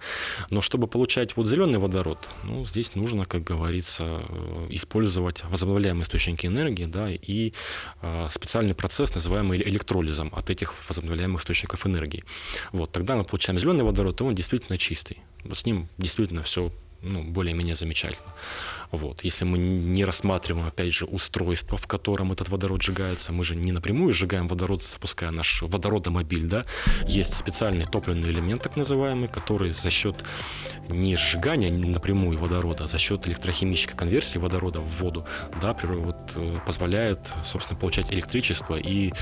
Но 0.50 0.62
чтобы 0.62 0.88
получать 0.88 1.36
вот 1.38 1.48
зеленый 1.48 1.80
водород, 1.80 2.30
ну, 2.44 2.66
здесь 2.66 2.96
нужно, 2.96 3.26
как 3.26 3.44
говорится, 3.44 4.24
э, 4.28 4.68
использовать 4.72 5.44
возобновляемые 5.46 6.04
источники 6.04 6.46
энергии 6.46 6.86
да, 6.86 7.10
и 7.12 7.54
а, 8.02 8.28
специальный 8.30 8.76
процесс, 8.76 9.14
называемый 9.14 9.62
электролизом 9.62 10.32
от 10.36 10.50
этих 10.50 10.74
возобновляемых 10.88 11.42
источников 11.42 11.86
энергии. 11.86 12.24
Вот, 12.72 12.92
тогда 12.92 13.16
мы 13.16 13.24
получаем 13.24 13.60
зеленый 13.60 13.84
водород, 13.84 14.22
и 14.22 14.24
он 14.24 14.36
действительно 14.36 14.78
чистый. 14.78 15.18
С 15.54 15.66
ним 15.66 15.88
действительно 15.98 16.44
все 16.44 16.72
ну, 17.02 17.24
более-менее 17.24 17.76
замечательно. 17.76 18.28
Вот. 18.92 19.24
Если 19.24 19.46
мы 19.46 19.58
не 19.58 20.04
рассматриваем, 20.06 20.68
опять 20.68 20.94
же, 20.94 21.06
устройство, 21.06 21.78
в 21.78 21.88
котором 21.88 22.32
этот 22.32 22.50
водород 22.50 22.82
сжигается, 22.82 23.32
мы 23.32 23.44
же 23.44 23.56
не 23.56 23.72
напрямую 23.72 24.14
сжигаем 24.14 24.48
водород, 24.48 24.84
запуская 24.84 25.32
наш 25.32 25.62
водородомобиль, 25.62 26.48
да, 26.48 26.66
есть 27.06 27.36
специальный 27.36 27.86
топливный 27.86 28.30
элемент, 28.30 28.62
так 28.62 28.76
называемый, 28.76 29.28
который 29.28 29.72
за 29.72 29.90
счет 29.90 30.16
не 30.90 31.16
сжигания 31.16 31.72
напрямую 31.72 32.38
водорода, 32.40 32.86
а 32.86 32.88
за 32.88 32.98
счет 32.98 33.28
электрохимической 33.28 33.96
конверсии 33.96 34.40
водорода 34.40 34.80
в 34.80 35.00
воду, 35.00 35.26
да, 35.62 35.76
вот, 35.84 36.34
э, 36.36 36.60
позволяет, 36.66 37.32
собственно, 37.44 37.80
получать 37.80 38.12
электричество 38.12 38.76
и 38.76 39.14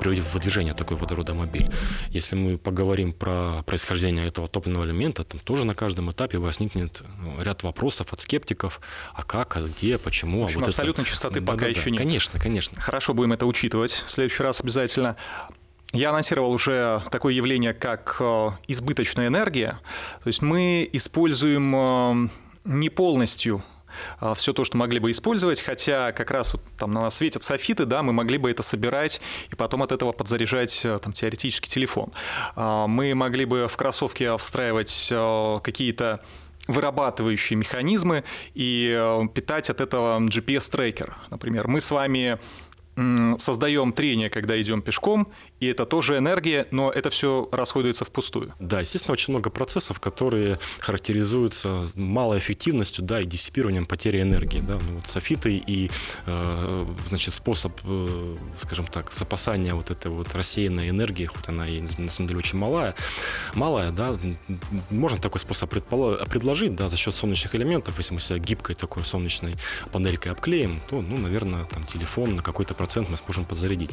приводить 0.00 0.24
в 0.24 0.38
движение 0.38 0.74
такой 0.74 0.96
водородомобиль. 0.96 1.70
Если 2.10 2.36
мы 2.36 2.58
поговорим 2.58 3.12
про 3.12 3.62
происхождение 3.64 4.26
этого 4.26 4.48
топливного 4.48 4.84
элемента, 4.84 5.24
там 5.24 5.40
тоже 5.40 5.64
на 5.64 5.74
каждом 5.74 6.10
этапе 6.10 6.38
возникнет 6.38 7.02
ну, 7.18 7.42
ряд 7.42 7.62
вопросов 7.62 8.12
от 8.12 8.20
скептиков, 8.20 8.80
а 9.16 9.22
как, 9.22 9.56
а 9.56 9.62
где, 9.62 9.96
почему. 9.96 10.42
В 10.42 10.44
общем, 10.44 10.58
а 10.58 10.60
вот 10.60 10.68
абсолютно 10.68 11.00
это... 11.00 11.10
чистоты 11.10 11.40
да, 11.40 11.46
пока 11.46 11.62
да, 11.62 11.68
еще 11.68 11.84
да. 11.84 11.90
нет. 11.90 11.98
Конечно, 11.98 12.38
конечно. 12.38 12.78
Хорошо, 12.78 13.14
будем 13.14 13.32
это 13.32 13.46
учитывать 13.46 13.92
в 14.06 14.10
следующий 14.10 14.42
раз 14.42 14.60
обязательно. 14.60 15.16
Я 15.92 16.10
анонсировал 16.10 16.52
уже 16.52 17.00
такое 17.10 17.32
явление, 17.32 17.72
как 17.72 18.16
э, 18.20 18.50
избыточная 18.68 19.28
энергия. 19.28 19.78
То 20.22 20.26
есть 20.26 20.42
мы 20.42 20.86
используем 20.92 21.74
э, 21.74 22.28
не 22.64 22.90
полностью 22.90 23.64
э, 24.20 24.34
все 24.36 24.52
то, 24.52 24.66
что 24.66 24.76
могли 24.76 24.98
бы 24.98 25.10
использовать, 25.10 25.62
хотя 25.62 26.12
как 26.12 26.30
раз 26.30 26.52
вот 26.52 26.62
там 26.76 26.90
на 26.90 27.00
нас 27.00 27.14
светят 27.14 27.42
софиты, 27.42 27.86
да, 27.86 28.02
мы 28.02 28.12
могли 28.12 28.36
бы 28.36 28.50
это 28.50 28.62
собирать 28.62 29.22
и 29.50 29.54
потом 29.54 29.82
от 29.82 29.92
этого 29.92 30.12
подзаряжать 30.12 30.84
там 31.02 31.14
теоретически 31.14 31.70
телефон. 31.70 32.12
Мы 32.54 33.14
могли 33.14 33.46
бы 33.46 33.66
в 33.66 33.76
кроссовке 33.78 34.36
встраивать 34.36 35.10
какие-то 35.62 36.20
вырабатывающие 36.66 37.56
механизмы 37.56 38.24
и 38.54 38.94
э, 38.96 39.28
питать 39.32 39.70
от 39.70 39.80
этого 39.80 40.20
GPS-трекер. 40.20 41.16
Например, 41.30 41.68
мы 41.68 41.80
с 41.80 41.90
вами 41.90 42.38
создаем 43.38 43.92
трение, 43.92 44.30
когда 44.30 44.60
идем 44.60 44.80
пешком, 44.80 45.28
и 45.60 45.66
это 45.66 45.84
тоже 45.84 46.16
энергия, 46.16 46.66
но 46.70 46.90
это 46.90 47.10
все 47.10 47.48
расходуется 47.52 48.04
впустую. 48.04 48.54
Да, 48.58 48.80
естественно, 48.80 49.12
очень 49.12 49.32
много 49.32 49.50
процессов, 49.50 50.00
которые 50.00 50.58
характеризуются 50.78 51.84
малой 51.94 52.38
эффективностью, 52.38 53.04
да, 53.04 53.20
и 53.20 53.26
диссипированием 53.26 53.84
потери 53.84 54.22
энергии, 54.22 54.60
да, 54.60 54.74
ну, 54.74 54.96
вот 54.96 55.06
софиты 55.06 55.62
и, 55.66 55.90
э, 56.26 56.86
значит, 57.08 57.34
способ, 57.34 57.78
э, 57.84 58.36
скажем 58.60 58.86
так, 58.86 59.12
запасания 59.12 59.74
вот 59.74 59.90
этой 59.90 60.10
вот 60.10 60.34
рассеянной 60.34 60.88
энергии, 60.88 61.26
хоть 61.26 61.48
она 61.48 61.68
и 61.68 61.82
на 61.98 62.10
самом 62.10 62.28
деле 62.28 62.38
очень 62.38 62.58
малая, 62.58 62.94
малая, 63.54 63.90
да, 63.90 64.18
можно 64.88 65.18
такой 65.18 65.40
способ 65.40 65.68
предложить, 65.68 66.74
да, 66.74 66.88
за 66.88 66.96
счет 66.96 67.14
солнечных 67.14 67.54
элементов, 67.54 67.98
если 67.98 68.14
мы 68.14 68.20
себя 68.20 68.38
гибкой 68.38 68.74
такой 68.74 69.04
солнечной 69.04 69.54
панелькой 69.92 70.32
обклеим, 70.32 70.80
то, 70.88 71.02
ну, 71.02 71.18
наверное, 71.18 71.64
там 71.66 71.84
телефон 71.84 72.36
на 72.36 72.42
какой-то 72.42 72.74
процент 72.86 73.10
мы 73.10 73.16
сможем 73.16 73.44
подзарядить. 73.44 73.90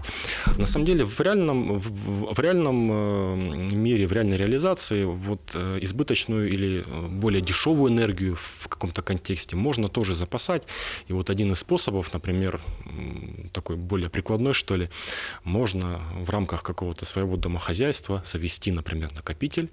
На 0.57 0.67
самом 0.67 0.85
деле, 0.85 1.03
в 1.03 1.19
реальном 1.19 1.79
в, 1.79 2.33
в 2.35 2.39
реальном 2.39 2.91
э, 2.91 3.75
мире, 3.75 4.05
в 4.05 4.11
реальной 4.11 4.37
реализации 4.37 5.03
вот 5.03 5.55
э, 5.55 5.79
избыточную 5.81 6.47
или 6.47 6.83
э, 6.85 7.07
более 7.07 7.41
дешевую 7.41 7.91
энергию 7.91 8.35
в 8.35 8.67
каком-то 8.67 9.01
контексте 9.01 9.55
можно 9.55 9.89
тоже 9.89 10.13
запасать. 10.13 10.63
И 11.09 11.13
вот 11.13 11.29
один 11.31 11.51
из 11.51 11.59
способов, 11.59 12.13
например, 12.13 12.61
такой 13.51 13.77
более 13.77 14.09
прикладной, 14.09 14.53
что 14.53 14.75
ли, 14.75 14.89
можно 15.43 15.99
в 16.25 16.29
рамках 16.29 16.61
какого-то 16.61 17.05
своего 17.05 17.35
домохозяйства 17.35 18.21
завести, 18.25 18.71
например, 18.71 19.09
накопитель 19.15 19.69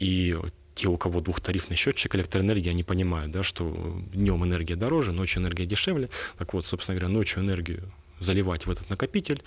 и 0.00 0.34
те, 0.74 0.88
у 0.88 0.96
кого 0.96 1.20
двухтарифный 1.20 1.76
счетчик 1.76 2.16
электроэнергии, 2.16 2.70
они 2.70 2.82
понимают, 2.82 3.30
да, 3.30 3.44
что 3.44 4.02
днем 4.12 4.44
энергия 4.44 4.76
дороже, 4.76 5.12
ночью 5.12 5.40
энергия 5.42 5.66
дешевле. 5.66 6.08
Так 6.36 6.52
вот, 6.52 6.66
собственно 6.66 6.98
говоря, 6.98 7.14
ночью 7.14 7.42
энергию 7.42 7.92
заливать 8.20 8.66
в 8.66 8.70
этот 8.70 8.88
накопитель, 8.90 9.42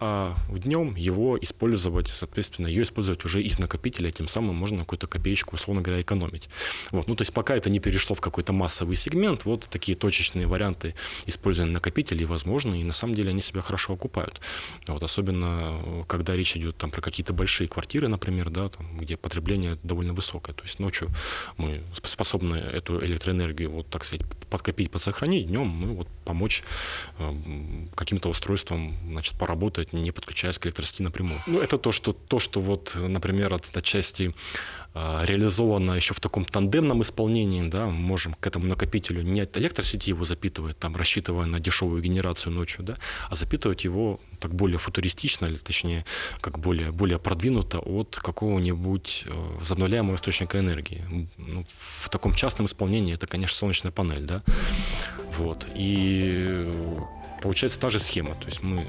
а 0.00 0.36
днем 0.48 0.96
его 0.96 1.38
использовать, 1.40 2.08
соответственно, 2.08 2.66
ее 2.66 2.82
использовать 2.82 3.24
уже 3.24 3.42
из 3.42 3.58
накопителя, 3.58 4.10
тем 4.10 4.28
самым 4.28 4.56
можно 4.56 4.80
какую-то 4.80 5.06
копеечку, 5.06 5.56
условно 5.56 5.82
говоря, 5.82 6.00
экономить. 6.00 6.48
Вот. 6.90 7.08
Ну, 7.08 7.16
то 7.16 7.22
есть 7.22 7.32
пока 7.32 7.56
это 7.56 7.70
не 7.70 7.80
перешло 7.80 8.14
в 8.14 8.20
какой-то 8.20 8.52
массовый 8.52 8.96
сегмент, 8.96 9.44
вот 9.44 9.68
такие 9.70 9.96
точечные 9.96 10.46
варианты 10.46 10.94
использования 11.26 11.72
накопителей 11.72 12.24
возможны, 12.24 12.80
и 12.80 12.84
на 12.84 12.92
самом 12.92 13.14
деле 13.14 13.30
они 13.30 13.40
себя 13.40 13.60
хорошо 13.60 13.94
окупают. 13.94 14.40
Вот. 14.86 15.02
Особенно, 15.02 16.04
когда 16.08 16.34
речь 16.34 16.56
идет 16.56 16.76
там, 16.76 16.90
про 16.90 17.00
какие-то 17.00 17.32
большие 17.32 17.68
квартиры, 17.68 18.08
например, 18.08 18.50
да, 18.50 18.68
там, 18.68 18.98
где 18.98 19.16
потребление 19.16 19.78
довольно 19.82 20.12
высокое. 20.12 20.54
То 20.54 20.62
есть 20.62 20.78
ночью 20.78 21.10
мы 21.56 21.82
способны 22.02 22.56
эту 22.56 23.04
электроэнергию, 23.04 23.70
вот 23.70 23.88
так 23.88 24.04
сказать, 24.04 24.26
подкопить, 24.50 24.90
подсохранить, 24.90 25.46
днем 25.46 25.66
мы 25.66 25.94
вот 25.94 26.08
помочь 26.24 26.62
э, 27.18 27.34
каким 27.94 28.13
каким-то 28.14 28.28
устройством 28.28 28.94
значит, 29.08 29.34
поработать, 29.36 29.92
не 29.92 30.12
подключаясь 30.12 30.58
к 30.58 30.66
электросети 30.66 31.02
напрямую. 31.02 31.38
Ну, 31.48 31.60
это 31.60 31.78
то, 31.78 31.90
что, 31.90 32.12
то, 32.12 32.38
что 32.38 32.60
вот, 32.60 32.94
например, 32.94 33.52
от 33.52 33.76
отчасти 33.76 34.32
а, 34.94 35.24
реализовано 35.24 35.92
еще 35.92 36.14
в 36.14 36.20
таком 36.20 36.44
тандемном 36.44 37.02
исполнении, 37.02 37.68
да, 37.68 37.86
мы 37.86 37.92
можем 37.92 38.34
к 38.34 38.46
этому 38.46 38.66
накопителю 38.66 39.22
не 39.22 39.40
от 39.40 39.56
электросети 39.56 40.10
его 40.10 40.24
запитывать, 40.24 40.78
там, 40.78 40.94
рассчитывая 40.94 41.46
на 41.46 41.58
дешевую 41.58 42.00
генерацию 42.02 42.52
ночью, 42.52 42.84
да, 42.84 42.96
а 43.28 43.34
запитывать 43.34 43.84
его 43.84 44.20
так 44.38 44.54
более 44.54 44.78
футуристично, 44.78 45.46
или 45.46 45.56
точнее, 45.56 46.04
как 46.40 46.60
более, 46.60 46.92
более 46.92 47.18
продвинуто 47.18 47.80
от 47.80 48.16
какого-нибудь 48.22 49.24
э, 49.26 49.30
возобновляемого 49.58 50.14
источника 50.14 50.60
энергии. 50.60 51.28
Ну, 51.36 51.64
в 52.02 52.08
таком 52.08 52.34
частном 52.34 52.66
исполнении 52.66 53.14
это, 53.14 53.26
конечно, 53.26 53.56
солнечная 53.56 53.90
панель, 53.90 54.22
да, 54.22 54.44
вот, 55.36 55.66
и 55.74 56.70
получается 57.44 57.78
та 57.78 57.90
же 57.90 57.98
схема, 57.98 58.34
то 58.36 58.46
есть 58.46 58.62
мы 58.62 58.86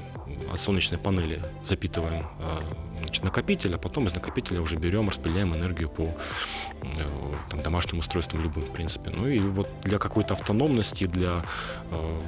от 0.50 0.58
солнечной 0.58 0.98
панели 0.98 1.42
запитываем 1.62 2.26
э, 2.40 2.60
значит, 3.00 3.22
накопитель, 3.22 3.74
а 3.74 3.78
потом 3.78 4.06
из 4.06 4.14
накопителя 4.14 4.62
уже 4.62 4.76
берем, 4.76 5.10
распределяем 5.10 5.54
энергию 5.54 5.90
по 5.90 6.04
э, 6.04 7.06
там, 7.50 7.60
домашним 7.60 7.98
устройствам 7.98 8.42
любым, 8.42 8.64
в 8.64 8.72
принципе. 8.72 9.10
Ну 9.10 9.28
и 9.28 9.40
вот 9.40 9.68
для 9.84 9.98
какой-то 9.98 10.32
автономности, 10.32 11.04
для 11.04 11.44
э, 11.90 12.20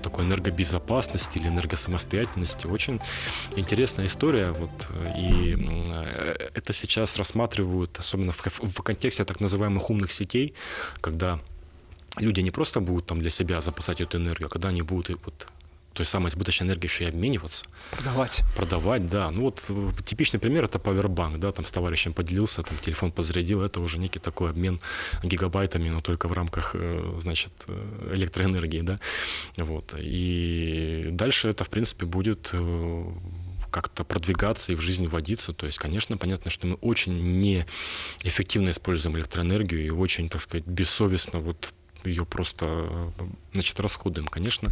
такой 0.00 0.24
энергобезопасности 0.24 1.38
или 1.38 1.48
энергосамостоятельности. 1.48 2.68
Очень 2.68 3.00
интересная 3.56 4.06
история. 4.06 4.52
Вот, 4.52 4.90
и 5.18 5.56
это 6.54 6.72
сейчас 6.72 7.16
рассматривают, 7.16 7.98
особенно 7.98 8.30
в, 8.30 8.40
в 8.44 8.82
контексте 8.82 9.24
так 9.24 9.40
называемых 9.40 9.90
умных 9.90 10.12
сетей, 10.12 10.54
когда 11.00 11.40
люди 12.18 12.40
не 12.40 12.50
просто 12.50 12.80
будут 12.80 13.06
там 13.06 13.20
для 13.20 13.30
себя 13.30 13.60
запасать 13.60 14.00
эту 14.00 14.18
энергию, 14.18 14.46
а 14.46 14.50
когда 14.50 14.68
они 14.68 14.82
будут 14.82 15.18
вот 15.24 15.46
той 15.96 16.06
самой 16.06 16.28
избыточной 16.28 16.66
энергией 16.66 16.90
еще 16.90 17.04
и 17.04 17.08
обмениваться. 17.08 17.64
Продавать. 17.90 18.42
Продавать, 18.54 19.06
да. 19.06 19.30
Ну 19.30 19.42
вот 19.42 19.64
э, 19.70 19.92
типичный 20.04 20.38
пример 20.38 20.64
это 20.64 20.78
Powerbank, 20.78 21.38
да, 21.38 21.52
там 21.52 21.64
с 21.64 21.70
товарищем 21.70 22.12
поделился, 22.12 22.62
там 22.62 22.76
телефон 22.78 23.12
подзарядил, 23.12 23.62
это 23.62 23.80
уже 23.80 23.98
некий 23.98 24.18
такой 24.18 24.50
обмен 24.50 24.78
гигабайтами, 25.22 25.88
но 25.88 26.00
только 26.00 26.28
в 26.28 26.32
рамках, 26.32 26.74
э, 26.74 27.18
значит, 27.18 27.52
э, 27.66 28.12
электроэнергии, 28.14 28.82
да. 28.82 28.98
Вот. 29.56 29.94
И 29.98 31.08
дальше 31.12 31.48
это, 31.48 31.64
в 31.64 31.68
принципе, 31.68 32.04
будет 32.06 32.52
как-то 33.70 34.04
продвигаться 34.04 34.72
и 34.72 34.76
в 34.76 34.80
жизнь 34.80 35.06
вводиться. 35.06 35.52
То 35.52 35.66
есть, 35.66 35.78
конечно, 35.78 36.16
понятно, 36.16 36.50
что 36.50 36.66
мы 36.66 36.74
очень 36.76 37.40
неэффективно 37.40 38.70
используем 38.70 39.16
электроэнергию 39.16 39.84
и 39.84 39.90
очень, 39.90 40.28
так 40.28 40.40
сказать, 40.40 40.66
бессовестно 40.66 41.40
вот 41.40 41.74
ее 42.06 42.24
просто 42.24 43.12
значит, 43.52 43.80
расходуем, 43.80 44.26
конечно, 44.26 44.70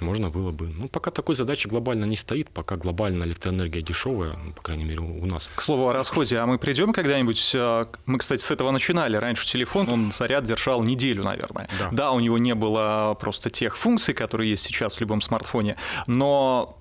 можно 0.00 0.30
было 0.30 0.52
бы. 0.52 0.68
Ну, 0.68 0.88
пока 0.88 1.10
такой 1.10 1.34
задачи 1.34 1.66
глобально 1.66 2.04
не 2.04 2.16
стоит, 2.16 2.50
пока 2.50 2.76
глобально 2.76 3.24
электроэнергия 3.24 3.82
дешевая, 3.82 4.32
ну, 4.32 4.52
по 4.52 4.62
крайней 4.62 4.84
мере, 4.84 5.00
у 5.00 5.26
нас. 5.26 5.50
К 5.54 5.60
слову 5.60 5.88
о 5.88 5.92
расходе, 5.92 6.38
а 6.38 6.46
мы 6.46 6.58
придем 6.58 6.92
когда-нибудь, 6.92 7.52
э, 7.54 7.86
мы, 8.06 8.18
кстати, 8.18 8.42
с 8.42 8.50
этого 8.50 8.70
начинали. 8.70 9.16
Раньше 9.16 9.46
телефон, 9.46 9.88
он 9.88 10.12
заряд 10.12 10.44
держал 10.44 10.82
неделю, 10.82 11.24
наверное. 11.24 11.68
Да, 11.78 11.88
да 11.90 12.12
у 12.12 12.20
него 12.20 12.38
не 12.38 12.54
было 12.54 13.16
просто 13.18 13.50
тех 13.50 13.76
функций, 13.76 14.14
которые 14.14 14.50
есть 14.50 14.64
сейчас 14.64 14.96
в 14.96 15.00
любом 15.00 15.20
смартфоне, 15.20 15.76
но 16.06 16.78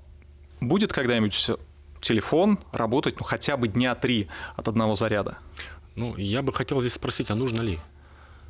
будет 0.59 0.91
когда-нибудь 0.91 1.49
телефон 2.01 2.59
работать 2.71 3.19
ну, 3.19 3.23
хотя 3.23 3.57
бы 3.57 3.67
дня 3.67 3.95
три 3.95 4.27
от 4.55 4.67
одного 4.67 4.95
заряда? 4.95 5.37
Ну, 5.95 6.15
я 6.17 6.41
бы 6.41 6.53
хотел 6.53 6.79
здесь 6.81 6.93
спросить, 6.93 7.31
а 7.31 7.35
нужно 7.35 7.61
ли? 7.61 7.79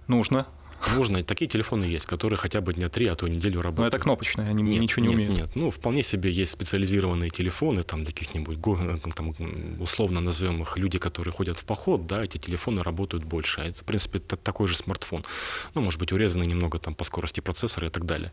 Нужно. 0.07 0.47
Можно, 0.95 1.17
и 1.17 1.23
такие 1.23 1.47
телефоны 1.47 1.85
есть, 1.85 2.05
которые 2.05 2.37
хотя 2.37 2.61
бы 2.61 2.73
дня 2.73 2.89
три, 2.89 3.07
а 3.07 3.15
то 3.15 3.27
неделю 3.27 3.61
работают. 3.61 3.93
Но 3.93 3.97
это 3.97 3.99
кнопочные, 3.99 4.49
они 4.49 4.63
нет, 4.63 4.81
ничего 4.81 5.05
не 5.05 5.09
нет, 5.09 5.17
умеют. 5.17 5.35
Нет, 5.35 5.49
ну, 5.55 5.71
вполне 5.71 6.03
себе 6.03 6.31
есть 6.31 6.51
специализированные 6.51 7.29
телефоны, 7.29 7.83
там, 7.83 8.03
для 8.03 8.13
каких-нибудь, 8.13 8.57
э, 8.57 8.97
там, 9.15 9.33
условно 9.79 10.21
назовем 10.21 10.61
их, 10.61 10.77
люди, 10.77 10.97
которые 10.97 11.33
ходят 11.33 11.59
в 11.59 11.65
поход, 11.65 12.07
да, 12.07 12.23
эти 12.23 12.37
телефоны 12.37 12.83
работают 12.83 13.23
больше. 13.23 13.61
А 13.61 13.65
это, 13.65 13.79
в 13.79 13.83
принципе, 13.83 14.19
такой 14.19 14.67
же 14.67 14.75
смартфон. 14.77 15.25
Ну, 15.73 15.81
может 15.81 15.99
быть, 15.99 16.11
урезанный 16.11 16.47
немного 16.47 16.77
там 16.77 16.95
по 16.95 17.03
скорости 17.03 17.39
процессора 17.39 17.87
и 17.87 17.89
так 17.89 18.05
далее. 18.05 18.31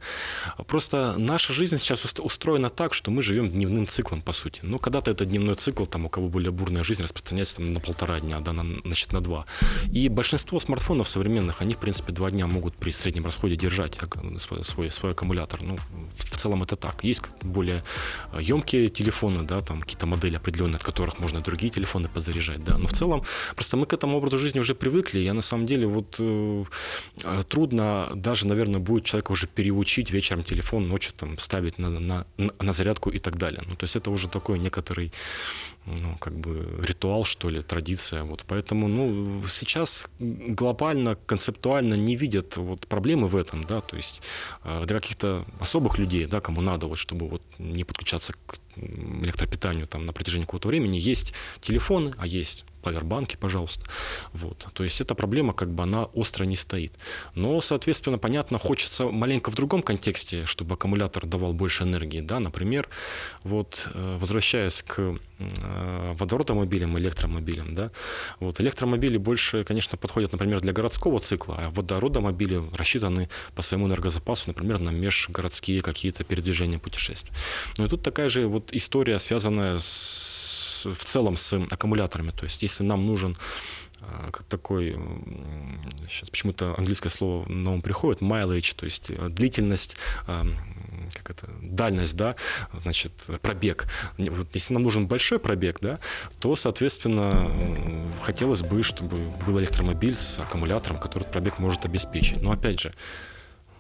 Просто 0.66 1.14
наша 1.18 1.53
жизнь 1.53 1.78
сейчас 1.78 2.05
устроена 2.18 2.70
так, 2.70 2.95
что 2.95 3.11
мы 3.11 3.22
живем 3.22 3.51
дневным 3.51 3.86
циклом, 3.86 4.22
по 4.22 4.32
сути. 4.32 4.61
Ну, 4.62 4.78
когда-то 4.78 5.11
это 5.11 5.24
дневной 5.24 5.55
цикл, 5.55 5.84
там, 5.84 6.07
у 6.07 6.09
кого 6.09 6.28
более 6.28 6.51
бурная 6.51 6.84
жизнь, 6.84 7.03
распространяется 7.03 7.57
там, 7.57 7.72
на 7.72 7.80
полтора 7.80 8.20
дня, 8.20 8.40
да, 8.40 8.53
на, 8.53 8.64
значит, 8.84 9.12
на 9.12 9.20
два. 9.20 9.47
И 9.92 10.09
большинство 10.09 10.61
смартфонов 10.61 11.09
современных, 11.09 11.61
они, 11.61 11.74
в 11.74 11.78
принципе, 11.78 12.12
два 12.12 12.30
дня 12.35 12.47
могут 12.47 12.76
при 12.76 12.91
среднем 12.91 13.24
расходе 13.24 13.57
держать 13.57 13.99
свой, 14.39 14.64
свой, 14.64 14.91
свой 14.91 15.12
аккумулятор. 15.12 15.62
Ну, 15.62 15.76
в 16.16 16.37
целом 16.37 16.62
это 16.62 16.76
так. 16.76 17.05
Есть 17.05 17.22
более 17.43 17.82
емкие 18.41 18.89
телефоны, 18.89 19.43
да, 19.43 19.61
там 19.61 19.80
какие-то 19.80 20.07
модели 20.07 20.37
определенные, 20.37 20.76
от 20.76 20.85
которых 20.85 21.18
можно 21.18 21.41
другие 21.41 21.70
телефоны 21.70 22.09
подзаряжать, 22.09 22.64
да. 22.64 22.78
Но 22.78 22.87
в 22.87 22.93
целом 22.93 23.22
просто 23.55 23.76
мы 23.76 23.87
к 23.87 23.93
этому 23.93 24.18
образу 24.18 24.39
жизни 24.39 24.61
уже 24.61 24.74
привыкли. 24.74 25.18
Я 25.20 25.35
на 25.35 25.43
самом 25.43 25.66
деле 25.66 25.87
вот 25.87 26.16
э, 26.18 26.64
трудно 27.49 28.11
даже, 28.14 28.47
наверное, 28.47 28.80
будет 28.80 29.05
человека 29.05 29.32
уже 29.32 29.47
переучить 29.47 30.11
вечером 30.11 30.43
телефон, 30.43 30.89
ночью 30.89 31.14
там 31.16 31.39
ставить 31.39 31.78
на, 31.78 31.91
на, 31.91 32.26
на 32.37 32.72
зарядку 32.72 33.11
и 33.11 33.18
так 33.18 33.39
далее. 33.39 33.62
Ну, 33.66 33.74
то 33.74 33.85
есть 33.85 33.97
это 33.97 34.11
уже 34.11 34.28
такой 34.28 34.59
некоторый 34.59 35.12
ну, 35.87 36.16
как 36.18 36.35
бы 36.35 36.80
ритуал, 36.82 37.24
что 37.24 37.51
ли, 37.51 37.62
традиция. 37.62 38.22
Вот. 38.22 38.45
Поэтому 38.47 38.89
ну, 38.89 39.43
сейчас 39.49 40.09
глобально, 40.18 41.16
концептуально 41.26 41.95
не 41.95 42.16
видят 42.16 42.57
вот, 42.57 42.87
проблемы 42.87 43.28
в 43.28 43.37
этом, 43.37 43.64
да, 43.64 43.80
то 43.80 43.97
есть 43.97 44.22
э, 44.64 44.85
для 44.87 45.01
каких-то 45.01 45.45
особых 45.61 45.99
людей, 45.99 46.26
да, 46.26 46.41
кому 46.41 46.61
надо, 46.61 46.87
вот, 46.87 46.99
чтобы 46.99 47.28
вот, 47.28 47.43
не 47.59 47.85
подключаться 47.85 48.35
к 48.47 48.59
электропитанию 48.76 49.87
там, 49.87 50.07
на 50.07 50.12
протяжении 50.12 50.45
какого-то 50.45 50.68
времени, 50.68 50.99
есть 50.99 51.32
телефоны, 51.61 52.14
а 52.18 52.26
есть 52.26 52.64
павербанки, 52.85 53.37
пожалуйста. 53.37 53.87
Вот. 54.32 54.68
То 54.72 54.85
есть 54.85 55.01
эта 55.01 55.14
проблема, 55.14 55.53
как 55.53 55.70
бы, 55.70 55.82
она 55.82 56.05
остро 56.05 56.45
не 56.45 56.57
стоит. 56.57 56.93
Но, 57.35 57.61
соответственно, 57.61 58.18
понятно, 58.18 58.59
хочется 58.59 59.07
маленько 59.07 59.51
в 59.51 59.55
другом 59.55 59.82
контексте, 59.82 60.45
чтобы 60.45 60.74
аккумулятор 60.74 61.26
давал 61.26 61.53
больше 61.53 61.85
энергии. 61.85 62.20
Да? 62.20 62.41
Например, 62.41 62.89
вот, 63.43 63.89
э, 63.95 64.18
возвращаясь 64.20 64.82
к 64.82 65.01
э, 65.01 66.14
водородомобилям, 66.18 66.99
электромобилям, 66.99 67.74
да, 67.74 67.91
вот, 68.41 68.61
электромобили 68.61 69.16
больше, 69.16 69.64
конечно, 69.64 69.99
подходят, 69.99 70.32
например, 70.32 70.61
для 70.61 70.72
городского 70.72 71.18
цикла, 71.20 71.57
а 71.59 71.70
водородомобили 71.70 72.62
рассчитаны 72.74 73.28
по 73.55 73.62
своему 73.62 73.87
энергозапасу, 73.87 74.49
например, 74.49 74.78
на 74.78 74.91
межгородские 74.91 75.80
какие-то 75.80 76.24
передвижения, 76.24 76.78
путешествия. 76.78 77.32
Ну 77.78 77.87
и 77.87 77.89
тут 77.89 78.03
такая 78.03 78.28
же 78.28 78.47
вот 78.47 78.72
история, 78.72 79.18
связанная 79.18 79.78
с 79.78 80.54
в 80.85 81.05
целом 81.05 81.37
с 81.37 81.53
аккумуляторами. 81.70 82.30
То 82.30 82.45
есть 82.45 82.62
если 82.62 82.85
нам 82.85 83.07
нужен 83.07 83.37
как 84.32 84.45
такой, 84.45 84.97
сейчас 86.09 86.30
почему-то 86.30 86.74
английское 86.76 87.09
слово 87.09 87.49
на 87.49 87.72
ум 87.72 87.82
приходит, 87.82 88.20
mileage, 88.20 88.74
то 88.76 88.85
есть 88.85 89.11
э, 89.11 89.28
длительность, 89.28 89.97
а, 90.26 90.45
как 91.14 91.30
это, 91.30 91.49
дальность, 91.62 92.16
да, 92.16 92.37
значит, 92.80 93.12
пробег. 93.41 93.87
Вот 94.18 94.49
если 94.55 94.74
нам 94.74 94.82
нужен 94.82 95.07
большой 95.07 95.39
пробег, 95.39 95.78
да, 95.80 96.01
то, 96.39 96.57
соответственно, 96.57 97.51
хотелось 98.22 98.62
бы, 98.62 98.82
чтобы 98.82 99.16
был 99.47 99.59
электромобиль 99.59 100.16
с 100.16 100.39
аккумулятором, 100.39 100.99
который 100.99 101.22
этот 101.22 101.32
пробег 101.32 101.59
может 101.59 101.85
обеспечить. 101.85 102.43
Но 102.43 102.53
опять 102.53 102.80
же, 102.80 102.95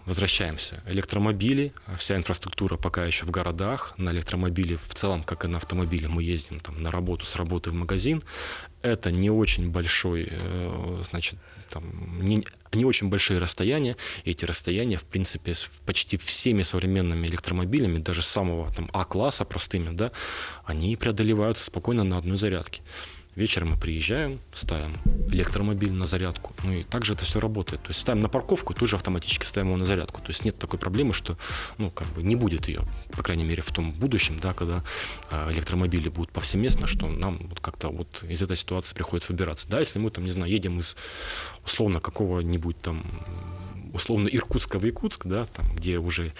возвращаемся. 0.06 0.82
Электромобили, 0.86 1.72
вся 1.96 2.16
инфраструктура 2.16 2.76
пока 2.76 3.04
еще 3.04 3.24
в 3.24 3.30
городах. 3.30 3.94
На 3.96 4.10
электромобиле 4.10 4.78
в 4.88 4.94
целом, 4.94 5.22
как 5.22 5.44
и 5.44 5.48
на 5.48 5.58
автомобиле, 5.58 6.08
мы 6.08 6.22
ездим 6.22 6.60
там, 6.60 6.82
на 6.82 6.90
работу, 6.90 7.24
с 7.24 7.36
работы 7.36 7.70
в 7.70 7.74
магазин. 7.74 8.22
Это 8.82 9.10
не 9.10 9.30
очень 9.30 9.70
большой, 9.70 10.28
э, 10.30 11.02
значит, 11.08 11.38
там, 11.70 12.20
не, 12.20 12.44
не 12.72 12.84
очень 12.84 13.08
большие 13.08 13.38
расстояния. 13.38 13.96
Эти 14.24 14.44
расстояния, 14.44 14.96
в 14.96 15.04
принципе, 15.04 15.54
с 15.54 15.68
почти 15.86 16.16
всеми 16.16 16.62
современными 16.62 17.26
электромобилями, 17.26 17.98
даже 17.98 18.22
самого 18.22 18.70
там 18.72 18.90
А-класса 18.92 19.44
простыми, 19.44 19.90
да, 19.96 20.12
они 20.64 20.96
преодолеваются 20.96 21.64
спокойно 21.64 22.04
на 22.04 22.18
одной 22.18 22.36
зарядке. 22.36 22.82
Вечером 23.36 23.70
мы 23.70 23.76
приезжаем, 23.76 24.40
ставим 24.52 24.94
электромобиль 25.28 25.92
на 25.92 26.06
зарядку. 26.06 26.52
Ну 26.62 26.72
и 26.72 26.82
также 26.84 27.14
это 27.14 27.24
все 27.24 27.40
работает. 27.40 27.82
То 27.82 27.90
есть 27.90 28.00
ставим 28.00 28.20
на 28.20 28.28
парковку, 28.28 28.74
тут 28.74 28.88
же 28.88 28.96
автоматически 28.96 29.44
ставим 29.44 29.68
его 29.68 29.76
на 29.76 29.84
зарядку. 29.84 30.20
То 30.20 30.28
есть 30.28 30.44
нет 30.44 30.56
такой 30.56 30.78
проблемы, 30.78 31.12
что 31.12 31.36
ну, 31.78 31.90
как 31.90 32.06
бы 32.08 32.22
не 32.22 32.36
будет 32.36 32.68
ее, 32.68 32.82
по 33.10 33.22
крайней 33.22 33.44
мере, 33.44 33.62
в 33.62 33.72
том 33.72 33.92
будущем, 33.92 34.38
да, 34.40 34.54
когда 34.54 34.84
а, 35.30 35.50
электромобили 35.52 36.08
будут 36.08 36.30
повсеместно, 36.30 36.86
что 36.86 37.08
нам 37.08 37.48
вот 37.48 37.60
как-то 37.60 37.88
вот 37.88 38.22
из 38.22 38.40
этой 38.40 38.56
ситуации 38.56 38.94
приходится 38.94 39.32
выбираться. 39.32 39.68
Да, 39.68 39.80
если 39.80 39.98
мы 39.98 40.10
там, 40.10 40.24
не 40.24 40.30
знаю, 40.30 40.50
едем 40.50 40.78
из 40.78 40.96
условно 41.64 42.00
какого-нибудь 42.00 42.78
там 42.78 43.04
условно 43.94 44.28
Иркутска 44.28 44.78
в 44.78 44.84
Якутск, 44.84 45.26
да, 45.26 45.46
там, 45.46 45.64
где 45.74 45.98
уже 45.98 46.34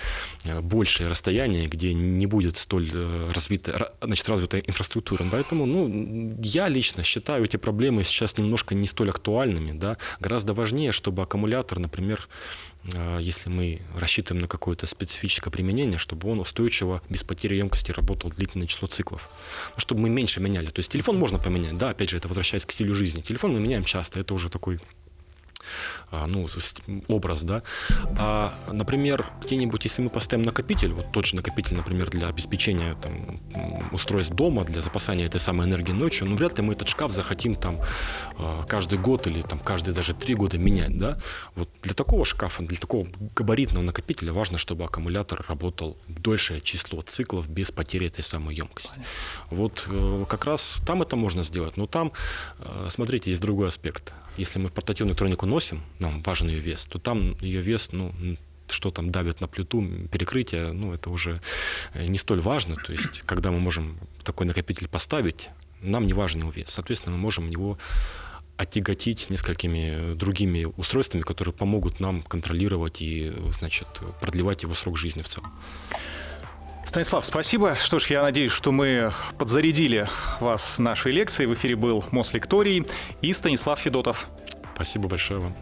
э, 0.45 0.61
большее 0.61 1.09
расстояние, 1.09 1.69
где 1.69 1.95
не 1.95 2.27
будет 2.27 2.57
столь 2.57 2.91
э, 2.93 3.31
развита, 3.33 3.93
значит, 4.03 4.29
развитая 4.29 4.61
инфраструктура. 4.61 5.25
Поэтому, 5.31 5.65
ну, 5.65 6.37
я 6.43 6.69
лично 6.69 7.03
считаю 7.05 7.45
эти 7.45 7.57
проблемы 7.57 8.05
сейчас 8.05 8.37
немножко 8.37 8.75
не 8.75 8.87
столь 8.87 9.11
актуальными, 9.11 9.73
да. 9.73 9.97
Гораздо 10.21 10.53
важнее, 10.53 10.93
чтобы 10.93 11.23
аккумулятор, 11.23 11.79
например, 11.79 12.29
э, 12.93 13.19
если 13.21 13.49
мы 13.49 13.83
рассчитываем 13.97 14.43
на 14.43 14.49
какое-то 14.49 14.87
специфическое 14.87 15.53
применение, 15.53 15.99
чтобы 15.99 16.29
он 16.29 16.41
устойчиво, 16.41 17.03
без 17.09 17.23
потери 17.23 17.55
емкости 17.55 17.93
работал 17.93 18.31
длительное 18.31 18.67
число 18.67 18.89
циклов. 18.89 19.31
Ну, 19.77 19.81
чтобы 19.81 20.01
мы 20.01 20.11
меньше 20.11 20.41
меняли. 20.41 20.67
То 20.67 20.81
есть 20.81 20.91
телефон 20.91 21.19
можно 21.19 21.39
поменять, 21.39 21.79
да, 21.79 21.91
опять 21.91 22.11
же, 22.11 22.17
это 22.17 22.27
возвращаясь 22.27 22.67
к 22.67 22.73
стилю 22.73 22.95
жизни. 22.95 23.21
Телефон 23.21 23.53
мы 23.53 23.61
меняем 23.61 23.85
часто, 23.85 24.19
это 24.19 24.35
уже 24.35 24.49
такой 24.49 24.81
ну, 26.27 26.47
образ, 27.09 27.43
да. 27.43 27.63
А, 28.19 28.55
например, 28.71 29.31
где-нибудь, 29.43 29.85
если 29.85 30.03
мы 30.03 30.11
поставим 30.11 30.45
накопитель, 30.45 30.93
вот 30.93 31.13
тот 31.13 31.27
же 31.27 31.37
накопитель, 31.37 31.77
например, 31.77 32.11
для 32.11 32.29
обеспечения 32.29 32.95
там, 32.95 33.41
устройств 33.93 34.35
дома, 34.35 34.65
для 34.65 34.81
запасания 34.81 35.27
этой 35.27 35.41
самой 35.41 35.67
энергии 35.67 35.93
ночью, 35.93 36.27
ну, 36.29 36.37
вряд 36.37 36.59
ли 36.59 36.65
мы 36.65 36.75
этот 36.75 36.89
шкаф 36.89 37.11
захотим 37.11 37.55
там 37.55 37.77
а, 38.39 38.65
каждый 38.65 38.99
год 38.99 39.27
или 39.27 39.43
там 39.43 39.59
каждые 39.59 39.95
даже 39.95 40.15
три 40.15 40.35
года 40.35 40.59
менять, 40.59 40.97
да. 40.97 41.19
Вот 41.55 41.69
для 41.83 41.95
такого 41.95 42.25
шкафа, 42.25 42.63
для 42.63 42.79
такого 42.79 43.07
габаритного 43.35 43.85
накопителя 43.85 44.33
важно, 44.33 44.59
чтобы 44.59 44.85
аккумулятор 44.85 45.45
работал 45.49 45.97
дольшее 46.09 46.61
число 46.61 47.01
циклов 47.03 47.49
без 47.49 47.71
потери 47.71 48.07
этой 48.07 48.23
самой 48.23 48.55
емкости. 48.55 48.95
Вот 49.51 49.87
э, 49.91 50.25
как 50.29 50.45
раз 50.45 50.81
там 50.87 51.03
это 51.03 51.17
можно 51.17 51.43
сделать, 51.43 51.77
но 51.77 51.87
там, 51.87 52.13
э, 52.59 52.87
смотрите, 52.91 53.31
есть 53.31 53.43
другой 53.43 53.69
аспект. 53.69 54.15
Если 54.37 54.59
мы 54.59 54.69
портативную 54.69 55.13
электронику 55.13 55.47
носим, 55.47 55.83
нам 55.99 56.23
важен 56.23 56.49
ее 56.49 56.61
вес, 56.61 56.85
то 56.87 56.99
там 56.99 57.37
ее 57.41 57.61
вес, 57.61 57.91
ну, 57.93 58.13
что 58.69 58.91
там 58.91 59.11
давит 59.11 59.41
на 59.41 59.49
плиту, 59.49 59.85
перекрытие, 60.11 60.73
ну, 60.73 60.93
это 60.93 61.11
уже 61.11 61.41
э, 61.93 62.07
не 62.07 62.19
столь 62.19 62.41
важно. 62.41 62.77
То 62.77 62.93
есть, 62.93 63.23
когда 63.27 63.51
мы 63.51 63.61
можем 63.61 63.99
такой 64.25 64.47
накопитель 64.47 64.89
поставить, 64.89 65.51
нам 65.81 66.07
не 66.07 66.15
важен 66.15 66.41
его 66.41 66.51
вес. 66.51 66.71
Соответственно, 66.71 67.17
мы 67.17 67.23
можем 67.23 67.49
его 67.49 67.79
отяготить 68.57 69.31
несколькими 69.31 70.15
другими 70.15 70.65
устройствами, 70.65 71.23
которые 71.23 71.53
помогут 71.53 72.01
нам 72.01 72.23
контролировать 72.23 73.03
и, 73.03 73.33
значит, 73.51 73.89
продлевать 74.21 74.63
его 74.63 74.75
срок 74.75 74.97
жизни 74.97 75.23
в 75.23 75.29
целом. 75.29 75.53
Станислав, 76.95 77.27
спасибо. 77.27 77.75
Что 77.75 77.99
ж, 77.99 78.07
я 78.11 78.23
надеюсь, 78.23 78.53
что 78.53 78.71
мы 78.71 79.13
подзарядили 79.37 80.09
вас 80.39 80.79
нашей 80.79 81.11
лекцией. 81.11 81.49
В 81.49 81.55
эфире 81.55 81.75
был 81.75 82.05
Мослекторий 82.13 82.87
и 83.21 83.33
Станислав 83.33 83.81
Федотов. 83.81 84.29
Спасибо 84.77 85.09
большое 85.09 85.41
вам. 85.41 85.53